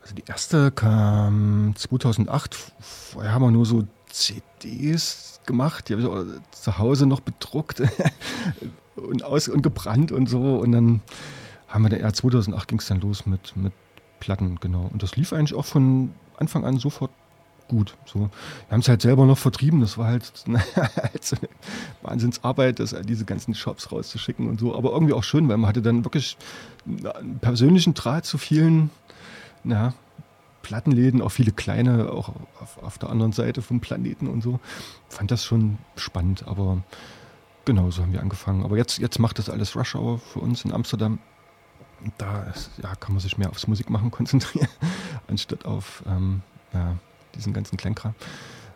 Also 0.01 0.15
die 0.15 0.23
erste 0.27 0.71
kam 0.71 1.73
2008. 1.75 2.55
Vorher 2.79 3.33
haben 3.33 3.43
wir 3.43 3.51
nur 3.51 3.65
so 3.65 3.83
CDs 4.07 5.39
gemacht, 5.45 5.89
die 5.89 5.93
habe 5.93 6.01
ich 6.01 6.07
auch 6.07 6.25
zu 6.51 6.77
Hause 6.77 7.05
noch 7.05 7.19
bedruckt 7.19 7.81
und, 8.95 9.23
aus 9.23 9.47
und 9.47 9.61
gebrannt 9.61 10.11
und 10.11 10.27
so. 10.27 10.55
Und 10.55 10.71
dann 10.71 11.01
haben 11.67 11.83
wir 11.83 11.89
dann, 11.89 12.01
ja, 12.01 12.11
2008 12.11 12.67
ging 12.67 12.79
es 12.79 12.87
dann 12.87 13.01
los 13.01 13.25
mit, 13.25 13.55
mit 13.55 13.73
Platten, 14.19 14.57
genau. 14.59 14.89
Und 14.91 15.03
das 15.03 15.15
lief 15.15 15.33
eigentlich 15.33 15.53
auch 15.53 15.65
von 15.65 16.11
Anfang 16.37 16.65
an 16.65 16.77
sofort 16.77 17.11
gut. 17.71 17.95
So. 18.05 18.19
Wir 18.19 18.29
haben 18.71 18.81
es 18.81 18.89
halt 18.89 19.01
selber 19.01 19.25
noch 19.25 19.37
vertrieben, 19.37 19.79
das 19.79 19.97
war 19.97 20.07
halt, 20.07 20.31
halt 20.75 21.23
so 21.23 21.37
eine 21.37 21.47
Wahnsinnsarbeit, 22.01 22.79
das, 22.79 22.93
diese 23.03 23.23
ganzen 23.23 23.55
Shops 23.55 23.91
rauszuschicken 23.91 24.49
und 24.49 24.59
so. 24.59 24.75
Aber 24.75 24.91
irgendwie 24.91 25.13
auch 25.13 25.23
schön, 25.23 25.47
weil 25.47 25.57
man 25.57 25.69
hatte 25.69 25.81
dann 25.81 26.03
wirklich 26.03 26.37
einen 26.85 27.39
persönlichen 27.39 27.93
Draht 27.93 28.25
zu 28.25 28.37
vielen, 28.37 28.89
na, 29.63 29.93
Plattenläden, 30.63 31.21
auch 31.21 31.31
viele 31.31 31.53
kleine, 31.53 32.11
auch 32.11 32.33
auf, 32.59 32.77
auf, 32.83 32.97
der 32.97 33.09
anderen 33.09 33.31
Seite 33.31 33.61
vom 33.61 33.79
Planeten 33.79 34.27
und 34.27 34.43
so. 34.43 34.59
Fand 35.07 35.31
das 35.31 35.45
schon 35.45 35.77
spannend, 35.95 36.47
aber 36.47 36.83
genau 37.63 37.89
so 37.89 38.01
haben 38.03 38.11
wir 38.11 38.21
angefangen. 38.21 38.63
Aber 38.65 38.75
jetzt, 38.75 38.99
jetzt 38.99 39.17
macht 39.17 39.39
das 39.39 39.49
alles 39.49 39.77
Rush 39.77 39.95
Hour 39.95 40.19
für 40.19 40.39
uns 40.39 40.65
in 40.65 40.73
Amsterdam. 40.73 41.19
Da 42.17 42.43
ist, 42.43 42.71
ja, 42.83 42.95
kann 42.95 43.13
man 43.13 43.21
sich 43.21 43.37
mehr 43.37 43.49
aufs 43.49 43.67
Musikmachen 43.67 44.11
konzentrieren, 44.11 44.67
anstatt 45.27 45.65
auf 45.65 46.03
ähm, 46.05 46.41
ja, 46.73 46.97
diesen 47.35 47.53
ganzen 47.53 47.77
Kleinkram. 47.77 48.15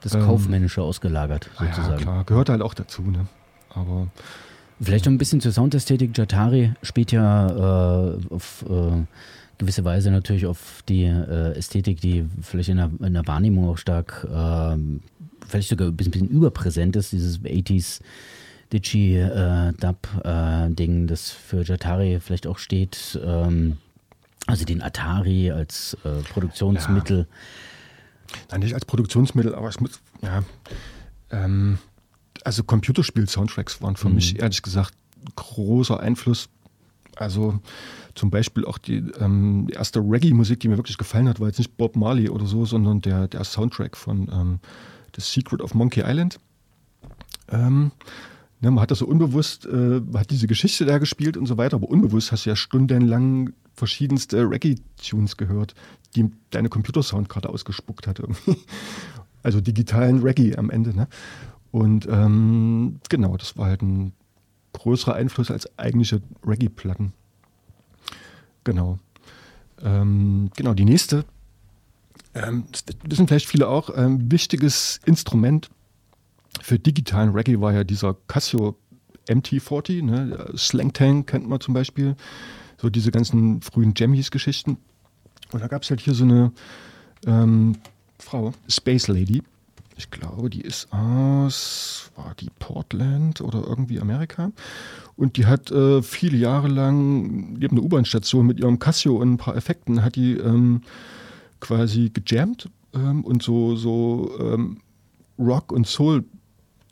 Das 0.02 0.14
ähm, 0.14 0.22
Kaufmännische 0.22 0.82
ausgelagert, 0.82 1.50
sozusagen. 1.58 1.92
Ja, 1.92 1.98
klar, 1.98 2.24
gehört 2.26 2.50
halt 2.50 2.62
auch 2.62 2.74
dazu, 2.74 3.02
ne? 3.02 3.28
Aber. 3.70 4.08
Vielleicht 4.82 5.06
noch 5.06 5.14
ein 5.14 5.18
bisschen 5.18 5.40
zur 5.40 5.54
Soundästhetik. 5.54 6.18
Jatari 6.18 6.74
spielt 6.82 7.14
ja 7.14 8.10
äh, 8.10 8.18
auf 8.30 8.66
äh, 8.70 9.04
gewisse 9.58 9.86
Weise 9.86 10.12
natürlich 10.12 10.46
auf 10.46 10.84
die 10.88 11.06
äh, 11.06 11.58
Ästhetik, 11.58 12.00
die 12.02 12.26
vielleicht 12.42 12.68
in 12.70 12.78
der, 12.78 12.92
in 13.02 13.14
der 13.14 13.26
Wahrnehmung 13.26 13.70
auch 13.70 13.78
stark, 13.78 14.28
äh, 14.30 14.78
vielleicht 15.48 15.70
sogar 15.70 15.88
ein 15.88 15.96
bisschen, 15.96 16.12
bisschen, 16.12 16.28
überpräsent 16.28 16.98
ist, 16.98 17.14
dieses 17.14 17.40
80s 17.42 18.02
Digi-Dub-Ding, 18.74 21.04
äh, 21.04 21.08
das 21.08 21.32
für 21.32 21.64
Jatari 21.64 22.20
vielleicht 22.20 22.48
auch 22.48 22.58
steht. 22.58 23.18
Ähm, 23.24 23.78
also 24.48 24.66
den 24.66 24.82
Atari 24.82 25.52
als 25.52 25.96
äh, 26.04 26.24
Produktionsmittel. 26.32 27.20
Ja. 27.20 27.26
Nein, 28.52 28.62
nicht 28.62 28.74
als 28.74 28.86
Produktionsmittel, 28.86 29.56
aber 29.56 29.70
es 29.70 29.80
muss, 29.80 30.00
ja. 30.22 30.44
Ähm, 31.32 31.80
also 32.44 32.64
Computerspiel-Soundtracks 32.64 33.82
waren 33.82 33.96
für 33.96 34.10
mhm. 34.10 34.16
mich 34.16 34.40
ehrlich 34.40 34.62
gesagt 34.62 34.94
großer 35.36 36.00
Einfluss. 36.00 36.50
Also 37.16 37.60
zum 38.14 38.30
Beispiel 38.30 38.66
auch 38.66 38.78
die, 38.78 38.98
ähm, 39.20 39.68
die 39.70 39.74
erste 39.74 40.00
Reggae-Musik, 40.00 40.60
die 40.60 40.68
mir 40.68 40.78
wirklich 40.78 40.98
gefallen 40.98 41.30
hat, 41.30 41.40
war 41.40 41.48
jetzt 41.48 41.58
nicht 41.58 41.78
Bob 41.78 41.96
Marley 41.96 42.30
oder 42.30 42.46
so, 42.46 42.66
sondern 42.66 43.02
der, 43.02 43.28
der 43.28 43.44
Soundtrack 43.44 43.96
von 43.98 44.30
ähm, 44.32 44.60
The 45.16 45.22
Secret 45.22 45.62
of 45.62 45.74
Monkey 45.74 46.04
Island. 46.06 46.40
Ähm, 47.50 47.92
ne, 48.66 48.72
man 48.72 48.82
hat 48.82 48.92
das 48.92 49.00
so 49.00 49.06
unbewusst, 49.06 49.66
äh, 49.68 50.02
hat 50.16 50.32
diese 50.32 50.48
Geschichte 50.48 50.86
da 50.86 50.98
gespielt 50.98 51.38
und 51.38 51.46
so 51.46 51.58
weiter, 51.58 51.76
aber 51.76 51.88
unbewusst 51.88 52.32
hast 52.32 52.46
du 52.46 52.50
ja 52.50 52.56
stundenlang 52.56 53.54
verschiedenste 53.76 54.50
Reggae-Tunes 54.50 55.38
gehört, 55.38 55.76
die 56.16 56.32
deine 56.50 56.70
Computersound 56.70 57.30
gerade 57.30 57.50
ausgespuckt 57.50 58.08
hat 58.08 58.20
irgendwie. 58.20 58.58
Also 59.44 59.62
digitalen 59.62 60.24
Reggae 60.24 60.56
am 60.58 60.72
Ende. 60.72 60.96
Ne? 60.96 61.08
Und 61.70 62.08
ähm, 62.10 63.00
genau, 63.10 63.38
das 63.38 63.60
war 63.60 63.68
halt 63.68 63.84
ein 63.84 64.12
größerer 64.74 65.14
Einfluss 65.14 65.52
als 65.52 65.70
eigentliche 65.78 66.24
Reggae-Platten. 66.44 67.14
Genau. 68.64 68.98
Ähm, 69.84 70.50
genau, 70.58 70.74
die 70.74 70.86
nächste, 70.86 71.26
ähm, 72.34 72.64
das 72.72 72.86
wissen 73.08 73.28
vielleicht 73.28 73.48
viele 73.48 73.68
auch, 73.68 73.96
ähm, 73.96 74.32
wichtiges 74.32 75.00
Instrument 75.06 75.70
für 76.62 76.80
digitalen 76.80 77.32
Reggae 77.32 77.60
war 77.62 77.74
ja 77.74 77.84
dieser 77.84 78.16
Casio 78.28 78.78
MT40, 79.28 80.04
ne? 80.04 80.54
Slang 80.56 80.94
Tank 80.94 81.28
kennt 81.28 81.48
man 81.48 81.60
zum 81.60 81.74
Beispiel, 81.74 82.16
so 82.78 82.90
diese 82.90 83.12
ganzen 83.12 83.62
frühen 83.62 83.94
Jammies-Geschichten. 83.96 84.78
Und 85.52 85.62
da 85.62 85.68
gab 85.68 85.84
es 85.84 85.90
halt 85.90 86.02
hier 86.02 86.14
so 86.14 86.24
eine 86.24 86.52
ähm, 87.26 87.78
Frau, 88.20 88.54
Space 88.68 89.08
Lady, 89.08 89.42
ich 89.98 90.12
glaube, 90.12 90.50
die 90.50 90.62
ist 90.62 90.92
aus, 90.92 92.12
war 92.16 92.34
die 92.40 92.50
Portland 92.60 93.40
oder 93.40 93.64
irgendwie 93.66 94.02
Amerika. 94.02 94.52
Und 95.16 95.38
die 95.38 95.46
hat 95.46 95.72
äh, 95.72 96.02
viele 96.02 96.38
Jahre 96.38 96.68
lang, 96.68 97.58
hat 97.62 97.72
eine 97.72 97.82
U-Bahn-Station 97.82 98.46
mit 98.46 98.60
ihrem 98.60 98.80
Casio 98.80 99.16
und 99.16 99.34
ein 99.34 99.38
paar 99.38 99.56
Effekten, 99.56 100.04
hat 100.04 100.18
die 100.18 100.34
ähm, 100.34 100.82
quasi 101.62 102.12
gejammt 102.14 102.70
ähm, 102.94 103.24
und 103.24 103.42
so, 103.42 103.78
so 103.78 104.38
ähm, 104.40 104.82
Rock- 105.40 105.72
und 105.72 105.88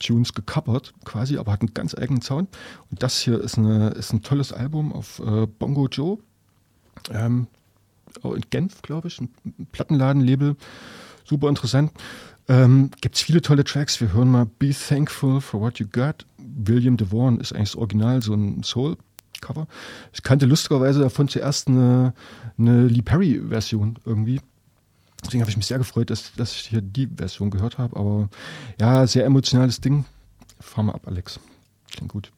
Soul-Tunes 0.03 0.33
gecovert, 0.33 0.93
quasi, 1.05 1.37
aber 1.37 1.53
hat 1.53 1.61
einen 1.61 1.73
ganz 1.73 1.95
eigenen 1.95 2.21
Sound. 2.21 2.49
Und 2.91 3.01
das 3.01 3.19
hier 3.19 3.39
ist, 3.39 3.57
eine, 3.57 3.89
ist 3.89 4.13
ein 4.13 4.21
tolles 4.21 4.51
Album 4.51 4.91
auf 4.93 5.19
äh, 5.19 5.47
Bongo 5.47 5.87
Joe. 5.87 6.17
Ähm, 7.11 7.47
in 8.23 8.41
Genf, 8.49 8.81
glaube 8.81 9.07
ich, 9.07 9.19
ein 9.19 9.29
Plattenladenlabel. 9.71 10.55
Super 11.25 11.49
interessant. 11.49 11.91
Ähm, 12.47 12.91
Gibt 13.01 13.15
es 13.15 13.21
viele 13.21 13.41
tolle 13.41 13.63
Tracks. 13.63 13.99
Wir 14.01 14.13
hören 14.13 14.29
mal 14.29 14.45
Be 14.45 14.71
Thankful 14.71 15.41
for 15.41 15.61
What 15.61 15.79
You 15.79 15.87
Got. 15.91 16.25
William 16.37 16.97
DeVaughn 16.97 17.39
ist 17.39 17.53
eigentlich 17.53 17.71
das 17.71 17.77
Original, 17.77 18.21
so 18.21 18.33
ein 18.33 18.61
Soul-Cover. 18.63 19.67
Ich 20.11 20.21
kannte 20.21 20.45
lustigerweise 20.45 20.99
davon 20.99 21.27
zuerst 21.29 21.69
eine, 21.69 22.13
eine 22.57 22.87
Lee 22.87 23.01
Perry-Version 23.01 23.97
irgendwie. 24.05 24.41
Deswegen 25.23 25.41
habe 25.41 25.49
ich 25.49 25.57
mich 25.57 25.65
sehr 25.65 25.77
gefreut, 25.77 26.09
dass, 26.09 26.33
dass 26.35 26.53
ich 26.53 26.67
hier 26.67 26.81
die 26.81 27.07
Version 27.07 27.49
gehört 27.49 27.77
habe. 27.77 27.95
Aber 27.97 28.29
ja, 28.79 29.07
sehr 29.07 29.25
emotionales 29.25 29.81
Ding. 29.81 30.05
Fahr 30.59 30.83
mal 30.83 30.93
ab, 30.93 31.07
Alex. 31.07 31.39
Klingt 31.91 32.11
gut. 32.11 32.31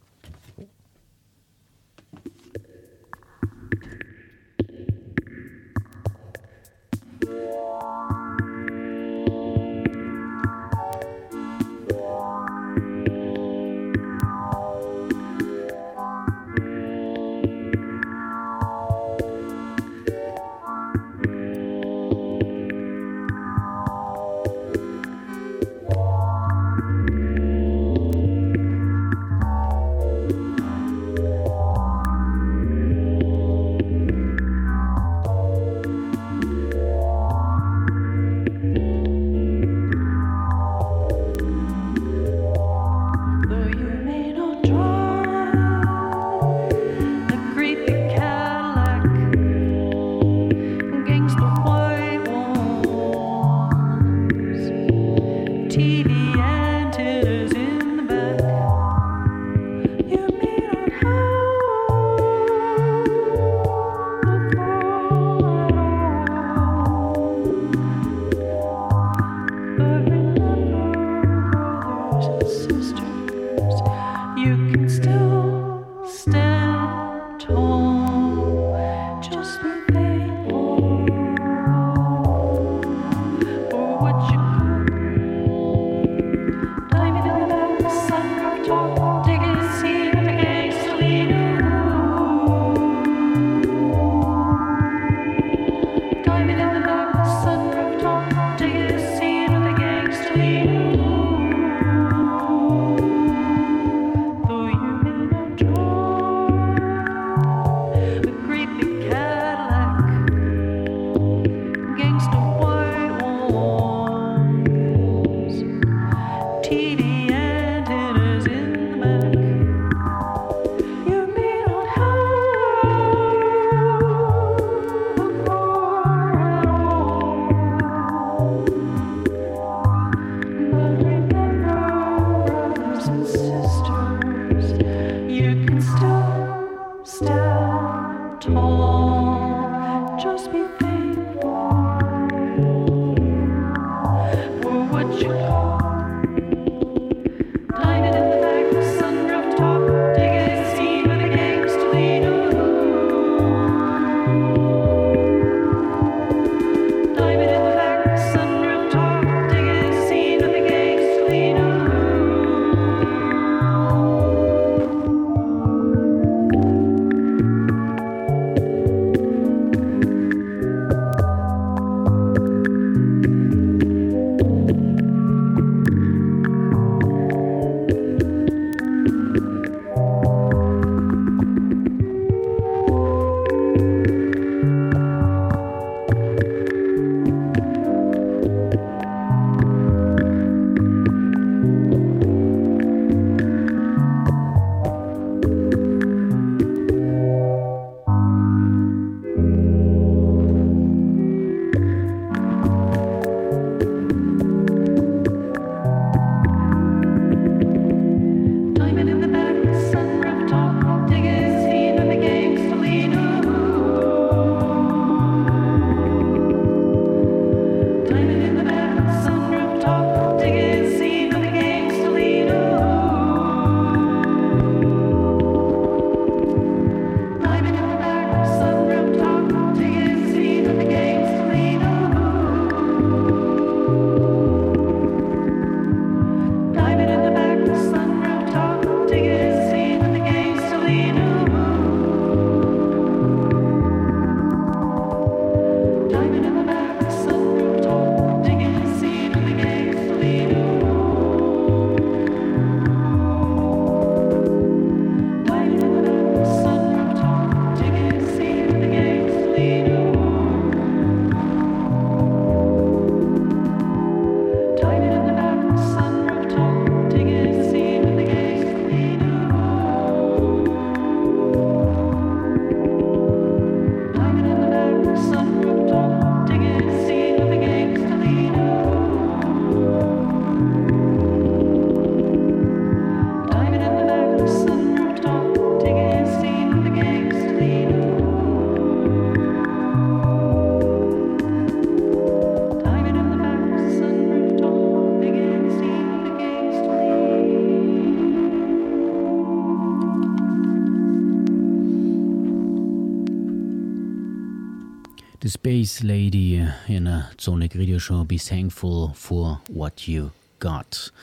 Space 305.85 306.01
Lady 306.01 306.67
in 306.87 307.05
der 307.05 307.29
Sonic 307.37 307.75
Radio 307.75 307.99
Show 307.99 308.23
Be 308.23 308.37
Thankful 308.37 309.11
for 309.13 309.61
What 309.69 310.07
You 310.07 310.31
Got. 310.59 311.13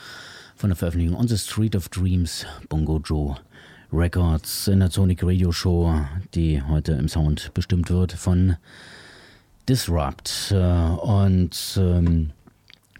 Von 0.55 0.69
der 0.69 0.77
Veröffentlichung 0.77 1.19
On 1.19 1.27
the 1.27 1.37
Street 1.37 1.75
of 1.75 1.89
Dreams, 1.89 2.45
Bongo 2.69 3.01
Joe 3.03 3.35
Records 3.91 4.69
in 4.69 4.79
der 4.79 4.89
Sonic 4.89 5.21
Radio 5.21 5.51
Show, 5.51 5.93
die 6.33 6.61
heute 6.61 6.93
im 6.93 7.09
Sound 7.09 7.53
bestimmt 7.53 7.89
wird 7.89 8.13
von 8.13 8.55
Disrupt. 9.67 10.51
Äh, 10.51 10.55
Und 10.55 11.77
ähm, 11.77 12.29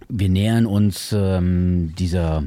wir 0.10 0.27
nähern 0.27 0.65
uns 0.65 1.14
ähm, 1.14 1.94
dieser 1.98 2.44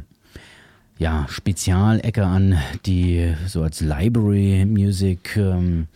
ja, 0.99 1.27
Spezialecke 1.31 2.27
an, 2.27 2.59
die 2.85 3.35
so 3.47 3.63
als 3.63 3.81
Library 3.81 4.67
Music 4.67 5.39
ähm, 5.39 5.87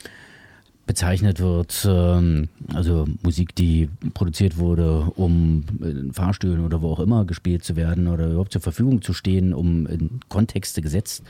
bezeichnet 0.90 1.38
wird, 1.38 1.86
ähm, 1.88 2.48
also 2.74 3.06
Musik, 3.22 3.54
die 3.54 3.88
produziert 4.12 4.58
wurde, 4.58 5.02
um 5.14 5.62
in 5.80 6.12
Fahrstühlen 6.12 6.64
oder 6.64 6.82
wo 6.82 6.90
auch 6.90 6.98
immer 6.98 7.24
gespielt 7.26 7.62
zu 7.62 7.76
werden 7.76 8.08
oder 8.08 8.26
überhaupt 8.26 8.50
zur 8.50 8.60
Verfügung 8.60 9.00
zu 9.00 9.12
stehen, 9.12 9.54
um 9.54 9.86
in 9.86 10.18
Kontexte 10.28 10.82
gesetzt 10.82 11.22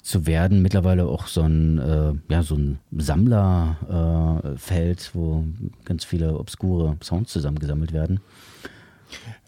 zu 0.00 0.28
werden. 0.28 0.62
Mittlerweile 0.62 1.06
auch 1.06 1.26
so 1.26 1.42
ein, 1.42 1.78
äh, 1.78 2.12
ja, 2.28 2.44
so 2.44 2.54
ein 2.54 2.78
Sammlerfeld, 2.96 5.00
äh, 5.00 5.10
wo 5.12 5.44
ganz 5.84 6.04
viele 6.04 6.38
obskure 6.38 6.96
Sounds 7.02 7.32
zusammengesammelt 7.32 7.92
werden. 7.92 8.20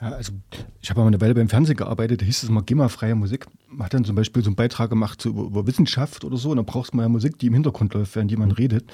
Ja, 0.01 0.11
also 0.11 0.33
ich 0.81 0.91
habe 0.91 1.01
mal 1.01 1.07
eine 1.07 1.21
Weile 1.21 1.35
beim 1.35 1.49
Fernsehen 1.49 1.77
gearbeitet, 1.77 2.21
da 2.21 2.25
hieß 2.27 2.43
es 2.43 2.49
immer 2.49 2.63
GEMA-freie 2.63 3.15
Musik. 3.15 3.47
Man 3.69 3.85
hat 3.87 3.95
dann 3.95 4.05
zum 4.05 4.17
Beispiel 4.17 4.43
so 4.43 4.49
einen 4.49 4.57
Beitrag 4.57 4.91
gemacht 4.91 5.21
zu, 5.21 5.31
über, 5.31 5.43
über 5.43 5.67
Wissenschaft 5.67 6.25
oder 6.25 6.37
so, 6.37 6.51
und 6.51 6.59
da 6.59 6.63
brauchst 6.63 6.93
du 6.93 6.97
mal 6.97 7.05
ja 7.05 7.09
Musik, 7.09 7.39
die 7.39 7.47
im 7.47 7.55
Hintergrund 7.55 7.95
läuft, 7.95 8.15
während 8.15 8.31
jemand 8.31 8.59
redet. 8.59 8.85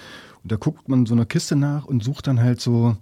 Und 0.43 0.53
da 0.53 0.57
guckt 0.57 0.89
man 0.89 1.07
so 1.07 1.15
einer 1.15 1.27
Kiste 1.27 1.57
nach 1.57 1.85
und 1.85 2.03
sucht 2.03 2.27
dann 2.27 2.41
halt 2.41 2.61
so 2.61 2.97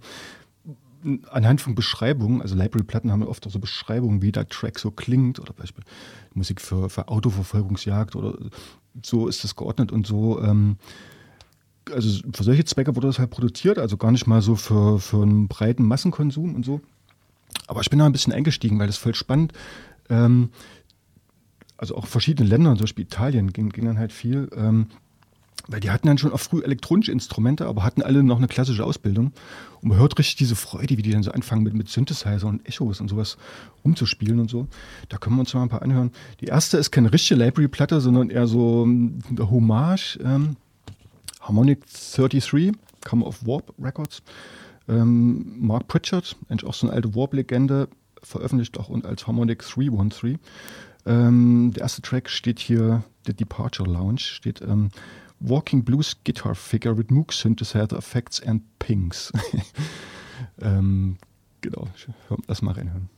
anhand 1.29 1.61
von 1.61 1.75
Beschreibungen, 1.75 2.41
also 2.41 2.55
Library-Platten 2.55 3.11
haben 3.11 3.23
oft 3.23 3.45
auch 3.47 3.51
so 3.51 3.59
Beschreibungen, 3.59 4.21
wie 4.21 4.31
der 4.31 4.47
Track 4.47 4.77
so 4.77 4.91
klingt, 4.91 5.39
oder 5.39 5.53
Beispiel 5.53 5.83
Musik 6.33 6.61
für, 6.61 6.89
für 6.89 7.07
Autoverfolgungsjagd 7.07 8.15
oder 8.15 8.37
so 9.03 9.27
ist 9.27 9.43
das 9.43 9.55
geordnet 9.55 9.91
und 9.91 10.05
so. 10.05 10.41
Ähm, 10.41 10.77
also 11.91 12.21
für 12.31 12.43
solche 12.43 12.65
Zwecke 12.65 12.95
wurde 12.95 13.07
das 13.07 13.19
halt 13.19 13.31
produziert, 13.31 13.79
also 13.79 13.97
gar 13.97 14.11
nicht 14.11 14.27
mal 14.27 14.41
so 14.41 14.55
für, 14.55 14.99
für 14.99 15.23
einen 15.23 15.47
breiten 15.47 15.85
Massenkonsum 15.87 16.55
und 16.55 16.65
so. 16.65 16.81
Aber 17.67 17.81
ich 17.81 17.89
bin 17.89 17.99
da 17.99 18.05
ein 18.05 18.11
bisschen 18.11 18.33
eingestiegen, 18.33 18.79
weil 18.79 18.87
das 18.87 18.97
voll 18.97 19.15
spannend. 19.15 19.53
Ähm, 20.09 20.49
also 21.77 21.95
auch 21.95 22.05
verschiedene 22.05 22.47
Länder, 22.47 22.75
zum 22.75 22.81
Beispiel 22.81 23.05
Italien, 23.05 23.53
ging, 23.53 23.69
ging 23.69 23.85
dann 23.85 23.97
halt 23.97 24.11
viel. 24.11 24.49
Ähm, 24.55 24.87
weil 25.67 25.79
die 25.79 25.91
hatten 25.91 26.07
dann 26.07 26.17
schon 26.17 26.33
auch 26.33 26.39
früh 26.39 26.61
elektronische 26.61 27.11
Instrumente, 27.11 27.67
aber 27.67 27.83
hatten 27.83 28.01
alle 28.01 28.23
noch 28.23 28.37
eine 28.37 28.47
klassische 28.47 28.83
Ausbildung. 28.83 29.31
Und 29.81 29.89
man 29.89 29.97
hört 29.97 30.17
richtig 30.17 30.35
diese 30.35 30.55
Freude, 30.55 30.97
wie 30.97 31.01
die 31.01 31.11
dann 31.11 31.23
so 31.23 31.31
anfangen 31.31 31.63
mit, 31.63 31.73
mit 31.73 31.89
Synthesizer 31.89 32.47
und 32.47 32.67
Echos 32.67 32.99
und 32.99 33.07
sowas 33.07 33.37
umzuspielen 33.83 34.39
und 34.39 34.49
so. 34.49 34.67
Da 35.09 35.17
können 35.17 35.35
wir 35.35 35.41
uns 35.41 35.53
mal 35.53 35.63
ein 35.63 35.69
paar 35.69 35.81
anhören. 35.81 36.11
Die 36.39 36.45
erste 36.45 36.77
ist 36.77 36.91
keine 36.91 37.13
richtige 37.13 37.39
Library-Platte, 37.43 38.01
sondern 38.01 38.29
eher 38.29 38.47
so 38.47 38.83
ähm, 38.83 39.19
eine 39.29 39.49
Hommage. 39.49 40.19
Ähm, 40.23 40.55
Harmonic 41.39 41.81
33, 42.15 42.73
kam 43.01 43.23
auf 43.23 43.45
Warp 43.45 43.73
Records. 43.81 44.21
Ähm, 44.91 45.55
Mark 45.59 45.87
Pritchard, 45.87 46.35
eigentlich 46.49 46.69
auch 46.69 46.73
so 46.73 46.87
eine 46.87 46.95
alte 46.95 47.15
Warp-Legende, 47.15 47.87
veröffentlicht 48.21 48.77
auch 48.77 48.89
als 49.03 49.25
Harmonic 49.25 49.59
313. 49.59 50.37
Ähm, 51.05 51.71
der 51.73 51.83
erste 51.83 52.01
Track 52.01 52.29
steht 52.29 52.59
hier, 52.59 53.03
The 53.25 53.33
Departure 53.33 53.89
Lounge, 53.89 54.19
steht 54.19 54.61
ähm, 54.61 54.89
Walking 55.39 55.83
Blues 55.83 56.17
Guitar 56.23 56.53
Figure 56.55 56.97
with 56.97 57.09
Moog 57.09 57.33
Synthesizer 57.33 57.97
Effects 57.97 58.41
and 58.43 58.61
Pings. 58.79 59.31
ähm, 60.61 61.17
genau, 61.61 61.87
lass 62.47 62.61
mal 62.61 62.73
reinhören. 62.73 63.09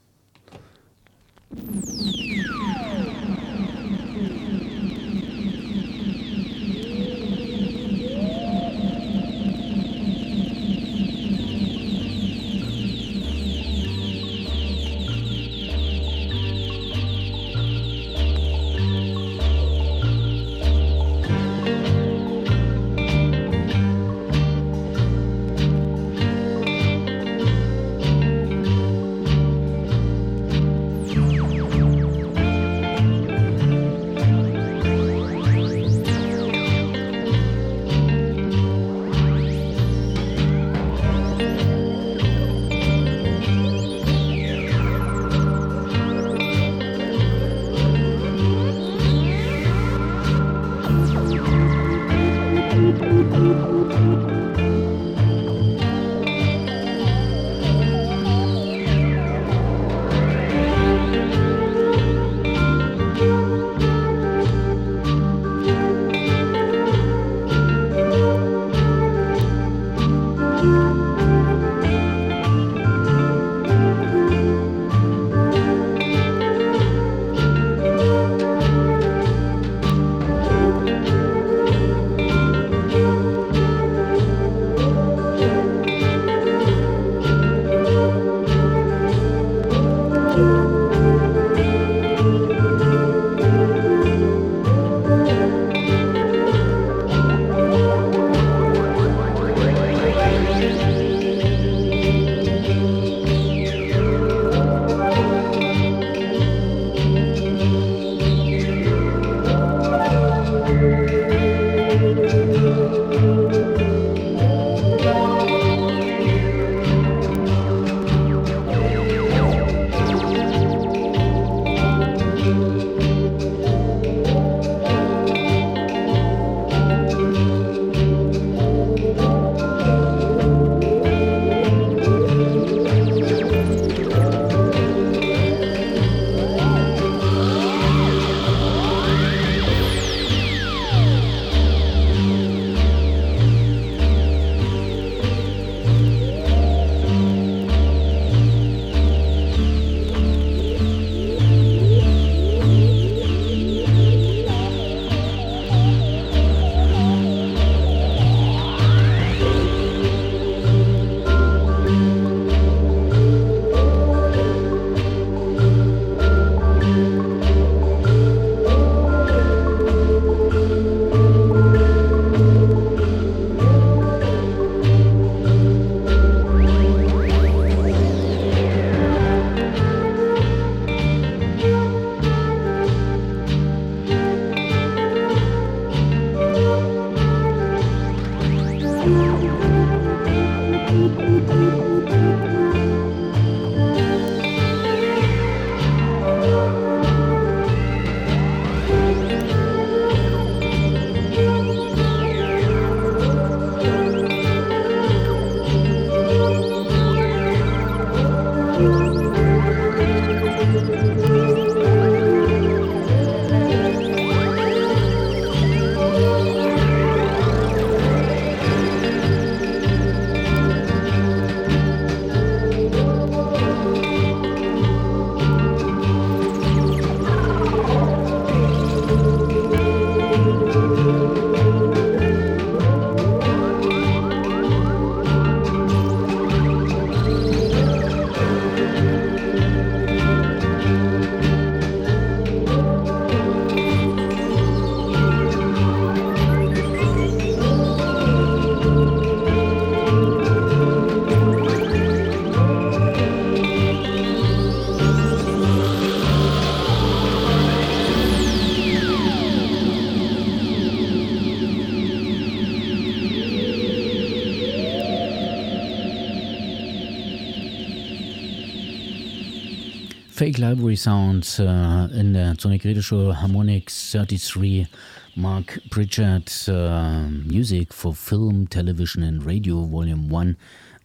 Fake 270.53 270.59
Library 270.59 270.95
Sounds 270.95 271.57
äh, 271.57 272.19
in 272.19 272.33
der 272.33 272.53
Sonic 272.59 272.83
Show 273.03 273.33
Harmonix 273.33 274.11
33 274.11 274.87
Mark 275.35 275.81
Pritchard 275.89 276.67
äh, 276.67 277.27
Music 277.27 277.91
for 277.91 278.13
Film, 278.13 278.69
Television 278.69 279.23
and 279.23 279.43
Radio 279.47 279.89
Volume 279.91 280.37
1 280.37 280.55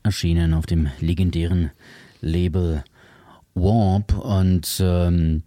erschienen 0.03 0.53
auf 0.53 0.67
dem 0.67 0.89
legendären 1.01 1.71
Label 2.21 2.85
Warp 3.55 4.19
und 4.19 4.83
ähm, 4.85 5.43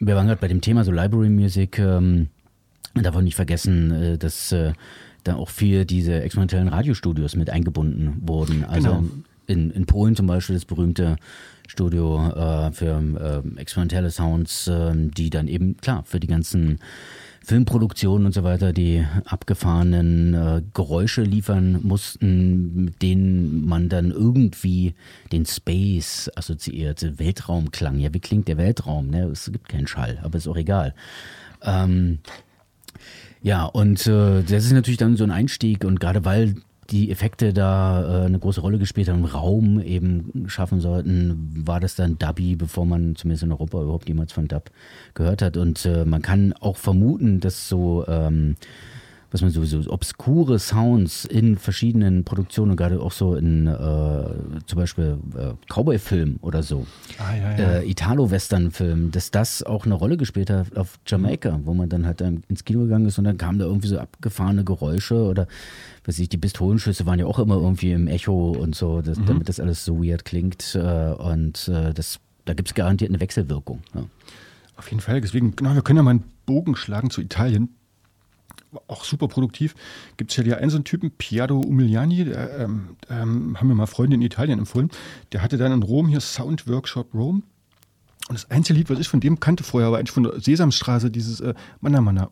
wir 0.00 0.16
waren 0.16 0.26
gerade 0.26 0.40
bei 0.40 0.48
dem 0.48 0.60
Thema 0.60 0.84
so 0.84 0.92
Library 0.92 1.30
Music 1.30 1.78
ähm, 1.78 2.28
darf 2.94 3.16
auch 3.16 3.22
nicht 3.22 3.36
vergessen, 3.36 3.90
äh, 3.90 4.18
dass 4.18 4.52
äh, 4.52 4.74
da 5.24 5.36
auch 5.36 5.48
viel 5.48 5.86
diese 5.86 6.20
experimentellen 6.20 6.68
Radiostudios 6.68 7.36
mit 7.36 7.48
eingebunden 7.48 8.16
wurden. 8.20 8.64
Also 8.64 8.88
Genau. 8.88 9.04
In, 9.46 9.70
in 9.70 9.86
Polen 9.86 10.16
zum 10.16 10.26
Beispiel 10.26 10.56
das 10.56 10.64
berühmte 10.64 11.16
Studio 11.66 12.28
äh, 12.30 12.72
für 12.72 13.42
äh, 13.56 13.60
experimentelle 13.60 14.10
Sounds, 14.10 14.68
äh, 14.68 14.92
die 14.94 15.30
dann 15.30 15.48
eben, 15.48 15.76
klar, 15.78 16.04
für 16.04 16.20
die 16.20 16.26
ganzen 16.26 16.78
Filmproduktionen 17.46 18.26
und 18.26 18.32
so 18.32 18.42
weiter, 18.42 18.72
die 18.72 19.06
abgefahrenen 19.24 20.34
äh, 20.34 20.62
Geräusche 20.74 21.22
liefern 21.22 21.78
mussten, 21.82 22.86
mit 22.86 23.02
denen 23.02 23.64
man 23.66 23.88
dann 23.88 24.10
irgendwie 24.10 24.94
den 25.30 25.46
Space 25.46 26.28
assoziiert, 26.34 27.18
Weltraumklang. 27.20 28.00
Ja, 28.00 28.12
wie 28.12 28.18
klingt 28.18 28.48
der 28.48 28.56
Weltraum? 28.56 29.08
Ne? 29.10 29.26
Es 29.26 29.50
gibt 29.52 29.68
keinen 29.68 29.86
Schall, 29.86 30.18
aber 30.24 30.38
ist 30.38 30.48
auch 30.48 30.56
egal. 30.56 30.92
Ähm, 31.62 32.18
ja, 33.42 33.64
und 33.64 34.04
äh, 34.08 34.42
das 34.42 34.64
ist 34.64 34.72
natürlich 34.72 34.98
dann 34.98 35.16
so 35.16 35.22
ein 35.22 35.30
Einstieg 35.30 35.84
und 35.84 36.00
gerade 36.00 36.24
weil 36.24 36.56
die 36.90 37.10
Effekte 37.10 37.52
da 37.52 38.22
äh, 38.22 38.26
eine 38.26 38.38
große 38.38 38.60
Rolle 38.60 38.78
gespielt 38.78 39.08
haben, 39.08 39.24
Raum 39.24 39.80
eben 39.80 40.46
schaffen 40.46 40.80
sollten, 40.80 41.52
war 41.66 41.80
das 41.80 41.94
dann 41.94 42.18
Dubby, 42.18 42.56
bevor 42.56 42.86
man 42.86 43.16
zumindest 43.16 43.44
in 43.44 43.52
Europa 43.52 43.82
überhaupt 43.82 44.08
jemals 44.08 44.32
von 44.32 44.48
Dub 44.48 44.70
gehört 45.14 45.42
hat. 45.42 45.56
Und 45.56 45.84
äh, 45.86 46.04
man 46.04 46.22
kann 46.22 46.52
auch 46.54 46.76
vermuten, 46.76 47.40
dass 47.40 47.68
so, 47.68 48.04
ähm, 48.08 48.56
was 49.36 49.42
man 49.42 49.50
sowieso 49.50 49.90
obskure 49.92 50.58
Sounds 50.58 51.26
in 51.26 51.58
verschiedenen 51.58 52.24
Produktionen, 52.24 52.74
gerade 52.74 53.00
auch 53.00 53.12
so 53.12 53.34
in 53.34 53.66
äh, 53.66 53.74
zum 54.64 54.78
Beispiel 54.78 55.18
äh, 55.36 55.52
Cowboy-Filmen 55.70 56.38
oder 56.40 56.62
so, 56.62 56.86
Ah, 57.18 57.36
ja, 57.36 57.80
äh, 57.80 57.90
Italo-Western-Filmen, 57.90 59.10
dass 59.10 59.30
das 59.30 59.62
auch 59.62 59.84
eine 59.84 59.92
Rolle 59.92 60.16
gespielt 60.16 60.48
hat 60.48 60.74
auf 60.74 60.98
Jamaika, 61.06 61.60
wo 61.64 61.74
man 61.74 61.90
dann 61.90 62.06
halt 62.06 62.22
ähm, 62.22 62.44
ins 62.48 62.64
Kino 62.64 62.80
gegangen 62.80 63.04
ist 63.04 63.18
und 63.18 63.24
dann 63.24 63.36
kamen 63.36 63.58
da 63.58 63.66
irgendwie 63.66 63.88
so 63.88 63.98
abgefahrene 63.98 64.64
Geräusche 64.64 65.16
oder 65.16 65.46
weiß 66.06 66.18
ich, 66.18 66.30
die 66.30 66.38
Pistolenschüsse 66.38 67.04
waren 67.04 67.18
ja 67.18 67.26
auch 67.26 67.38
immer 67.38 67.56
irgendwie 67.56 67.92
im 67.92 68.08
Echo 68.08 68.52
und 68.52 68.74
so, 68.74 69.02
das, 69.02 69.18
damit 69.26 69.50
das 69.50 69.60
alles 69.60 69.84
so 69.84 70.02
weird 70.02 70.24
klingt 70.24 70.74
äh, 70.74 71.12
und 71.12 71.68
äh, 71.68 71.92
das, 71.92 72.20
da 72.46 72.54
gibt 72.54 72.68
es 72.68 72.74
garantiert 72.74 73.10
eine 73.10 73.20
Wechselwirkung. 73.20 73.82
Ja. 73.94 74.04
Auf 74.78 74.90
jeden 74.90 75.00
Fall. 75.00 75.20
Deswegen, 75.20 75.56
genau, 75.56 75.74
wir 75.74 75.82
können 75.82 75.98
ja 75.98 76.02
mal 76.02 76.10
einen 76.12 76.24
Bogen 76.46 76.74
schlagen 76.76 77.10
zu 77.10 77.20
Italien. 77.20 77.75
Auch 78.88 79.04
super 79.04 79.28
produktiv. 79.28 79.74
Gibt 80.16 80.30
es 80.30 80.44
ja 80.44 80.56
einen 80.56 80.70
so 80.70 80.76
einen 80.76 80.84
Typen, 80.84 81.10
Piero 81.10 81.60
Umiliani, 81.60 82.24
der, 82.24 82.58
ähm, 82.58 82.96
ähm, 83.10 83.58
haben 83.58 83.68
mir 83.68 83.74
mal 83.74 83.86
Freunde 83.86 84.16
in 84.16 84.22
Italien 84.22 84.58
empfohlen. 84.58 84.90
Der 85.32 85.42
hatte 85.42 85.56
dann 85.56 85.72
in 85.72 85.82
Rom 85.82 86.08
hier 86.08 86.20
Sound 86.20 86.68
Workshop 86.68 87.12
Rome. 87.14 87.42
Und 88.28 88.34
das 88.34 88.50
einzige 88.50 88.78
Lied, 88.78 88.90
was 88.90 88.98
ich 88.98 89.08
von 89.08 89.20
dem 89.20 89.40
kannte 89.40 89.62
vorher, 89.62 89.92
war 89.92 89.98
eigentlich 89.98 90.12
von 90.12 90.24
der 90.24 90.40
Sesamstraße, 90.40 91.10
dieses 91.10 91.40
äh, 91.40 91.54
Manna 91.80 92.00
Manna. 92.00 92.30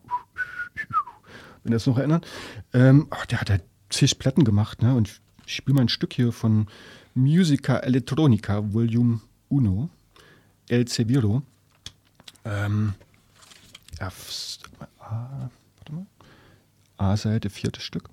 Wenn 1.63 1.71
ihr 1.71 1.75
das 1.77 1.87
noch 1.87 1.97
erinnert. 1.97 2.27
Ähm, 2.73 3.07
ach, 3.09 3.25
der 3.25 3.41
hat 3.41 3.49
halt 3.49 3.63
zig 3.89 4.19
Platten 4.19 4.43
gemacht. 4.43 4.81
Ne? 4.81 4.93
Und 4.93 5.21
ich 5.45 5.55
spiele 5.55 5.75
mal 5.75 5.81
ein 5.81 5.89
Stück 5.89 6.13
hier 6.13 6.31
von 6.31 6.67
Musica 7.13 7.77
Elettronica 7.77 8.73
Volume 8.73 9.21
1. 9.49 9.89
El 10.67 10.87
Severo. 10.87 11.43
Ähm, 12.43 12.93
F, 13.99 14.59
A. 14.99 15.49
A-Seite, 17.05 17.49
viertes 17.49 17.83
Stück. 17.83 18.09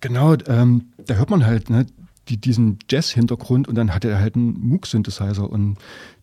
Genau, 0.00 0.34
ähm, 0.46 0.92
da 1.06 1.14
hört 1.14 1.30
man 1.30 1.46
halt 1.46 1.70
ne, 1.70 1.86
die, 2.28 2.36
diesen 2.36 2.78
Jazz-Hintergrund 2.88 3.68
und 3.68 3.74
dann 3.74 3.94
hat 3.94 4.04
er 4.04 4.18
halt 4.18 4.36
einen 4.36 4.58
Moog-Synthesizer 4.58 5.48
und 5.48 5.76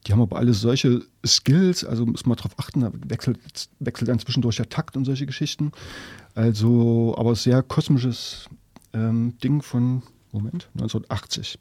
die 0.05 0.13
haben 0.13 0.21
aber 0.21 0.37
alle 0.37 0.53
solche 0.53 1.01
Skills, 1.25 1.83
also 1.83 2.05
muss 2.05 2.25
man 2.25 2.37
darauf 2.37 2.57
achten, 2.57 2.81
da 2.81 2.91
wechselt, 2.93 3.39
wechselt 3.79 4.09
dann 4.09 4.19
zwischendurch 4.19 4.57
der 4.57 4.69
Takt 4.69 4.95
und 4.95 5.05
solche 5.05 5.25
Geschichten. 5.25 5.71
Also, 6.35 7.15
aber 7.17 7.35
sehr 7.35 7.61
kosmisches 7.63 8.47
ähm, 8.93 9.37
Ding 9.43 9.61
von, 9.61 10.03
Moment, 10.31 10.69
1980. 10.73 11.59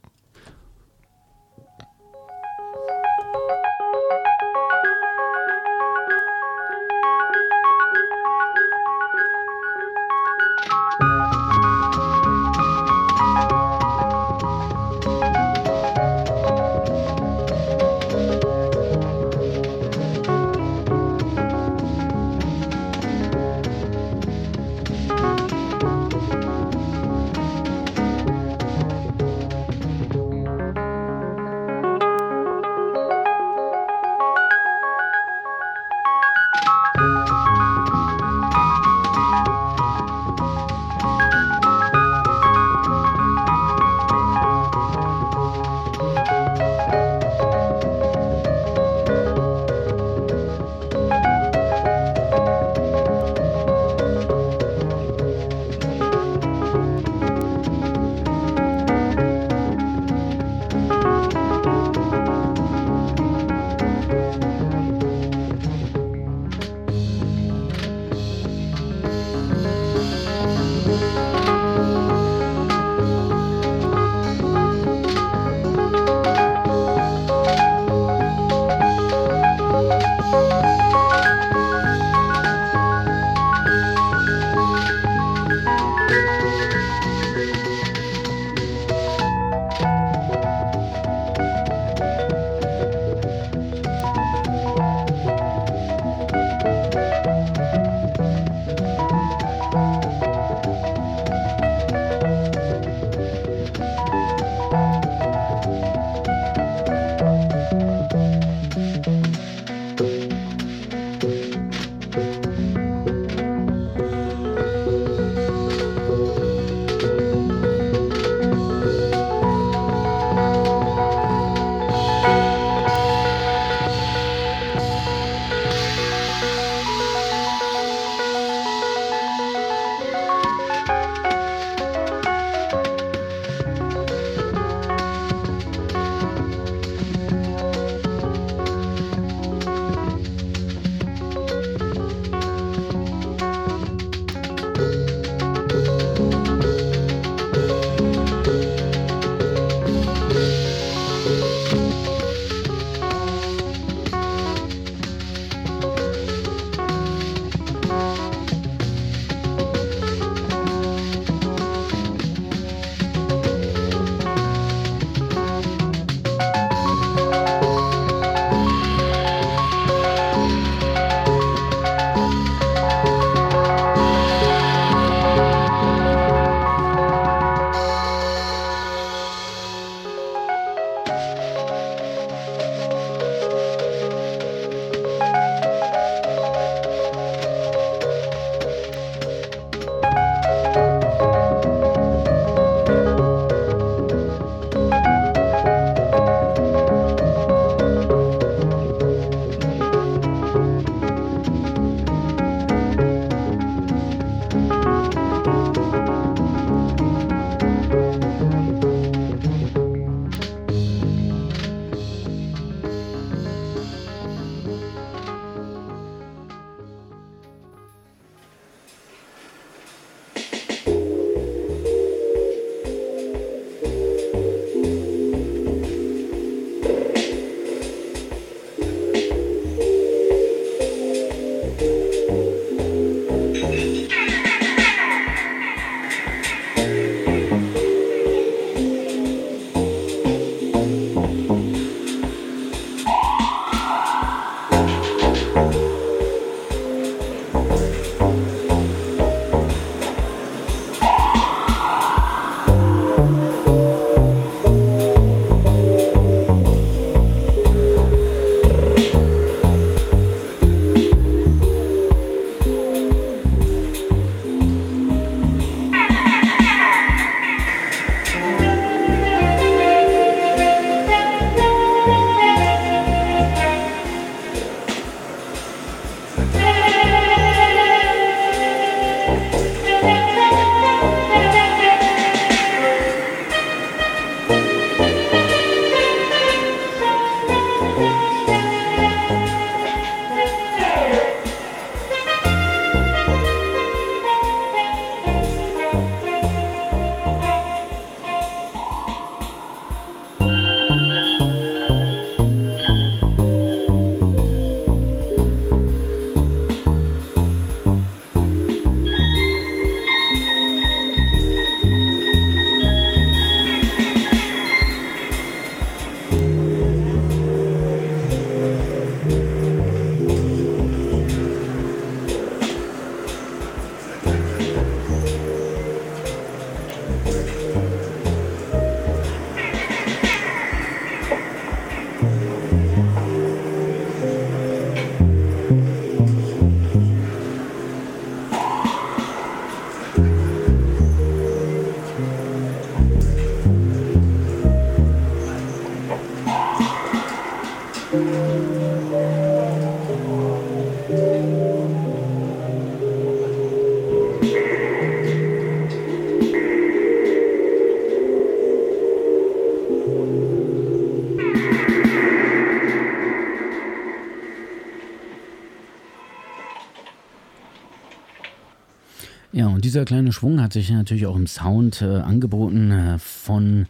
dieser 369.99 370.05
kleine 370.05 370.33
Schwung 370.33 370.62
hat 370.62 370.75
sich 370.75 370.93
natürlich 370.93 371.27
auch 371.27 371.35
im 371.35 371.49
Sound 371.49 372.03
äh, 372.03 372.05
angeboten 372.05 372.93
äh, 372.93 373.19
von 373.19 373.87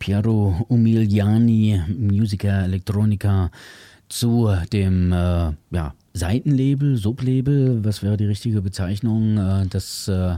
Piero 0.00 0.66
Umiliani, 0.66 1.80
Musiker 1.86 2.64
Electronica, 2.64 3.52
zu 4.08 4.50
dem 4.72 5.12
äh, 5.12 5.52
ja, 5.70 5.94
Seitenlabel, 6.14 6.96
Sublabel, 6.96 7.84
was 7.84 8.02
wäre 8.02 8.16
die 8.16 8.24
richtige 8.24 8.60
Bezeichnung, 8.60 9.38
äh, 9.38 9.66
das 9.70 10.08
äh, 10.08 10.34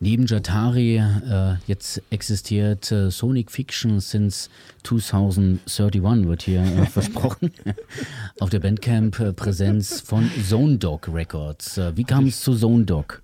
neben 0.00 0.26
Jatari 0.26 0.96
äh, 0.96 1.54
jetzt 1.66 2.02
existiert. 2.10 2.92
Sonic 3.08 3.50
Fiction 3.50 4.00
since 4.00 4.50
2031 4.84 6.28
wird 6.28 6.42
hier 6.42 6.62
versprochen. 6.92 7.52
Auf 8.38 8.50
der 8.50 8.60
Bandcamp-Präsenz 8.60 10.02
von 10.02 10.30
Zone 10.46 10.76
Dog 10.76 11.08
Records. 11.10 11.80
Wie 11.94 12.04
kam 12.04 12.26
es 12.26 12.42
zu 12.42 12.54
Zone 12.54 12.84
Dog? 12.84 13.22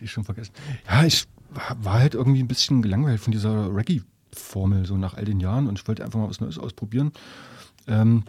Ich 0.00 0.10
schon 0.10 0.24
vergessen. 0.24 0.52
Ja, 0.88 1.04
ich 1.04 1.26
war 1.80 1.94
halt 1.94 2.14
irgendwie 2.14 2.40
ein 2.42 2.48
bisschen 2.48 2.82
gelangweilt 2.82 3.20
von 3.20 3.32
dieser 3.32 3.74
Reggae-Formel, 3.74 4.86
so 4.86 4.96
nach 4.96 5.14
all 5.14 5.24
den 5.24 5.40
Jahren 5.40 5.66
und 5.66 5.78
ich 5.78 5.88
wollte 5.88 6.04
einfach 6.04 6.18
mal 6.18 6.28
was 6.28 6.40
Neues 6.40 6.58
ausprobieren. 6.58 7.12
Ähm, 7.86 8.24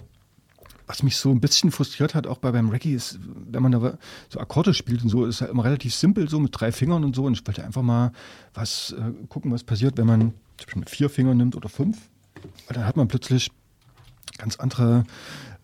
was 0.88 1.03
mich 1.03 1.18
so 1.18 1.31
ein 1.31 1.41
bisschen 1.41 1.72
frustriert 1.72 2.15
hat, 2.15 2.27
auch 2.27 2.38
bei 2.38 2.52
beim 2.53 2.69
Reggae, 2.69 2.94
ist, 2.94 3.19
wenn 3.22 3.61
man 3.61 3.73
da 3.73 3.98
so 4.30 4.39
Akkorde 4.39 4.73
spielt 4.73 5.03
und 5.03 5.10
so, 5.10 5.26
ist 5.26 5.41
halt 5.41 5.52
immer 5.52 5.65
relativ 5.65 5.94
simpel, 5.94 6.30
so 6.30 6.39
mit 6.39 6.52
drei 6.53 6.72
Fingern 6.72 7.03
und 7.03 7.14
so. 7.14 7.26
Und 7.26 7.34
ich 7.34 7.45
wollte 7.45 7.64
einfach 7.65 7.81
mal 7.81 8.14
was 8.53 8.95
äh, 8.98 9.11
gucken, 9.27 9.52
was 9.52 9.65
passiert, 9.65 9.98
wenn 9.98 10.07
man 10.07 10.22
zum 10.22 10.65
Beispiel 10.65 10.80
mit 10.80 10.89
vier 10.89 11.10
Fingern 11.10 11.35
nimmt 11.35 11.57
oder 11.57 11.68
fünf. 11.68 11.98
Weil 12.68 12.76
dann 12.76 12.85
hat 12.85 12.95
man 12.95 13.10
plötzlich 13.10 13.52
ganz 14.38 14.56
andere, 14.56 15.03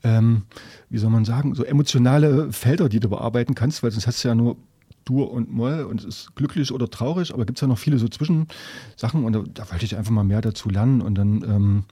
ähm, 0.03 0.43
wie 0.89 0.97
soll 0.97 1.09
man 1.09 1.23
sagen, 1.23 1.55
so 1.55 1.63
emotionale 1.63 2.51
Felder, 2.51 2.89
die 2.89 2.99
du 2.99 3.07
bearbeiten 3.07 3.55
kannst, 3.55 3.81
weil 3.81 3.91
sonst 3.91 4.07
hast 4.07 4.23
du 4.23 4.27
ja 4.27 4.35
nur 4.35 4.57
Dur 5.05 5.31
und 5.31 5.51
Moll 5.51 5.83
und 5.83 5.99
es 5.99 6.05
ist 6.05 6.35
glücklich 6.35 6.71
oder 6.71 6.89
traurig, 6.89 7.33
aber 7.33 7.45
gibt 7.45 7.57
es 7.57 7.61
ja 7.61 7.67
noch 7.67 7.77
viele 7.77 7.97
so 7.97 8.07
Zwischensachen 8.07 9.23
und 9.23 9.33
da, 9.33 9.43
da 9.53 9.71
wollte 9.71 9.85
ich 9.85 9.95
einfach 9.95 10.11
mal 10.11 10.23
mehr 10.23 10.41
dazu 10.41 10.69
lernen 10.69 11.01
und 11.01 11.15
dann 11.15 11.43
ähm, 11.43 11.83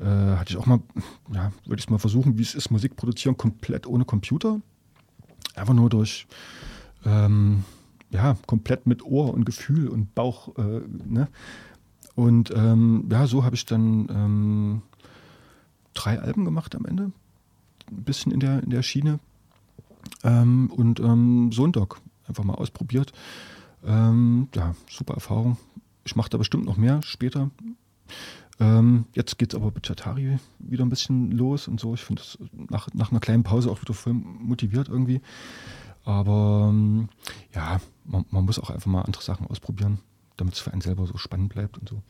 äh, 0.00 0.36
hatte 0.36 0.52
ich 0.52 0.56
auch 0.56 0.66
mal, 0.66 0.80
ja, 1.32 1.52
würde 1.66 1.80
ich 1.80 1.90
mal 1.90 1.98
versuchen, 1.98 2.38
wie 2.38 2.42
es 2.42 2.54
ist, 2.54 2.70
Musik 2.70 2.96
produzieren, 2.96 3.36
komplett 3.36 3.86
ohne 3.86 4.04
Computer. 4.04 4.60
Einfach 5.54 5.74
nur 5.74 5.90
durch, 5.90 6.26
ähm, 7.04 7.64
ja, 8.10 8.36
komplett 8.46 8.86
mit 8.86 9.04
Ohr 9.04 9.32
und 9.34 9.44
Gefühl 9.44 9.88
und 9.88 10.14
Bauch, 10.14 10.56
äh, 10.56 10.80
ne? 11.06 11.28
Und 12.14 12.52
ähm, 12.54 13.08
ja, 13.10 13.26
so 13.26 13.42
habe 13.44 13.54
ich 13.54 13.64
dann 13.64 14.08
ähm, 14.10 14.82
drei 15.94 16.20
Alben 16.20 16.44
gemacht 16.44 16.74
am 16.74 16.84
Ende. 16.84 17.10
Ein 17.90 18.04
bisschen 18.04 18.32
in 18.32 18.40
der, 18.40 18.62
in 18.62 18.70
der 18.70 18.82
Schiene. 18.82 19.18
Ähm, 20.22 20.70
und 20.70 21.00
ähm, 21.00 21.52
Sonntag 21.52 22.00
einfach 22.26 22.44
mal 22.44 22.54
ausprobiert. 22.54 23.12
Ähm, 23.84 24.48
ja, 24.54 24.74
super 24.88 25.14
Erfahrung. 25.14 25.56
Ich 26.04 26.16
mache 26.16 26.30
da 26.30 26.38
bestimmt 26.38 26.64
noch 26.64 26.76
mehr 26.76 27.00
später. 27.02 27.50
Ähm, 28.60 29.06
jetzt 29.14 29.38
geht 29.38 29.52
es 29.52 29.60
aber 29.60 29.72
mit 29.74 29.84
Chatari 29.84 30.38
wieder 30.58 30.84
ein 30.84 30.88
bisschen 30.88 31.32
los 31.32 31.68
und 31.68 31.80
so. 31.80 31.94
Ich 31.94 32.02
finde 32.02 32.22
es 32.22 32.38
nach, 32.52 32.88
nach 32.94 33.10
einer 33.10 33.20
kleinen 33.20 33.42
Pause 33.42 33.70
auch 33.70 33.80
wieder 33.80 33.94
voll 33.94 34.12
motiviert 34.12 34.88
irgendwie. 34.88 35.20
Aber 36.04 36.68
ähm, 36.70 37.08
ja, 37.54 37.80
man, 38.04 38.24
man 38.30 38.44
muss 38.44 38.58
auch 38.58 38.70
einfach 38.70 38.86
mal 38.86 39.02
andere 39.02 39.22
Sachen 39.22 39.46
ausprobieren, 39.46 39.98
damit 40.36 40.54
es 40.54 40.60
für 40.60 40.72
einen 40.72 40.80
selber 40.80 41.06
so 41.06 41.16
spannend 41.16 41.52
bleibt 41.52 41.78
und 41.78 41.88
so. 41.88 42.02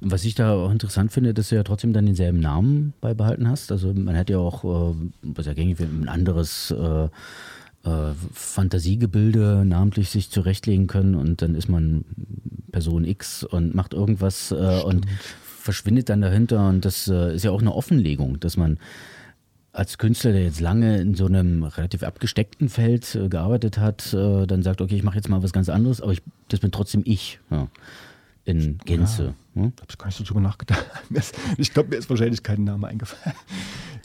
Was 0.00 0.24
ich 0.24 0.34
da 0.34 0.54
auch 0.54 0.70
interessant 0.70 1.10
finde, 1.12 1.32
dass 1.32 1.48
du 1.48 1.54
ja 1.54 1.62
trotzdem 1.62 1.92
dann 1.92 2.06
denselben 2.06 2.38
Namen 2.38 2.92
beibehalten 3.00 3.48
hast. 3.48 3.72
Also 3.72 3.94
man 3.94 4.14
hätte 4.14 4.34
ja 4.34 4.38
auch, 4.38 4.64
äh, 4.64 4.94
was 5.22 5.46
ja 5.46 5.54
gängig 5.54 5.78
wäre, 5.78 5.90
ein 5.90 6.08
anderes 6.08 6.70
äh, 6.70 7.08
äh, 7.86 8.12
Fantasiegebilde 8.32 9.64
namentlich 9.64 10.10
sich 10.10 10.30
zurechtlegen 10.30 10.86
können 10.86 11.14
und 11.14 11.40
dann 11.40 11.54
ist 11.54 11.68
man 11.68 12.04
Person 12.72 13.04
X 13.04 13.44
und 13.44 13.74
macht 13.74 13.94
irgendwas 13.94 14.50
äh, 14.50 14.82
und 14.82 15.06
verschwindet 15.58 16.08
dann 16.08 16.20
dahinter 16.20 16.68
und 16.68 16.84
das 16.84 17.08
äh, 17.08 17.34
ist 17.34 17.44
ja 17.44 17.50
auch 17.50 17.60
eine 17.60 17.74
Offenlegung, 17.74 18.38
dass 18.40 18.56
man 18.56 18.78
als 19.72 19.98
Künstler, 19.98 20.32
der 20.32 20.42
jetzt 20.44 20.60
lange 20.60 20.98
in 20.98 21.14
so 21.14 21.26
einem 21.26 21.62
relativ 21.62 22.02
abgesteckten 22.02 22.68
Feld 22.68 23.14
äh, 23.14 23.28
gearbeitet 23.28 23.78
hat, 23.78 24.12
äh, 24.14 24.46
dann 24.46 24.62
sagt, 24.62 24.80
okay, 24.80 24.96
ich 24.96 25.02
mache 25.02 25.16
jetzt 25.16 25.28
mal 25.28 25.42
was 25.42 25.52
ganz 25.52 25.68
anderes, 25.68 26.00
aber 26.00 26.12
ich, 26.12 26.22
das 26.48 26.60
bin 26.60 26.72
trotzdem 26.72 27.02
ich. 27.04 27.40
Ja. 27.50 27.68
In 28.44 28.78
Gänze. 28.84 29.34
Hm? 29.54 29.72
Ich 29.74 29.82
habe 29.82 29.96
gar 29.98 30.06
nicht 30.06 30.16
so 30.16 30.24
drüber 30.24 30.40
nachgedacht. 30.40 30.86
Ich 31.58 31.72
glaube, 31.72 31.90
mir 31.90 31.96
ist 31.96 32.08
wahrscheinlich 32.08 32.42
kein 32.42 32.64
Name 32.64 32.86
eingefallen. 32.86 33.36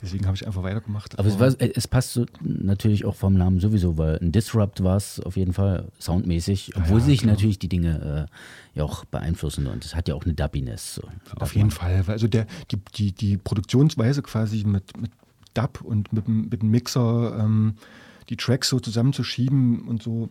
Deswegen 0.02 0.26
habe 0.26 0.34
ich 0.36 0.44
einfach 0.46 0.64
weitergemacht. 0.64 1.16
Aber 1.18 1.28
es, 1.28 1.38
war, 1.38 1.54
es 1.60 1.86
passt 1.86 2.12
so 2.12 2.26
natürlich 2.40 3.04
auch 3.04 3.14
vom 3.14 3.34
Namen 3.34 3.60
sowieso, 3.60 3.96
weil 3.98 4.18
ein 4.20 4.32
Disrupt 4.32 4.82
war 4.82 4.96
es 4.96 5.20
auf 5.20 5.36
jeden 5.36 5.52
Fall 5.52 5.88
soundmäßig, 6.00 6.72
obwohl 6.76 6.98
ja, 6.98 7.04
sich 7.06 7.20
klar. 7.20 7.34
natürlich 7.34 7.60
die 7.60 7.68
Dinge 7.68 8.28
äh, 8.28 8.78
ja 8.78 8.84
auch 8.84 9.04
beeinflussen 9.04 9.68
und 9.68 9.84
es 9.84 9.94
hat 9.94 10.08
ja 10.08 10.14
auch 10.16 10.24
eine 10.24 10.34
Dubbiness. 10.34 10.96
So. 10.96 11.02
Auf 11.36 11.54
jeden 11.54 11.70
Fall. 11.70 12.02
Also 12.08 12.26
der, 12.26 12.46
die, 12.72 12.78
die, 12.96 13.12
die 13.12 13.36
Produktionsweise 13.36 14.22
quasi 14.22 14.64
mit, 14.64 15.00
mit 15.00 15.12
Dub 15.54 15.80
und 15.82 16.12
mit, 16.12 16.26
dem- 16.26 16.48
mit 16.48 16.62
dem 16.62 16.70
Mixer 16.70 17.38
ähm, 17.38 17.74
die 18.28 18.36
Tracks 18.36 18.68
so 18.70 18.80
zusammenzuschieben 18.80 19.82
und 19.86 20.02
so, 20.02 20.30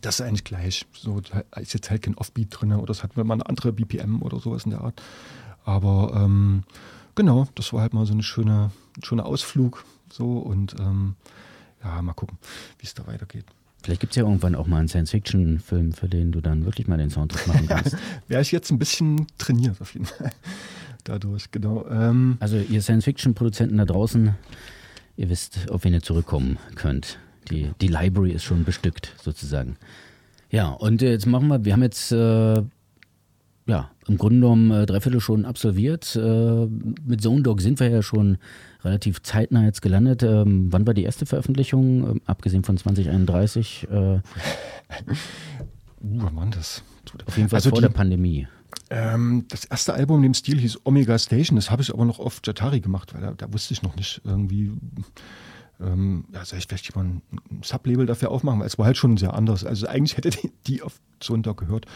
das 0.00 0.18
ist 0.20 0.26
eigentlich 0.26 0.44
gleich. 0.44 0.86
So, 0.92 1.20
da 1.20 1.44
ist 1.60 1.74
jetzt 1.74 1.90
halt 1.90 2.02
kein 2.02 2.16
Offbeat 2.16 2.48
drin 2.50 2.72
oder 2.72 2.90
es 2.90 3.02
hat 3.02 3.16
mal 3.16 3.30
eine 3.30 3.46
andere 3.46 3.72
BPM 3.72 4.22
oder 4.22 4.40
sowas 4.40 4.64
in 4.64 4.70
der 4.70 4.80
Art. 4.80 5.00
Aber 5.64 6.12
ähm, 6.24 6.62
genau, 7.20 7.46
das 7.54 7.74
war 7.74 7.82
halt 7.82 7.92
mal 7.92 8.06
so 8.06 8.14
ein 8.14 8.22
schöner 8.22 8.72
Ausflug. 9.18 9.84
So 10.10 10.38
und 10.38 10.74
ähm, 10.80 11.16
ja, 11.84 12.00
mal 12.00 12.14
gucken, 12.14 12.38
wie 12.78 12.86
es 12.86 12.94
da 12.94 13.06
weitergeht. 13.06 13.44
Vielleicht 13.82 14.00
gibt 14.00 14.12
es 14.12 14.16
ja 14.16 14.24
irgendwann 14.24 14.54
auch 14.54 14.66
mal 14.66 14.78
einen 14.78 14.88
Science-Fiction-Film, 14.88 15.92
für 15.92 16.08
den 16.08 16.32
du 16.32 16.40
dann 16.40 16.64
wirklich 16.64 16.88
mal 16.88 16.96
den 16.96 17.10
Soundtrack 17.10 17.46
machen 17.46 17.66
kannst. 17.68 17.96
Wäre 18.26 18.40
ich 18.40 18.52
jetzt 18.52 18.70
ein 18.70 18.78
bisschen 18.78 19.26
trainiert 19.38 19.80
auf 19.80 19.92
jeden 19.92 20.06
Fall. 20.06 20.30
Dadurch, 21.04 21.50
genau. 21.50 21.86
Ähm, 21.88 22.36
Also 22.40 22.56
ihr 22.56 22.80
Science-Fiction-Produzenten 22.80 23.76
da 23.76 23.84
draußen, 23.84 24.34
ihr 25.16 25.28
wisst, 25.28 25.70
auf 25.70 25.84
wen 25.84 25.92
ihr 25.92 26.02
zurückkommen 26.02 26.58
könnt. 26.74 27.18
Die, 27.50 27.70
die 27.80 27.88
Library 27.88 28.32
ist 28.32 28.44
schon 28.44 28.64
bestückt, 28.64 29.14
sozusagen. 29.22 29.76
Ja, 30.50 30.68
und 30.68 31.02
jetzt 31.02 31.26
machen 31.26 31.48
wir, 31.48 31.64
wir 31.64 31.72
haben 31.74 31.82
jetzt 31.82 32.12
äh, 32.12 32.62
ja, 33.70 33.90
im 34.08 34.18
Grunde 34.18 34.40
genommen 34.40 34.70
äh, 34.70 34.86
dreiviertel 34.86 35.20
schon 35.20 35.44
absolviert. 35.44 36.14
Äh, 36.16 36.66
mit 37.06 37.22
Zone 37.22 37.42
Dog 37.42 37.60
sind 37.60 37.80
wir 37.80 37.88
ja 37.88 38.02
schon 38.02 38.38
relativ 38.84 39.22
zeitnah 39.22 39.64
jetzt 39.64 39.80
gelandet. 39.82 40.22
Ähm, 40.22 40.66
wann 40.72 40.86
war 40.86 40.94
die 40.94 41.04
erste 41.04 41.26
Veröffentlichung, 41.26 42.06
ähm, 42.10 42.20
abgesehen 42.26 42.64
von 42.64 42.76
2031? 42.76 43.88
Äh, 43.90 43.94
uh, 43.96 44.20
wann 46.00 46.36
war 46.36 46.42
denn 46.44 46.50
das? 46.52 46.82
auf 47.26 47.36
jeden 47.36 47.48
Fall 47.48 47.56
Also 47.58 47.70
vor 47.70 47.78
die- 47.78 47.82
der 47.82 47.88
Pandemie. 47.90 48.46
Ähm, 48.88 49.46
das 49.48 49.64
erste 49.64 49.94
Album 49.94 50.18
in 50.18 50.22
dem 50.24 50.34
Stil 50.34 50.58
hieß 50.58 50.80
Omega 50.84 51.18
Station. 51.18 51.56
Das 51.56 51.70
habe 51.70 51.82
ich 51.82 51.92
aber 51.92 52.04
noch 52.04 52.18
auf 52.20 52.40
Jatari 52.44 52.80
gemacht, 52.80 53.14
weil 53.14 53.20
da, 53.20 53.32
da 53.32 53.52
wusste 53.52 53.72
ich 53.74 53.82
noch 53.82 53.96
nicht 53.96 54.20
irgendwie, 54.24 54.72
ähm, 55.80 56.24
ja, 56.32 56.44
soll 56.44 56.58
ich 56.58 56.66
vielleicht 56.66 56.86
jemand 56.86 57.22
ein 57.32 57.62
Sublabel 57.62 58.06
dafür 58.06 58.30
aufmachen, 58.30 58.60
weil 58.60 58.66
es 58.66 58.78
war 58.78 58.86
halt 58.86 58.96
schon 58.96 59.16
sehr 59.16 59.34
anders. 59.34 59.64
Also 59.64 59.86
eigentlich 59.86 60.16
hätte 60.16 60.30
die, 60.66 60.82
auf 60.82 61.00
Sonntag 61.22 61.56
gehört. 61.58 61.86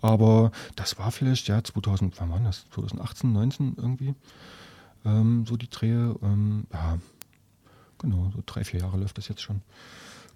Aber 0.00 0.50
das 0.76 0.98
war 0.98 1.10
vielleicht, 1.10 1.48
ja, 1.48 1.62
2000, 1.62 2.20
wann 2.20 2.30
war 2.30 2.40
das? 2.40 2.66
2018, 2.74 3.32
19 3.32 3.74
irgendwie. 3.76 4.14
Ähm, 5.04 5.44
so 5.46 5.56
die 5.56 5.68
Drehe. 5.68 6.16
Ähm, 6.22 6.66
ja, 6.72 6.98
genau, 7.98 8.30
so 8.34 8.42
drei, 8.46 8.64
vier 8.64 8.80
Jahre 8.80 8.98
läuft 8.98 9.18
das 9.18 9.28
jetzt 9.28 9.42
schon. 9.42 9.62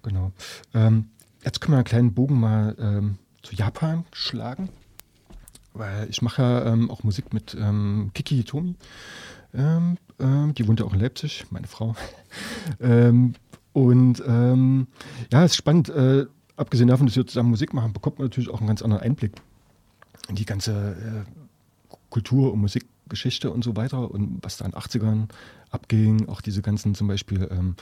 Genau. 0.03 0.31
Ähm, 0.73 1.09
jetzt 1.43 1.61
können 1.61 1.73
wir 1.73 1.77
einen 1.77 1.85
kleinen 1.85 2.13
Bogen 2.13 2.39
mal 2.39 2.75
ähm, 2.79 3.17
zu 3.43 3.55
Japan 3.55 4.05
schlagen 4.13 4.69
weil 5.77 6.09
ich 6.09 6.21
mache 6.21 6.41
ja 6.41 6.65
ähm, 6.71 6.89
auch 6.89 7.03
Musik 7.03 7.33
mit 7.33 7.57
Kiki 8.13 8.37
Hitomi. 8.37 8.75
Ähm, 9.53 9.97
ähm, 10.19 10.53
die 10.53 10.67
wohnt 10.67 10.79
ja 10.79 10.85
auch 10.85 10.93
in 10.93 10.99
Leipzig, 10.99 11.45
meine 11.51 11.67
Frau. 11.67 11.95
ähm, 12.79 13.33
und 13.73 14.23
ähm, 14.25 14.87
ja, 15.31 15.43
es 15.43 15.51
ist 15.51 15.57
spannend. 15.57 15.89
Äh, 15.89 16.25
abgesehen 16.55 16.87
davon, 16.87 17.07
dass 17.07 17.15
wir 17.15 17.27
zusammen 17.27 17.49
Musik 17.49 17.73
machen, 17.73 17.93
bekommt 17.93 18.19
man 18.19 18.27
natürlich 18.27 18.49
auch 18.49 18.59
einen 18.59 18.67
ganz 18.67 18.81
anderen 18.81 19.03
Einblick 19.03 19.33
in 20.29 20.35
die 20.35 20.45
ganze 20.45 21.25
äh, 21.27 21.95
Kultur 22.09 22.53
und 22.53 22.61
Musikgeschichte 22.61 23.51
und 23.51 23.63
so 23.63 23.75
weiter 23.75 24.09
und 24.09 24.39
was 24.41 24.57
da 24.57 24.65
in 24.65 24.71
den 24.71 24.79
80ern 24.79 25.27
abging. 25.69 26.29
Auch 26.29 26.41
diese 26.41 26.61
ganzen 26.61 26.95
zum 26.95 27.07
Beispiel 27.07 27.47
ähm, 27.51 27.75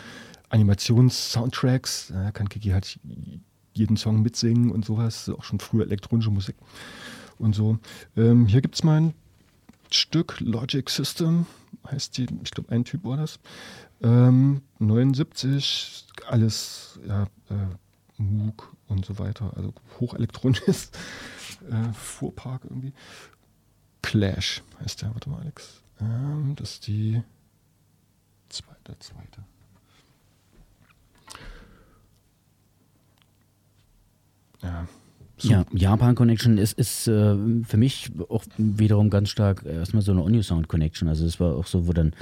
Animations-Soundtracks. 0.50 2.12
Da 2.14 2.32
kann 2.32 2.50
Kiki 2.50 2.70
halt 2.70 3.00
jeden 3.74 3.98
Song 3.98 4.22
mitsingen 4.22 4.72
und 4.72 4.86
sowas. 4.86 5.30
Auch 5.30 5.44
schon 5.44 5.60
früher 5.60 5.86
elektronische 5.86 6.32
Musik 6.32 6.56
und 7.38 7.54
so. 7.54 7.78
Ähm, 8.18 8.48
hier 8.48 8.62
gibt 8.62 8.76
es 8.76 8.84
mal 8.84 9.02
ein 9.02 9.14
Stück, 9.94 10.40
Logic 10.40 10.90
System 10.90 11.46
heißt 11.90 12.18
die, 12.18 12.28
ich 12.44 12.52
glaube, 12.52 12.72
ein 12.72 12.86
Typ 12.86 13.04
war 13.04 13.18
das. 13.18 13.40
Ähm, 14.02 14.62
79, 14.80 16.06
alles, 16.28 17.00
ja, 17.08 17.24
äh, 17.50 17.76
Moog 18.18 18.76
und 18.88 19.06
so 19.06 19.18
weiter, 19.20 19.54
also 19.56 19.74
hochelektronisches 20.00 20.92
äh, 21.70 21.94
Fuhrpark 21.94 22.66
irgendwie. 22.66 22.94
Clash 24.02 24.62
heißt 24.82 25.02
der, 25.02 25.14
warte 25.14 25.30
mal, 25.30 25.42
Alex. 25.42 25.82
Ähm, 26.00 26.56
das 26.56 26.74
ist 26.74 26.88
die 26.88 27.22
zweite, 28.50 28.98
zweite. 29.00 29.44
Ja, 34.62 34.88
Ja, 35.44 35.66
Japan 35.74 36.16
Connection 36.16 36.58
ist, 36.58 36.78
ist 36.78 37.08
äh, 37.08 37.36
für 37.64 37.78
mich 37.78 38.12
auch 38.30 38.44
wiederum 38.58 39.10
ganz 39.10 39.30
stark 39.30 39.66
erstmal 39.66 40.02
so 40.02 40.12
eine 40.12 40.24
On 40.24 40.42
Sound 40.44 40.68
Connection. 40.68 41.08
Also 41.08 41.26
es 41.26 41.40
war 41.40 41.56
auch 41.56 41.68
so, 41.68 41.88
wo 41.88 41.94
dann 41.94 42.14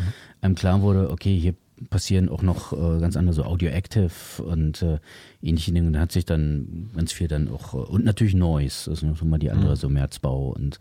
einem 0.42 0.56
klar 0.56 0.82
wurde, 0.82 1.10
okay, 1.10 1.38
hier 1.38 1.54
passieren 1.90 2.30
auch 2.30 2.42
noch 2.42 2.74
äh, 2.74 3.00
ganz 3.00 3.18
andere 3.18 3.34
so 3.34 3.44
Audio 3.44 3.70
Active 3.70 4.12
und 4.44 4.82
äh, 4.82 5.00
ähnliche 5.42 5.72
Dinge. 5.72 5.88
Und 5.88 5.94
da 5.94 6.02
hat 6.02 6.12
sich 6.12 6.26
dann 6.26 6.90
ganz 6.96 7.12
viel 7.12 7.28
dann 7.28 7.50
auch, 7.50 7.74
äh, 7.74 7.78
und 7.78 8.06
natürlich 8.06 8.36
Noise, 8.36 8.90
das 8.90 9.02
ist 9.02 9.04
noch 9.04 9.22
mal 9.24 9.40
die 9.40 9.52
andere, 9.52 9.76
so 9.76 9.90
Märzbau 9.90 10.50
und 10.50 10.80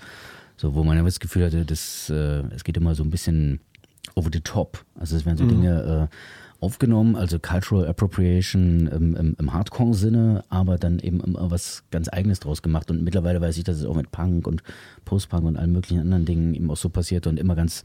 so, 0.56 0.74
wo 0.74 0.84
man 0.84 0.98
aber 0.98 1.08
das 1.08 1.20
Gefühl 1.20 1.46
hatte, 1.46 1.64
das, 1.64 2.10
äh, 2.10 2.42
es 2.54 2.64
geht 2.64 2.76
immer 2.76 2.94
so 2.94 3.02
ein 3.02 3.10
bisschen 3.10 3.60
over 4.14 4.28
the 4.32 4.40
top. 4.40 4.84
Also 4.94 5.16
es 5.16 5.24
werden 5.24 5.38
so 5.38 5.46
Dinge 5.46 6.08
äh, 6.10 6.16
aufgenommen, 6.60 7.16
also 7.16 7.38
Cultural 7.38 7.88
Appropriation 7.88 8.86
im, 8.86 9.16
im, 9.16 9.36
im 9.38 9.52
Hardcore-Sinne, 9.52 10.44
aber 10.48 10.76
dann 10.76 10.98
eben 10.98 11.20
immer 11.20 11.50
was 11.50 11.84
ganz 11.90 12.08
Eigenes 12.08 12.40
draus 12.40 12.62
gemacht. 12.62 12.90
Und 12.90 13.02
mittlerweile 13.02 13.40
weiß 13.40 13.56
ich, 13.56 13.64
dass 13.64 13.78
es 13.78 13.86
auch 13.86 13.96
mit 13.96 14.10
Punk 14.10 14.46
und 14.46 14.62
Post-Punk 15.04 15.44
und 15.44 15.56
allen 15.56 15.72
möglichen 15.72 16.00
anderen 16.00 16.26
Dingen 16.26 16.54
eben 16.54 16.70
auch 16.70 16.76
so 16.76 16.90
passiert 16.90 17.26
und 17.26 17.38
immer 17.38 17.56
ganz 17.56 17.84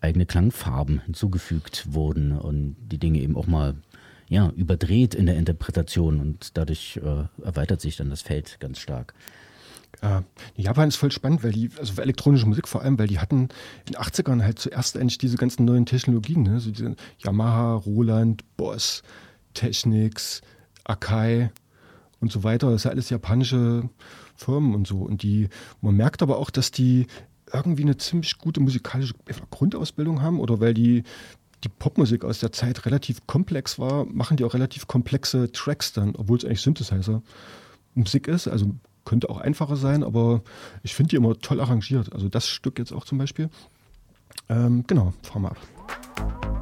eigene 0.00 0.26
Klangfarben 0.26 1.00
hinzugefügt 1.00 1.92
wurden 1.92 2.32
und 2.32 2.76
die 2.80 2.98
Dinge 2.98 3.20
eben 3.20 3.36
auch 3.36 3.46
mal 3.46 3.74
ja, 4.28 4.50
überdreht 4.56 5.14
in 5.14 5.26
der 5.26 5.36
Interpretation 5.36 6.20
und 6.20 6.56
dadurch 6.56 6.98
äh, 7.02 7.44
erweitert 7.44 7.80
sich 7.80 7.96
dann 7.96 8.10
das 8.10 8.22
Feld 8.22 8.58
ganz 8.58 8.78
stark. 8.78 9.14
Ja, 10.02 10.24
Japan 10.56 10.88
ist 10.88 10.96
voll 10.96 11.12
spannend, 11.12 11.44
weil 11.44 11.52
die, 11.52 11.70
also 11.78 11.94
für 11.94 12.02
elektronische 12.02 12.46
Musik 12.46 12.68
vor 12.68 12.82
allem, 12.82 12.98
weil 12.98 13.06
die 13.06 13.18
hatten 13.18 13.48
in 13.86 13.92
den 13.92 13.96
80ern 13.96 14.42
halt 14.42 14.58
zuerst 14.58 14.96
eigentlich 14.96 15.18
diese 15.18 15.36
ganzen 15.36 15.64
neuen 15.64 15.86
Technologien, 15.86 16.42
ne? 16.42 16.60
so 16.60 16.70
diese 16.70 16.96
Yamaha, 17.18 17.74
Roland, 17.74 18.44
Boss, 18.56 19.02
Technics, 19.54 20.42
Akai 20.84 21.50
und 22.20 22.32
so 22.32 22.42
weiter. 22.42 22.70
Das 22.70 22.82
sind 22.82 22.90
alles 22.90 23.10
japanische 23.10 23.88
Firmen 24.36 24.74
und 24.74 24.86
so. 24.86 24.98
Und 24.98 25.22
die, 25.22 25.48
man 25.80 25.94
merkt 25.94 26.22
aber 26.22 26.38
auch, 26.38 26.50
dass 26.50 26.70
die 26.70 27.06
irgendwie 27.52 27.82
eine 27.82 27.96
ziemlich 27.96 28.38
gute 28.38 28.60
musikalische 28.60 29.14
Grundausbildung 29.50 30.22
haben 30.22 30.40
oder 30.40 30.60
weil 30.60 30.74
die 30.74 31.04
die 31.62 31.68
Popmusik 31.70 32.24
aus 32.24 32.40
der 32.40 32.52
Zeit 32.52 32.84
relativ 32.84 33.26
komplex 33.26 33.78
war, 33.78 34.04
machen 34.04 34.36
die 34.36 34.44
auch 34.44 34.52
relativ 34.54 34.86
komplexe 34.86 35.50
Tracks 35.50 35.92
dann, 35.92 36.14
obwohl 36.14 36.36
es 36.36 36.44
eigentlich 36.44 36.60
Synthesizer 36.60 37.22
Musik 37.94 38.28
ist. 38.28 38.48
Also 38.48 38.74
könnte 39.04 39.28
auch 39.30 39.38
einfacher 39.38 39.76
sein, 39.76 40.02
aber 40.02 40.42
ich 40.82 40.94
finde 40.94 41.10
die 41.10 41.16
immer 41.16 41.38
toll 41.38 41.60
arrangiert. 41.60 42.12
Also 42.12 42.28
das 42.28 42.48
Stück 42.48 42.78
jetzt 42.78 42.92
auch 42.92 43.04
zum 43.04 43.18
Beispiel. 43.18 43.50
Ähm, 44.48 44.84
genau, 44.86 45.12
fahren 45.22 45.42
wir 45.42 45.50
ab. 45.50 46.53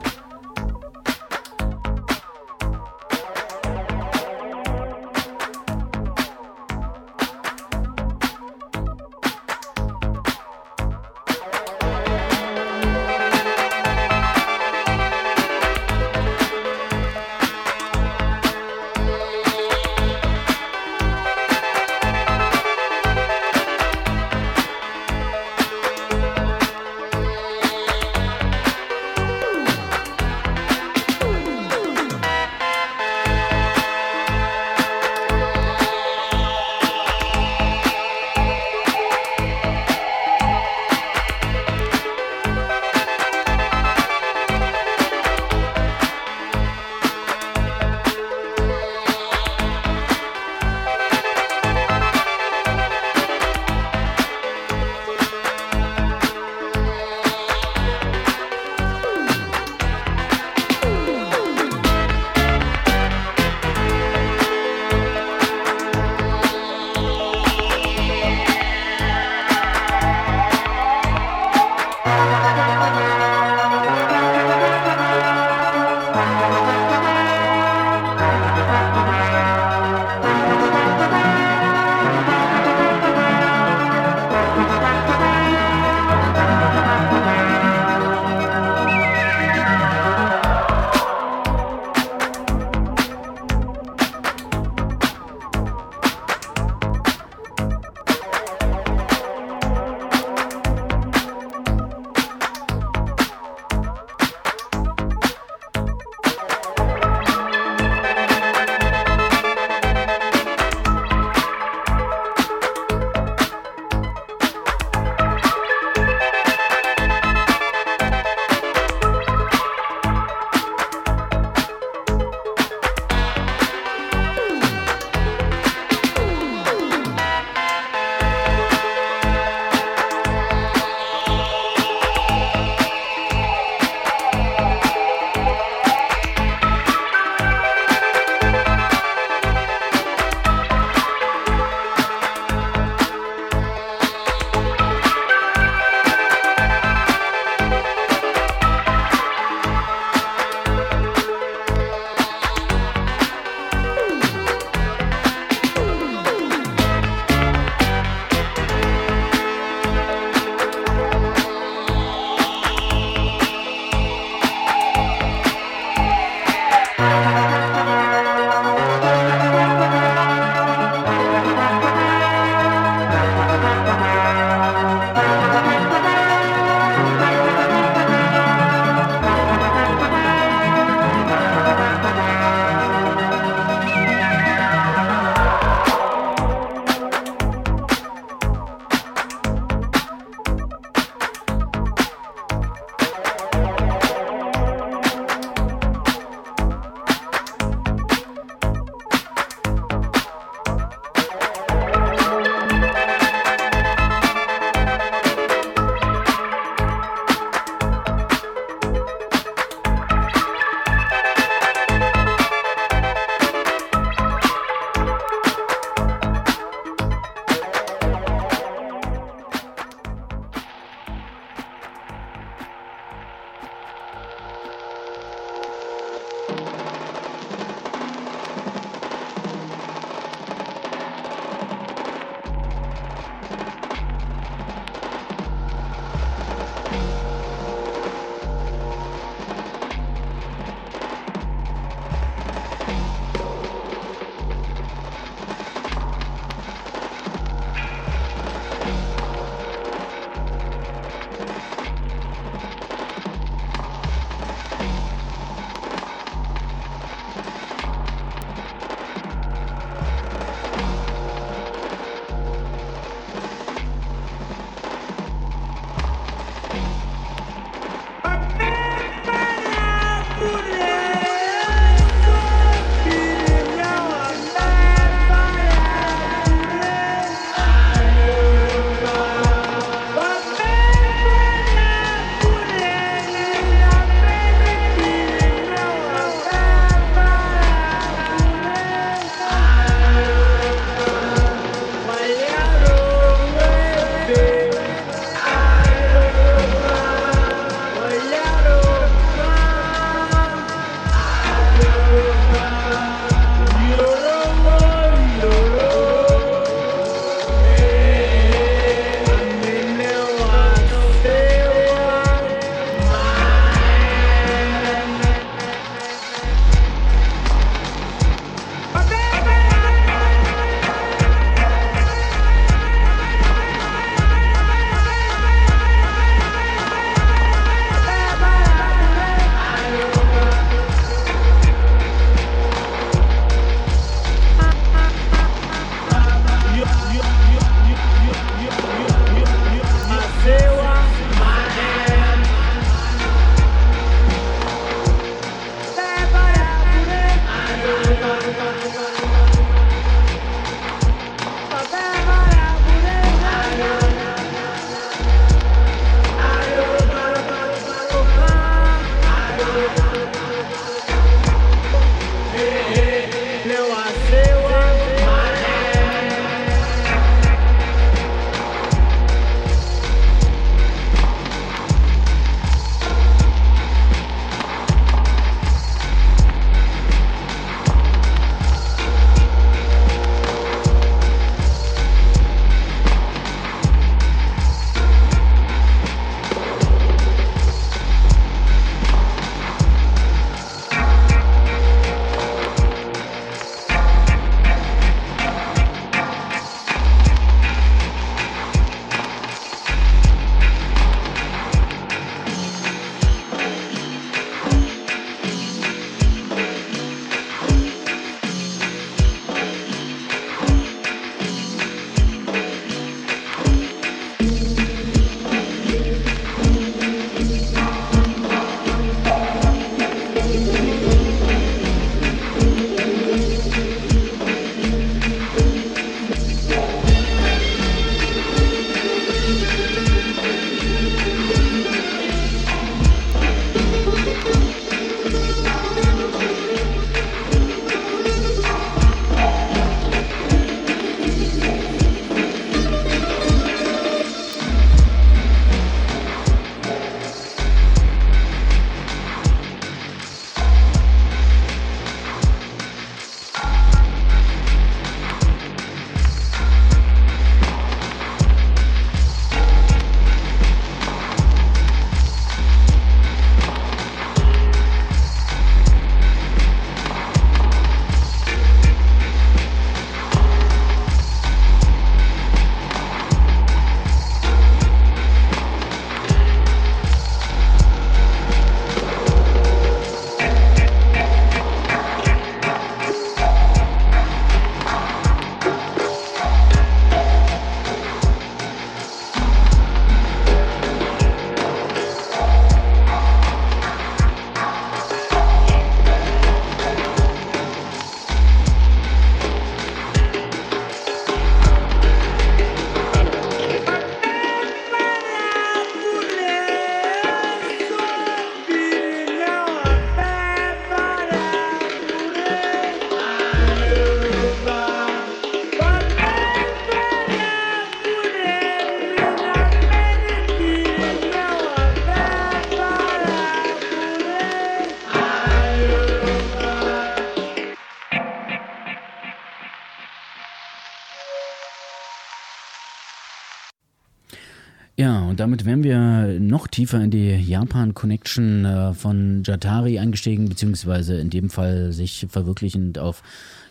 Tiefer 536.82 537.00
in 537.00 537.12
die 537.12 537.36
Japan-Connection 537.36 538.64
äh, 538.64 538.92
von 538.92 539.44
Jatari 539.44 540.00
eingestiegen, 540.00 540.48
beziehungsweise 540.48 541.16
in 541.16 541.30
dem 541.30 541.48
Fall 541.48 541.92
sich 541.92 542.26
verwirklichend 542.28 542.98
auf 542.98 543.22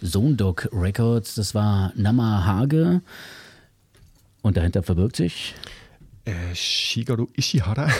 Zone 0.02 0.36
Dog 0.36 0.70
Records. 0.72 1.36
Das 1.36 1.54
war 1.54 1.92
Namahage. 1.98 3.02
Und 4.42 4.56
dahinter 4.56 4.82
verbirgt 4.82 5.18
sich. 5.18 5.56
Äh, 6.24 6.56
Shigeru 6.56 7.28
Ishihara. 7.36 7.90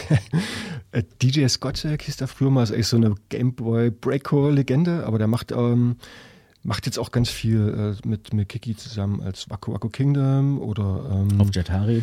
Äh, 0.92 1.04
DJ 1.22 1.46
Scottek 1.46 2.02
hieß 2.02 2.18
der 2.18 2.28
früher 2.28 2.50
mal, 2.50 2.62
ist 2.62 2.70
eigentlich 2.70 2.86
so 2.86 2.98
eine 2.98 3.14
Gameboy 3.30 3.90
Breakcore-Legende, 3.90 5.06
aber 5.06 5.16
der 5.16 5.26
macht, 5.26 5.50
ähm, 5.50 5.96
macht 6.62 6.84
jetzt 6.84 6.98
auch 6.98 7.10
ganz 7.10 7.30
viel 7.30 7.96
äh, 8.02 8.06
mit, 8.06 8.34
mit 8.34 8.50
Kiki 8.50 8.76
zusammen 8.76 9.22
als 9.22 9.48
Waku 9.48 9.72
Waku 9.72 9.88
Kingdom 9.88 10.60
oder 10.60 11.24
ähm, 11.30 11.40
auf 11.40 11.48
Jatari. 11.50 12.02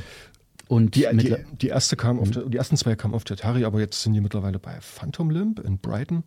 Und 0.70 0.94
die, 0.94 1.08
die, 1.14 1.36
die 1.60 1.68
erste 1.70 1.96
kam 1.96 2.20
auf, 2.20 2.30
die 2.30 2.56
ersten 2.56 2.78
zwei 2.78 2.96
kamen 2.96 3.16
auf 3.16 3.24
Jatari, 3.28 3.66
aber 3.66 3.80
jetzt 3.80 4.04
sind 4.04 4.14
die 4.14 4.22
mittlerweile 4.22 4.60
bei 4.60 4.80
Phantom 4.82 5.32
Limb 5.32 5.58
in 5.58 5.80
Brighton. 5.80 6.24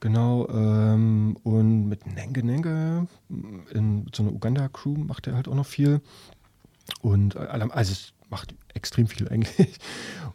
Genau, 0.00 0.48
ähm, 0.48 1.36
und 1.42 1.86
mit 1.86 2.06
Nenge 2.06 2.42
Nenge 2.42 3.08
in 3.28 4.06
so 4.14 4.22
einer 4.22 4.32
Uganda-Crew 4.32 4.96
macht 4.96 5.26
er 5.26 5.34
halt 5.34 5.48
auch 5.48 5.54
noch 5.54 5.66
viel. 5.66 6.00
Und 7.02 7.36
äh, 7.36 7.40
also 7.40 7.92
es 7.92 8.14
macht 8.30 8.54
extrem 8.72 9.06
viel 9.06 9.28
eigentlich. 9.30 9.78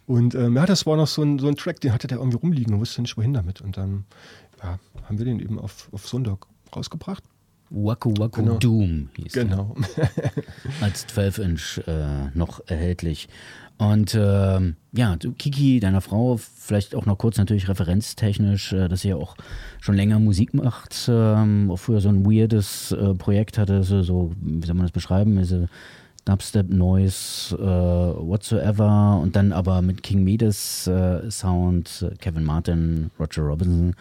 Und 0.05 0.35
ähm, 0.35 0.55
ja, 0.55 0.67
das 0.67 0.85
war 0.85 0.95
noch 0.95 1.07
so 1.07 1.23
ein, 1.23 1.39
so 1.39 1.47
ein 1.47 1.55
Track, 1.55 1.81
den 1.81 1.91
hatte 1.91 2.05
der 2.05 2.19
irgendwie 2.19 2.37
rumliegen 2.37 2.75
und 2.75 2.81
wusste 2.81 3.01
nicht 3.01 3.17
wohin 3.17 3.33
damit. 3.33 3.61
Und 3.61 3.77
dann 3.77 4.05
ja, 4.61 4.77
haben 5.05 5.17
wir 5.17 5.25
den 5.25 5.39
eben 5.39 5.57
auf, 5.57 5.89
auf 5.91 6.07
Sonntag 6.07 6.45
rausgebracht. 6.75 7.23
Waku 7.73 8.13
Waku 8.17 8.43
Genau. 8.43 8.57
Doom 8.57 9.09
hieß. 9.17 9.33
Genau. 9.33 9.75
als 10.81 11.07
12-Inch 11.07 11.79
äh, 11.87 12.29
noch 12.35 12.61
erhältlich. 12.67 13.27
Und 13.79 14.15
ähm, 14.17 14.75
ja, 14.91 15.15
du, 15.15 15.31
Kiki, 15.31 15.79
deiner 15.79 16.01
Frau, 16.01 16.37
vielleicht 16.37 16.93
auch 16.93 17.07
noch 17.07 17.17
kurz 17.17 17.37
natürlich 17.37 17.67
referenztechnisch, 17.67 18.73
äh, 18.73 18.87
dass 18.87 19.01
sie 19.01 19.09
ja 19.09 19.15
auch 19.15 19.35
schon 19.81 19.95
länger 19.95 20.19
Musik 20.19 20.53
macht, 20.53 21.09
ähm, 21.09 21.71
auch 21.71 21.77
früher 21.77 21.99
so 21.99 22.09
ein 22.09 22.23
weirdes 22.25 22.91
äh, 22.91 23.15
Projekt 23.15 23.57
hatte, 23.57 23.83
so, 23.83 24.03
so, 24.03 24.31
wie 24.39 24.65
soll 24.65 24.75
man 24.75 24.85
das 24.85 24.91
beschreiben, 24.91 25.37
diese 25.37 25.67
Dubstep, 26.25 26.69
Noise, 26.69 27.55
äh, 27.55 28.27
whatsoever 28.27 29.19
und 29.21 29.35
dann 29.35 29.51
aber 29.51 29.81
mit 29.81 30.03
King 30.03 30.23
Medes 30.23 30.87
äh, 30.87 31.29
Sound, 31.29 32.05
Kevin 32.19 32.43
Martin, 32.43 33.09
Roger 33.19 33.41
Robinson 33.41 33.95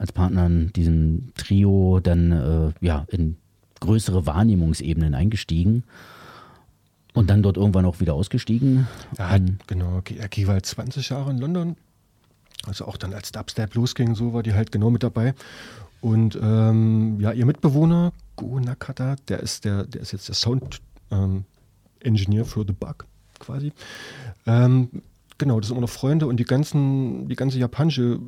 als 0.00 0.12
Partner 0.12 0.46
in 0.46 0.72
diesem 0.72 1.32
Trio 1.36 2.00
dann 2.02 2.32
äh, 2.32 2.72
ja 2.84 3.04
in 3.08 3.36
größere 3.80 4.26
Wahrnehmungsebenen 4.26 5.14
eingestiegen 5.14 5.84
und 7.12 7.28
dann 7.28 7.42
dort 7.42 7.58
irgendwann 7.58 7.84
auch 7.84 8.00
wieder 8.00 8.14
ausgestiegen. 8.14 8.88
Ja, 9.18 9.36
genau. 9.66 10.02
Er 10.16 10.28
ging 10.28 10.46
halt 10.48 10.64
20 10.64 11.10
Jahre 11.10 11.30
in 11.30 11.38
London. 11.38 11.76
Also 12.66 12.86
auch 12.86 12.96
dann 12.96 13.12
als 13.12 13.30
Dubstep 13.32 13.74
losging, 13.74 14.14
so 14.14 14.32
war 14.32 14.42
die 14.42 14.54
halt 14.54 14.72
genau 14.72 14.90
mit 14.90 15.02
dabei. 15.02 15.34
Und 16.00 16.38
ähm, 16.42 17.20
ja, 17.20 17.32
ihr 17.32 17.44
Mitbewohner, 17.44 18.12
Go 18.36 18.58
Nakata, 18.58 19.16
der 19.28 19.40
ist, 19.40 19.66
der, 19.66 19.84
der 19.84 20.00
ist 20.00 20.12
jetzt 20.12 20.28
der 20.28 20.34
Sound 20.34 20.80
ähm, 21.10 21.44
Engineer 22.00 22.46
für 22.46 22.64
The 22.66 22.72
Bug 22.72 23.06
quasi. 23.38 23.72
Ähm, 24.46 24.88
genau, 25.36 25.60
das 25.60 25.68
sind 25.68 25.76
immer 25.76 25.86
noch 25.86 25.92
Freunde 25.92 26.26
und 26.26 26.38
die 26.38 26.44
ganzen, 26.44 27.28
die 27.28 27.36
ganze 27.36 27.58
japanische, 27.58 28.18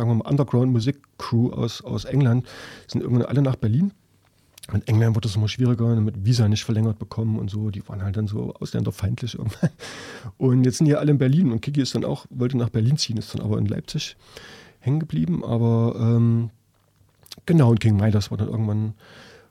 sagen 0.00 0.10
wir 0.10 0.24
mal, 0.24 0.30
Underground-Musik-Crew 0.30 1.50
aus, 1.52 1.82
aus 1.82 2.06
England 2.06 2.46
sind 2.86 3.02
irgendwann 3.02 3.26
alle 3.26 3.42
nach 3.42 3.56
Berlin. 3.56 3.92
In 4.72 4.86
England 4.86 5.14
wurde 5.14 5.28
es 5.28 5.36
immer 5.36 5.48
schwieriger, 5.48 5.94
mit 6.00 6.24
Visa 6.24 6.48
nicht 6.48 6.64
verlängert 6.64 6.98
bekommen 6.98 7.38
und 7.38 7.50
so. 7.50 7.70
Die 7.70 7.86
waren 7.88 8.02
halt 8.02 8.16
dann 8.16 8.26
so 8.26 8.54
ausländerfeindlich 8.54 9.34
irgendwann. 9.34 9.70
Und 10.38 10.64
jetzt 10.64 10.78
sind 10.78 10.86
die 10.86 10.96
alle 10.96 11.10
in 11.10 11.18
Berlin 11.18 11.52
und 11.52 11.60
Kiki 11.60 11.82
ist 11.82 11.94
dann 11.94 12.04
auch, 12.04 12.26
wollte 12.30 12.56
nach 12.56 12.70
Berlin 12.70 12.96
ziehen, 12.96 13.16
ist 13.16 13.34
dann 13.34 13.42
aber 13.42 13.58
in 13.58 13.66
Leipzig 13.66 14.16
hängen 14.78 15.00
geblieben. 15.00 15.44
Aber 15.44 15.96
ähm, 15.98 16.50
genau, 17.44 17.70
und 17.70 17.80
King 17.80 17.96
Midas 17.96 18.30
war 18.30 18.38
dann 18.38 18.48
irgendwann 18.48 18.94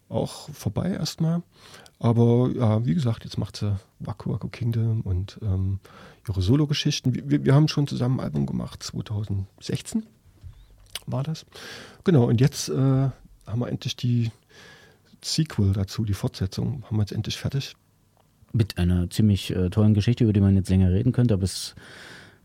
auch 0.07 0.49
vorbei 0.49 0.91
erstmal. 0.91 1.43
Aber 1.99 2.49
ja, 2.55 2.85
wie 2.85 2.95
gesagt, 2.95 3.23
jetzt 3.23 3.37
macht 3.37 3.57
sie 3.57 3.77
Waku 3.99 4.31
Waku 4.31 4.47
Kingdom 4.47 5.01
und 5.01 5.37
ähm, 5.43 5.79
ihre 6.27 6.41
Solo-Geschichten. 6.41 7.13
Wir, 7.13 7.43
wir 7.43 7.53
haben 7.53 7.67
schon 7.67 7.87
zusammen 7.87 8.19
ein 8.19 8.25
Album 8.25 8.45
gemacht, 8.45 8.81
2016 8.81 10.05
war 11.07 11.23
das. 11.23 11.45
Genau, 12.03 12.25
und 12.25 12.39
jetzt 12.41 12.69
äh, 12.69 12.73
haben 12.73 13.13
wir 13.59 13.67
endlich 13.67 13.95
die 13.95 14.31
Sequel 15.23 15.73
dazu, 15.73 16.05
die 16.05 16.13
Fortsetzung, 16.13 16.83
haben 16.85 16.97
wir 16.97 17.01
jetzt 17.01 17.11
endlich 17.11 17.37
fertig. 17.37 17.75
Mit 18.51 18.77
einer 18.77 19.09
ziemlich 19.09 19.51
äh, 19.55 19.69
tollen 19.69 19.93
Geschichte, 19.93 20.23
über 20.23 20.33
die 20.33 20.41
man 20.41 20.55
jetzt 20.55 20.69
länger 20.69 20.91
reden 20.91 21.11
könnte, 21.11 21.33
aber 21.35 21.43
es 21.43 21.75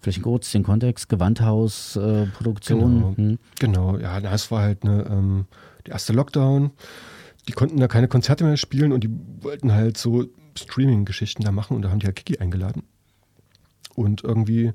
vielleicht 0.00 0.22
kurz 0.22 0.52
den 0.52 0.62
Kontext, 0.62 1.08
Gewandhaus-Produktion. 1.08 2.22
Äh, 2.24 2.26
Produktion. 2.26 2.80
Genau, 2.80 3.16
Hm. 3.16 3.38
genau. 3.58 3.98
ja, 3.98 4.20
na, 4.20 4.34
es 4.34 4.50
war 4.50 4.60
halt 4.62 4.82
eine, 4.84 5.04
ähm, 5.06 5.46
der 5.86 5.94
erste 5.94 6.12
Lockdown. 6.12 6.72
Die 7.48 7.52
konnten 7.52 7.78
da 7.78 7.88
keine 7.88 8.08
Konzerte 8.08 8.44
mehr 8.44 8.56
spielen 8.58 8.92
und 8.92 9.02
die 9.04 9.10
wollten 9.40 9.72
halt 9.72 9.96
so 9.96 10.26
Streaming-Geschichten 10.56 11.42
da 11.42 11.52
machen 11.52 11.74
und 11.74 11.82
da 11.82 11.90
haben 11.90 12.00
die 12.00 12.06
halt 12.06 12.16
Kiki 12.16 12.38
eingeladen. 12.38 12.82
Und 13.94 14.24
irgendwie 14.24 14.72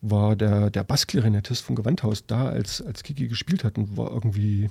war 0.00 0.36
der, 0.36 0.70
der 0.70 0.84
Bassklarinettist 0.84 1.64
vom 1.64 1.76
Gewandhaus 1.76 2.26
da, 2.26 2.48
als, 2.48 2.80
als 2.82 3.02
Kiki 3.02 3.28
gespielt 3.28 3.64
hat 3.64 3.78
und 3.78 3.96
war 3.96 4.10
irgendwie 4.12 4.70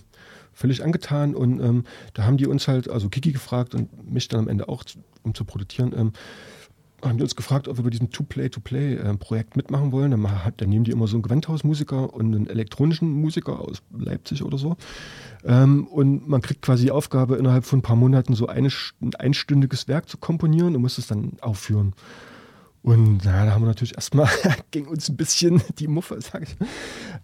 völlig 0.54 0.84
angetan. 0.84 1.36
Und 1.36 1.60
ähm, 1.60 1.84
da 2.14 2.24
haben 2.24 2.38
die 2.38 2.48
uns 2.48 2.68
halt, 2.68 2.90
also 2.90 3.10
Kiki 3.10 3.32
gefragt 3.32 3.76
und 3.76 4.12
mich 4.12 4.28
dann 4.28 4.42
am 4.42 4.48
Ende 4.48 4.70
auch, 4.70 4.84
um 5.24 5.34
zu 5.36 5.44
produzieren, 5.44 5.94
ähm, 5.96 6.14
haben 7.04 7.18
die 7.18 7.24
uns 7.24 7.36
gefragt, 7.36 7.68
ob 7.68 7.78
wir 7.78 7.84
bei 7.84 7.92
diesem 7.92 8.10
Two-Play-to-Play-Projekt 8.10 9.56
mitmachen 9.56 9.92
wollen. 9.92 10.10
Dann, 10.10 10.20
ma- 10.20 10.52
dann 10.58 10.70
nehmen 10.70 10.84
die 10.84 10.90
immer 10.90 11.06
so 11.06 11.16
einen 11.16 11.22
Gewandhausmusiker 11.22 12.12
und 12.12 12.34
einen 12.34 12.48
elektronischen 12.48 13.12
Musiker 13.12 13.60
aus 13.60 13.84
Leipzig 13.96 14.42
oder 14.42 14.58
so. 14.58 14.78
Ähm, 15.44 15.86
und 15.88 16.28
man 16.28 16.42
kriegt 16.42 16.64
quasi 16.64 16.86
die 16.86 16.92
Aufgabe, 16.92 17.36
innerhalb 17.36 17.66
von 17.66 17.80
ein 17.80 17.84
paar 17.84 17.96
Monaten 17.96 18.34
so 18.34 18.48
eine, 18.48 18.70
ein 19.02 19.14
einstündiges 19.14 19.88
Werk 19.88 20.10
zu 20.10 20.18
komponieren 20.18 20.76
und 20.76 20.82
muss 20.82 20.98
es 20.98 21.06
dann 21.06 21.34
aufführen. 21.42 21.94
Und 22.84 23.26
na, 23.26 23.46
da 23.46 23.52
haben 23.52 23.64
wir 23.64 23.68
natürlich 23.68 23.96
erstmal, 23.96 24.30
ging 24.72 24.88
uns 24.88 25.10
ein 25.10 25.18
bisschen 25.18 25.62
die 25.80 25.88
Muffe, 25.88 26.20
sag 26.22 26.44
ich. 26.44 26.56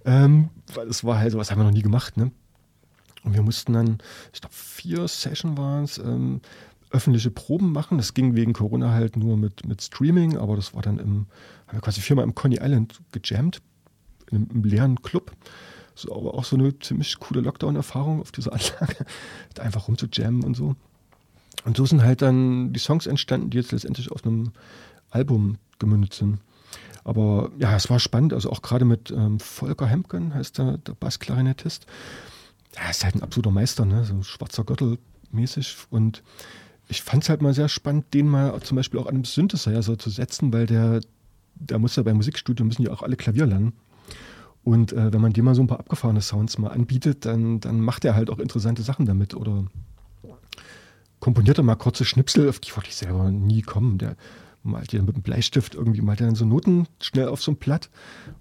Ähm, 0.06 0.50
weil 0.74 0.88
das 0.88 1.04
war 1.04 1.20
halt, 1.20 1.32
sowas 1.32 1.52
haben 1.52 1.60
wir 1.60 1.66
noch 1.66 1.72
nie 1.72 1.82
gemacht, 1.82 2.18
ne? 2.18 2.32
Und 3.24 3.34
wir 3.34 3.42
mussten 3.42 3.72
dann, 3.72 4.00
ich 4.34 4.42
glaube, 4.42 4.54
vier 4.54 5.08
Session 5.08 5.58
waren 5.58 5.86
es, 5.86 5.98
ähm, 5.98 6.42
öffentliche 6.94 7.32
Proben 7.32 7.72
machen. 7.72 7.98
Das 7.98 8.14
ging 8.14 8.36
wegen 8.36 8.54
Corona 8.54 8.92
halt 8.92 9.18
nur 9.18 9.36
mit, 9.36 9.66
mit 9.68 9.82
Streaming, 9.82 10.38
aber 10.38 10.56
das 10.56 10.74
war 10.74 10.82
dann 10.82 11.00
im, 11.00 11.26
haben 11.68 11.78
wir 11.78 11.82
quasi 11.82 12.02
viermal 12.02 12.24
im 12.24 12.36
Coney 12.36 12.60
Island 12.62 13.02
gejammt, 13.12 13.62
in 14.30 14.38
einem, 14.38 14.48
im 14.54 14.64
leeren 14.64 15.02
Club. 15.02 15.32
So, 15.96 16.16
aber 16.16 16.36
auch 16.36 16.44
so 16.44 16.56
eine 16.56 16.78
ziemlich 16.80 17.20
coole 17.20 17.42
Lockdown-Erfahrung 17.42 18.22
auf 18.22 18.32
dieser 18.32 18.54
Anlage, 18.54 19.06
da 19.56 19.64
einfach 19.64 19.88
rumzujammen 19.88 20.44
und 20.44 20.56
so. 20.56 20.76
Und 21.66 21.78
so 21.78 21.86
sind 21.86 22.04
halt 22.04 22.22
dann 22.22 22.74
die 22.74 22.80
Songs 22.80 23.08
entstanden, 23.08 23.50
die 23.50 23.58
jetzt 23.58 23.72
letztendlich 23.72 24.12
auf 24.12 24.26
einem 24.26 24.52
Album 25.14 25.58
gemündet 25.80 26.14
sind. 26.14 26.40
Aber 27.04 27.52
ja, 27.58 27.76
es 27.76 27.90
war 27.90 28.00
spannend, 28.00 28.34
also 28.34 28.50
auch 28.50 28.62
gerade 28.62 28.86
mit 28.86 29.12
ähm, 29.12 29.40
Volker 29.40 29.88
Hemken, 29.88 30.34
heißt 30.34 30.58
der, 30.58 30.78
der 30.78 30.94
Bassklarinettist. 30.94 31.86
Ja, 32.76 32.90
ist 32.90 33.04
halt 33.04 33.16
ein 33.16 33.24
absoluter 33.24 33.52
Meister, 33.52 33.86
ne? 33.86 34.04
so 34.06 34.24
schwarzer 34.24 34.64
Gürtel 34.64 34.98
mäßig. 35.32 35.78
Und 35.90 36.24
ich 36.88 37.02
fand 37.02 37.24
es 37.24 37.30
halt 37.30 37.42
mal 37.42 37.54
sehr 37.54 37.70
spannend, 37.70 38.14
den 38.14 38.28
mal 38.28 38.60
zum 38.62 38.78
Beispiel 38.78 39.00
auch 39.00 39.08
an 39.08 39.16
einem 39.16 39.26
Synthesizer 39.26 40.00
zu 40.00 40.10
setzen, 40.10 40.54
weil 40.54 40.66
der, 40.66 41.02
der 41.56 41.80
muss 41.80 41.96
ja 41.96 42.04
beim 42.04 42.18
Musikstudio, 42.18 42.66
müssen 42.66 42.84
ja 42.84 42.92
auch 42.92 43.04
alle 43.04 43.18
Klavier 43.18 43.46
lernen. 43.46 43.74
Und 44.64 44.94
äh, 44.94 45.12
wenn 45.12 45.22
man 45.22 45.34
dem 45.34 45.46
mal 45.46 45.56
so 45.56 45.62
ein 45.62 45.68
paar 45.68 45.80
abgefahrene 45.80 46.22
Sounds 46.22 46.58
mal 46.58 46.70
anbietet, 46.70 47.26
dann, 47.26 47.60
dann 47.60 47.82
macht 47.82 48.06
er 48.06 48.16
halt 48.16 48.30
auch 48.30 48.40
interessante 48.40 48.82
Sachen 48.82 49.06
damit. 49.06 49.36
Oder 49.36 49.66
komponiert 51.20 51.58
er 51.58 51.64
mal 51.64 51.76
kurze 51.76 52.06
Schnipsel, 52.06 52.48
auf 52.48 52.60
die 52.60 52.74
wollte 52.76 52.90
ich 52.90 52.96
selber 52.96 53.30
nie 53.30 53.62
kommen. 53.62 53.98
Der 53.98 54.16
malt 54.64 54.94
ja 54.94 55.02
mit 55.02 55.16
einem 55.16 55.24
Bleistift 55.24 55.76
irgendwie, 55.76 56.02
malt 56.02 56.22
er 56.22 56.28
dann 56.28 56.36
so 56.36 56.46
Noten 56.46 56.88
schnell 57.02 57.28
auf 57.28 57.42
so 57.42 57.52
ein 57.52 57.58
Blatt. 57.58 57.90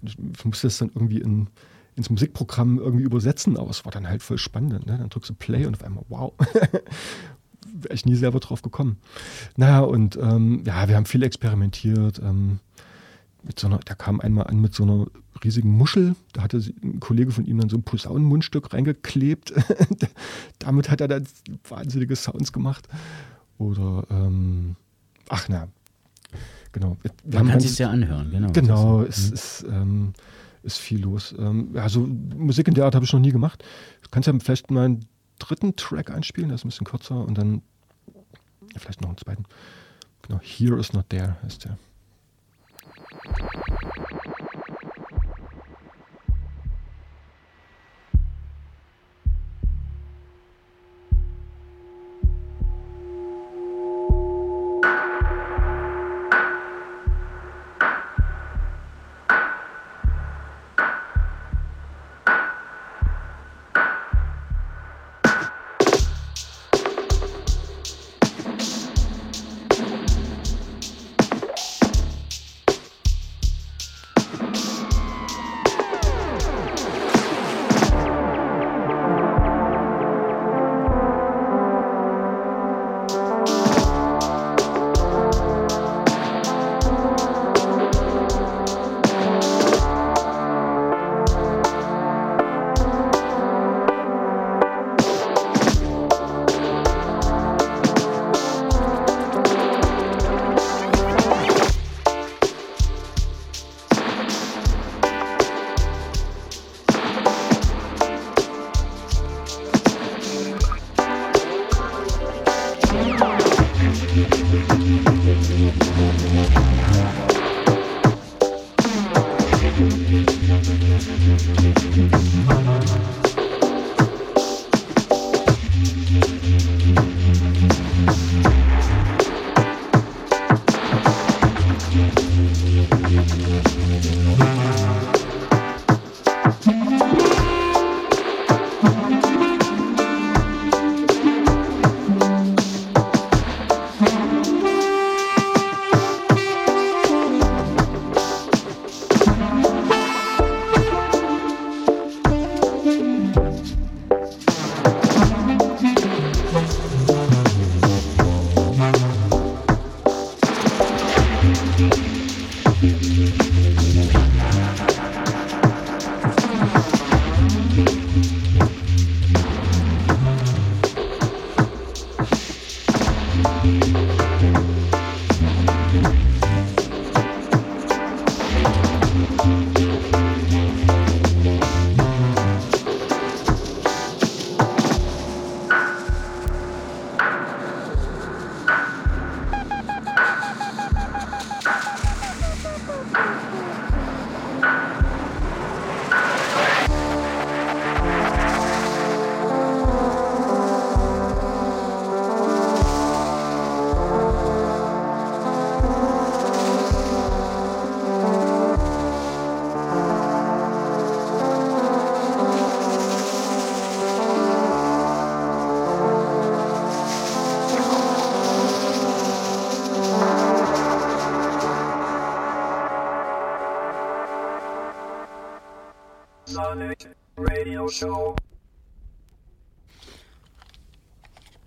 Und 0.01 0.09
ich 0.09 0.45
musste 0.45 0.67
das 0.67 0.77
dann 0.77 0.89
irgendwie 0.93 1.19
in, 1.19 1.47
ins 1.95 2.09
Musikprogramm 2.09 2.79
irgendwie 2.79 3.03
übersetzen, 3.03 3.57
aber 3.57 3.69
es 3.69 3.85
war 3.85 3.91
dann 3.91 4.07
halt 4.07 4.23
voll 4.23 4.37
spannend. 4.37 4.85
Ne? 4.85 4.97
Dann 4.97 5.09
drückst 5.09 5.29
du 5.29 5.35
Play 5.35 5.65
und 5.65 5.75
auf 5.75 5.83
einmal, 5.83 6.05
wow. 6.09 6.33
Wäre 7.75 7.93
ich 7.93 8.05
nie 8.05 8.15
selber 8.15 8.39
drauf 8.39 8.61
gekommen. 8.61 8.97
Naja, 9.55 9.79
und 9.81 10.17
ähm, 10.17 10.63
ja, 10.65 10.87
wir 10.87 10.95
haben 10.95 11.05
viel 11.05 11.23
experimentiert. 11.23 12.19
Ähm, 12.19 12.59
mit 13.41 13.59
so 13.59 13.67
einer, 13.67 13.79
der 13.79 13.95
kam 13.95 14.19
einmal 14.21 14.47
an 14.47 14.59
mit 14.59 14.73
so 14.73 14.83
einer 14.83 15.07
riesigen 15.43 15.71
Muschel. 15.71 16.15
Da 16.31 16.43
hatte 16.43 16.61
ein 16.81 16.99
Kollege 16.99 17.31
von 17.31 17.45
ihm 17.45 17.59
dann 17.59 17.69
so 17.69 17.77
ein 17.77 17.83
Posaunenmundstück 17.83 18.73
reingeklebt. 18.73 19.53
Damit 20.59 20.89
hat 20.89 21.01
er 21.01 21.07
dann 21.07 21.27
wahnsinnige 21.67 22.15
Sounds 22.15 22.53
gemacht. 22.53 22.87
Oder, 23.57 24.05
ähm, 24.09 24.75
ach 25.29 25.47
na, 25.49 25.67
genau. 26.73 26.97
Wir 27.01 27.11
Man 27.25 27.39
haben 27.39 27.47
kann 27.51 27.59
sich 27.61 27.79
ja 27.79 27.89
anhören, 27.89 28.29
genau. 28.29 28.51
Genau, 28.51 29.01
es 29.03 29.31
ist, 29.31 29.65
ähm, 29.69 30.13
ist 30.63 30.77
viel 30.77 31.01
los. 31.01 31.33
Ähm, 31.37 31.69
ja, 31.73 31.87
so 31.87 32.01
Musik 32.01 32.67
in 32.67 32.73
der 32.73 32.85
Art 32.85 32.95
habe 32.95 33.05
ich 33.05 33.13
noch 33.13 33.19
nie 33.21 33.31
gemacht. 33.31 33.63
Du 34.01 34.09
kannst 34.11 34.27
ja 34.27 34.33
vielleicht 34.39 34.69
mal 34.69 34.85
einen 34.85 35.05
dritten 35.39 35.75
Track 35.75 36.11
einspielen, 36.11 36.49
der 36.49 36.55
ist 36.55 36.65
ein 36.65 36.69
bisschen 36.69 36.85
kürzer 36.85 37.25
und 37.25 37.37
dann 37.37 37.61
vielleicht 38.75 39.01
noch 39.01 39.09
einen 39.09 39.17
zweiten. 39.17 39.45
Genau, 40.23 40.39
Here 40.41 40.77
is 40.79 40.93
not 40.93 41.09
there 41.09 41.37
heißt 41.43 41.65
der. 41.65 41.77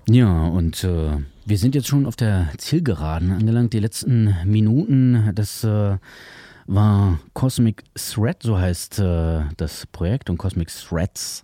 Ja, 0.09 0.47
und 0.47 0.85
äh, 0.85 1.19
wir 1.45 1.59
sind 1.59 1.75
jetzt 1.75 1.89
schon 1.89 2.07
auf 2.07 2.17
der 2.17 2.53
Zielgeraden 2.59 3.33
angelangt. 3.33 3.73
Die 3.73 3.81
letzten 3.81 4.37
Minuten, 4.45 5.33
das 5.35 5.65
äh, 5.65 5.99
war 6.67 7.19
Cosmic 7.35 7.83
Thread, 7.95 8.43
so 8.43 8.57
heißt 8.59 9.01
äh, 9.01 9.41
das 9.57 9.87
Projekt. 9.87 10.31
Und 10.31 10.39
Cosmic 10.39 10.69
Threads 10.69 11.43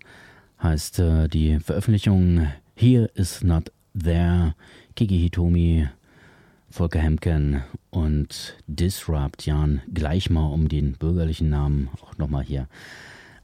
heißt 0.62 1.00
äh, 1.00 1.28
die 1.28 1.58
Veröffentlichung 1.58 2.46
Here 2.76 3.10
is 3.14 3.42
Not 3.42 3.72
There. 4.00 4.54
Kiki 4.94 5.18
Hitomi, 5.18 5.88
Volker 6.70 7.00
Hemken 7.00 7.62
und 7.90 8.56
Disrupt 8.66 9.44
Jan 9.44 9.82
gleich 9.92 10.30
mal 10.30 10.46
um 10.46 10.68
den 10.68 10.92
bürgerlichen 10.92 11.48
Namen 11.48 11.88
auch 12.00 12.16
nochmal 12.18 12.44
hier 12.44 12.68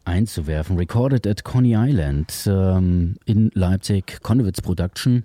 einzuwerfen. 0.09 0.77
Recorded 0.77 1.27
at 1.27 1.45
Coney 1.45 1.75
Island 1.77 2.33
ähm, 2.47 3.17
in 3.27 3.51
Leipzig, 3.55 4.21
Konnewitz 4.23 4.61
Production. 4.61 5.25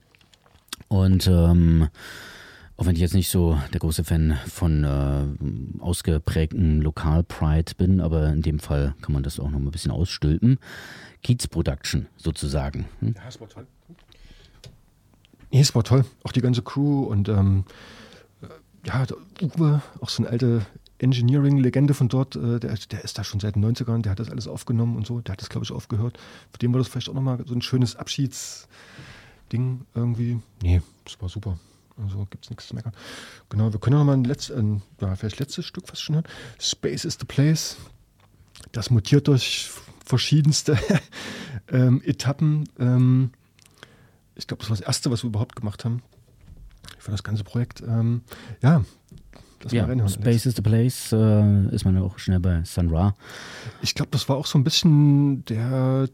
Und 0.89 1.25
ähm, 1.27 1.87
auch 2.77 2.85
wenn 2.85 2.95
ich 2.95 3.01
jetzt 3.01 3.13
nicht 3.13 3.29
so 3.29 3.57
der 3.71 3.79
große 3.79 4.03
Fan 4.03 4.37
von 4.47 4.83
äh, 4.83 5.81
ausgeprägten 5.81 6.81
Lokal-Pride 6.81 7.73
bin, 7.77 8.01
aber 8.01 8.29
in 8.29 8.41
dem 8.41 8.59
Fall 8.59 8.93
kann 9.01 9.13
man 9.13 9.23
das 9.23 9.39
auch 9.39 9.49
noch 9.49 9.59
mal 9.59 9.69
ein 9.69 9.71
bisschen 9.71 9.91
ausstülpen. 9.91 10.59
Kiez 11.23 11.47
Production 11.47 12.07
sozusagen. 12.17 12.85
Hm? 12.99 13.15
Ja, 13.15 13.21
es 13.27 13.39
war 13.39 13.47
toll. 13.47 13.65
Nee, 15.51 15.61
es 15.61 15.73
war 15.73 15.83
toll. 15.83 16.03
Auch 16.23 16.31
die 16.31 16.41
ganze 16.41 16.61
Crew 16.61 17.03
und 17.03 17.29
ähm, 17.29 17.63
äh, 18.41 18.47
ja, 18.87 19.05
der 19.05 19.17
Uwe, 19.41 19.81
auch 20.01 20.09
so 20.09 20.23
eine 20.23 20.31
alte 20.31 20.65
Engineering-Legende 20.99 21.93
von 21.93 22.09
dort, 22.09 22.35
äh, 22.35 22.59
der, 22.59 22.75
der 22.75 23.03
ist 23.03 23.17
da 23.17 23.23
schon 23.23 23.39
seit 23.39 23.55
den 23.55 23.65
90ern, 23.65 24.01
der 24.01 24.11
hat 24.11 24.19
das 24.19 24.29
alles 24.29 24.47
aufgenommen 24.47 24.95
und 24.95 25.05
so, 25.05 25.19
der 25.19 25.33
hat 25.33 25.41
das, 25.41 25.49
glaube 25.49 25.65
ich, 25.65 25.71
aufgehört. 25.71 26.19
Für 26.51 26.59
den 26.59 26.73
war 26.73 26.79
das 26.79 26.87
vielleicht 26.87 27.09
auch 27.09 27.13
nochmal 27.13 27.43
so 27.45 27.53
ein 27.53 27.61
schönes 27.61 27.95
Abschiedsding 27.95 29.85
irgendwie. 29.95 30.39
Nee, 30.61 30.81
das 31.05 31.21
war 31.21 31.29
super. 31.29 31.57
Also 32.01 32.25
gibt 32.29 32.45
es 32.45 32.49
nichts 32.49 32.67
zu 32.67 32.75
meckern. 32.75 32.93
Genau, 33.49 33.71
wir 33.71 33.79
können 33.79 33.97
noch 33.97 34.05
mal 34.05 34.13
ein, 34.13 34.23
letzt, 34.23 34.51
ein 34.51 34.81
vielleicht 35.15 35.39
letztes 35.39 35.65
Stück 35.65 35.87
fast 35.87 36.01
schon 36.01 36.15
hören. 36.15 36.27
Space 36.59 37.05
is 37.05 37.17
the 37.19 37.25
Place. 37.25 37.77
Das 38.71 38.89
mutiert 38.89 39.27
durch 39.27 39.69
verschiedenste 40.03 40.77
ähm, 41.67 42.01
Etappen. 42.03 42.67
Ähm, 42.79 43.31
ich 44.35 44.47
glaube, 44.47 44.61
das 44.61 44.69
war 44.69 44.77
das 44.77 44.85
erste, 44.85 45.11
was 45.11 45.23
wir 45.23 45.27
überhaupt 45.27 45.55
gemacht 45.55 45.85
haben 45.85 46.01
für 46.97 47.11
das 47.11 47.23
ganze 47.23 47.43
Projekt. 47.43 47.81
Ähm, 47.81 48.21
ja, 48.61 48.83
Ja. 49.71 49.87
Space 50.07 50.45
is 50.45 50.55
the 50.55 50.61
Place 50.61 51.11
äh, 51.11 51.67
ist 51.73 51.85
man 51.85 51.95
ja 51.95 52.01
auch 52.01 52.17
schnell 52.19 52.39
bei 52.39 52.63
Sun 52.63 52.89
Ra. 52.89 53.15
Ich 53.81 53.95
glaube, 53.95 54.09
das 54.11 54.27
war 54.29 54.37
auch 54.37 54.45
so 54.45 54.57
ein 54.57 54.63
bisschen 54.63 55.45
der, 55.45 56.07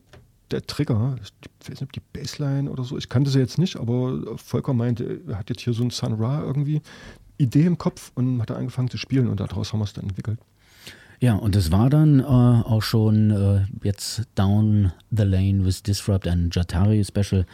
der 0.52 0.66
Trigger. 0.66 1.16
Ich 1.22 1.70
weiß 1.70 1.82
nicht, 1.82 1.84
ob 1.84 1.92
die 1.94 2.02
Bassline 2.14 2.70
oder 2.70 2.84
so. 2.84 2.98
Ich 2.98 3.10
kannte 3.10 3.30
sie 3.30 3.40
jetzt 3.40 3.58
nicht, 3.58 3.78
aber 3.78 4.38
Volker 4.38 4.74
meinte, 4.74 5.22
er 5.28 5.40
hat 5.40 5.50
jetzt 5.50 5.62
hier 5.62 5.74
so 5.74 5.84
ein 5.84 5.90
Sun 5.90 6.14
Ra 6.14 6.42
irgendwie 6.44 6.82
Idee 7.38 7.66
im 7.66 7.78
Kopf 7.78 8.12
und 8.16 8.42
hat 8.42 8.50
da 8.50 8.56
angefangen 8.56 8.90
zu 8.90 8.98
spielen 8.98 9.28
und 9.28 9.40
daraus 9.40 9.74
haben 9.74 9.80
wir 9.80 9.86
es 9.86 9.94
dann 9.94 10.06
entwickelt. 10.06 10.40
Ja, 11.22 11.36
und 11.36 11.56
es 11.56 11.72
war 11.72 11.90
dann 11.90 12.22
äh, 12.22 12.24
auch 12.24 12.82
schon 12.82 13.32
äh, 13.32 13.66
jetzt 13.84 14.24
Down 14.36 14.94
the 15.12 15.24
Lane 15.24 15.66
with 15.66 15.84
Disrupt, 15.84 16.28
ein 16.28 16.50
Jatari 16.52 17.04
Special. 17.04 17.46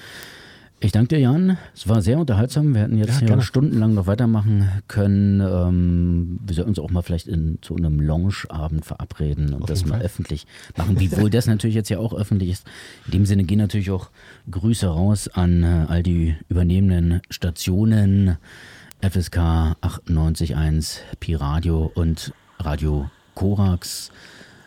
Ich 0.86 0.92
danke 0.92 1.16
dir, 1.16 1.20
Jan. 1.20 1.58
Es 1.74 1.88
war 1.88 2.04
sehr 2.04 2.20
unterhaltsam. 2.20 2.76
Wir 2.76 2.82
hätten 2.82 3.00
jetzt 3.00 3.20
Ja, 3.22 3.28
hier 3.28 3.42
stundenlang 3.42 3.96
noch 3.96 4.06
weitermachen 4.06 4.70
können. 4.88 5.42
Ähm, 5.42 6.40
wir 6.46 6.54
sollten 6.54 6.70
uns 6.70 6.78
auch 6.78 6.92
mal 6.92 7.02
vielleicht 7.02 7.26
in, 7.26 7.58
zu 7.64 7.76
einem 7.76 8.00
Loungeabend 8.00 8.86
verabreden 8.86 9.56
und 9.56 9.64
Auf 9.64 9.68
das 9.68 9.84
mal 9.84 9.96
Fall. 9.96 10.06
öffentlich 10.06 10.46
machen, 10.78 11.00
wiewohl 11.00 11.32
das 11.32 11.48
natürlich 11.48 11.76
jetzt 11.76 11.90
ja 11.90 11.98
auch 11.98 12.14
öffentlich 12.14 12.52
ist. 12.52 12.68
In 13.08 13.14
dem 13.14 13.26
Sinne 13.26 13.46
gehen 13.46 13.58
natürlich 13.58 13.90
auch 13.90 14.12
Grüße 14.52 14.86
raus 14.86 15.28
an 15.28 15.64
äh, 15.64 15.86
all 15.88 16.04
die 16.04 16.36
übernehmenden 16.50 17.22
Stationen. 17.32 18.38
FSK 19.02 19.38
98.1, 19.82 21.00
Pi 21.20 21.34
Radio 21.34 21.92
und 21.96 22.32
Radio 22.60 23.10
Korax. 23.34 24.12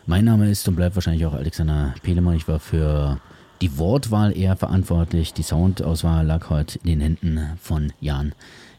Mein 0.05 0.25
Name 0.25 0.51
ist 0.51 0.67
und 0.67 0.75
bleibt 0.75 0.95
wahrscheinlich 0.95 1.25
auch 1.25 1.33
Alexander 1.33 1.95
Pelemann. 2.03 2.35
Ich 2.35 2.49
war 2.49 2.59
für 2.59 3.21
die 3.61 3.77
Wortwahl 3.77 4.35
eher 4.37 4.55
verantwortlich. 4.55 5.33
Die 5.33 5.43
Soundauswahl 5.43 6.25
lag 6.25 6.49
heute 6.49 6.79
in 6.79 6.85
den 6.85 7.01
Händen 7.01 7.57
von 7.61 7.91
Jan 7.99 8.33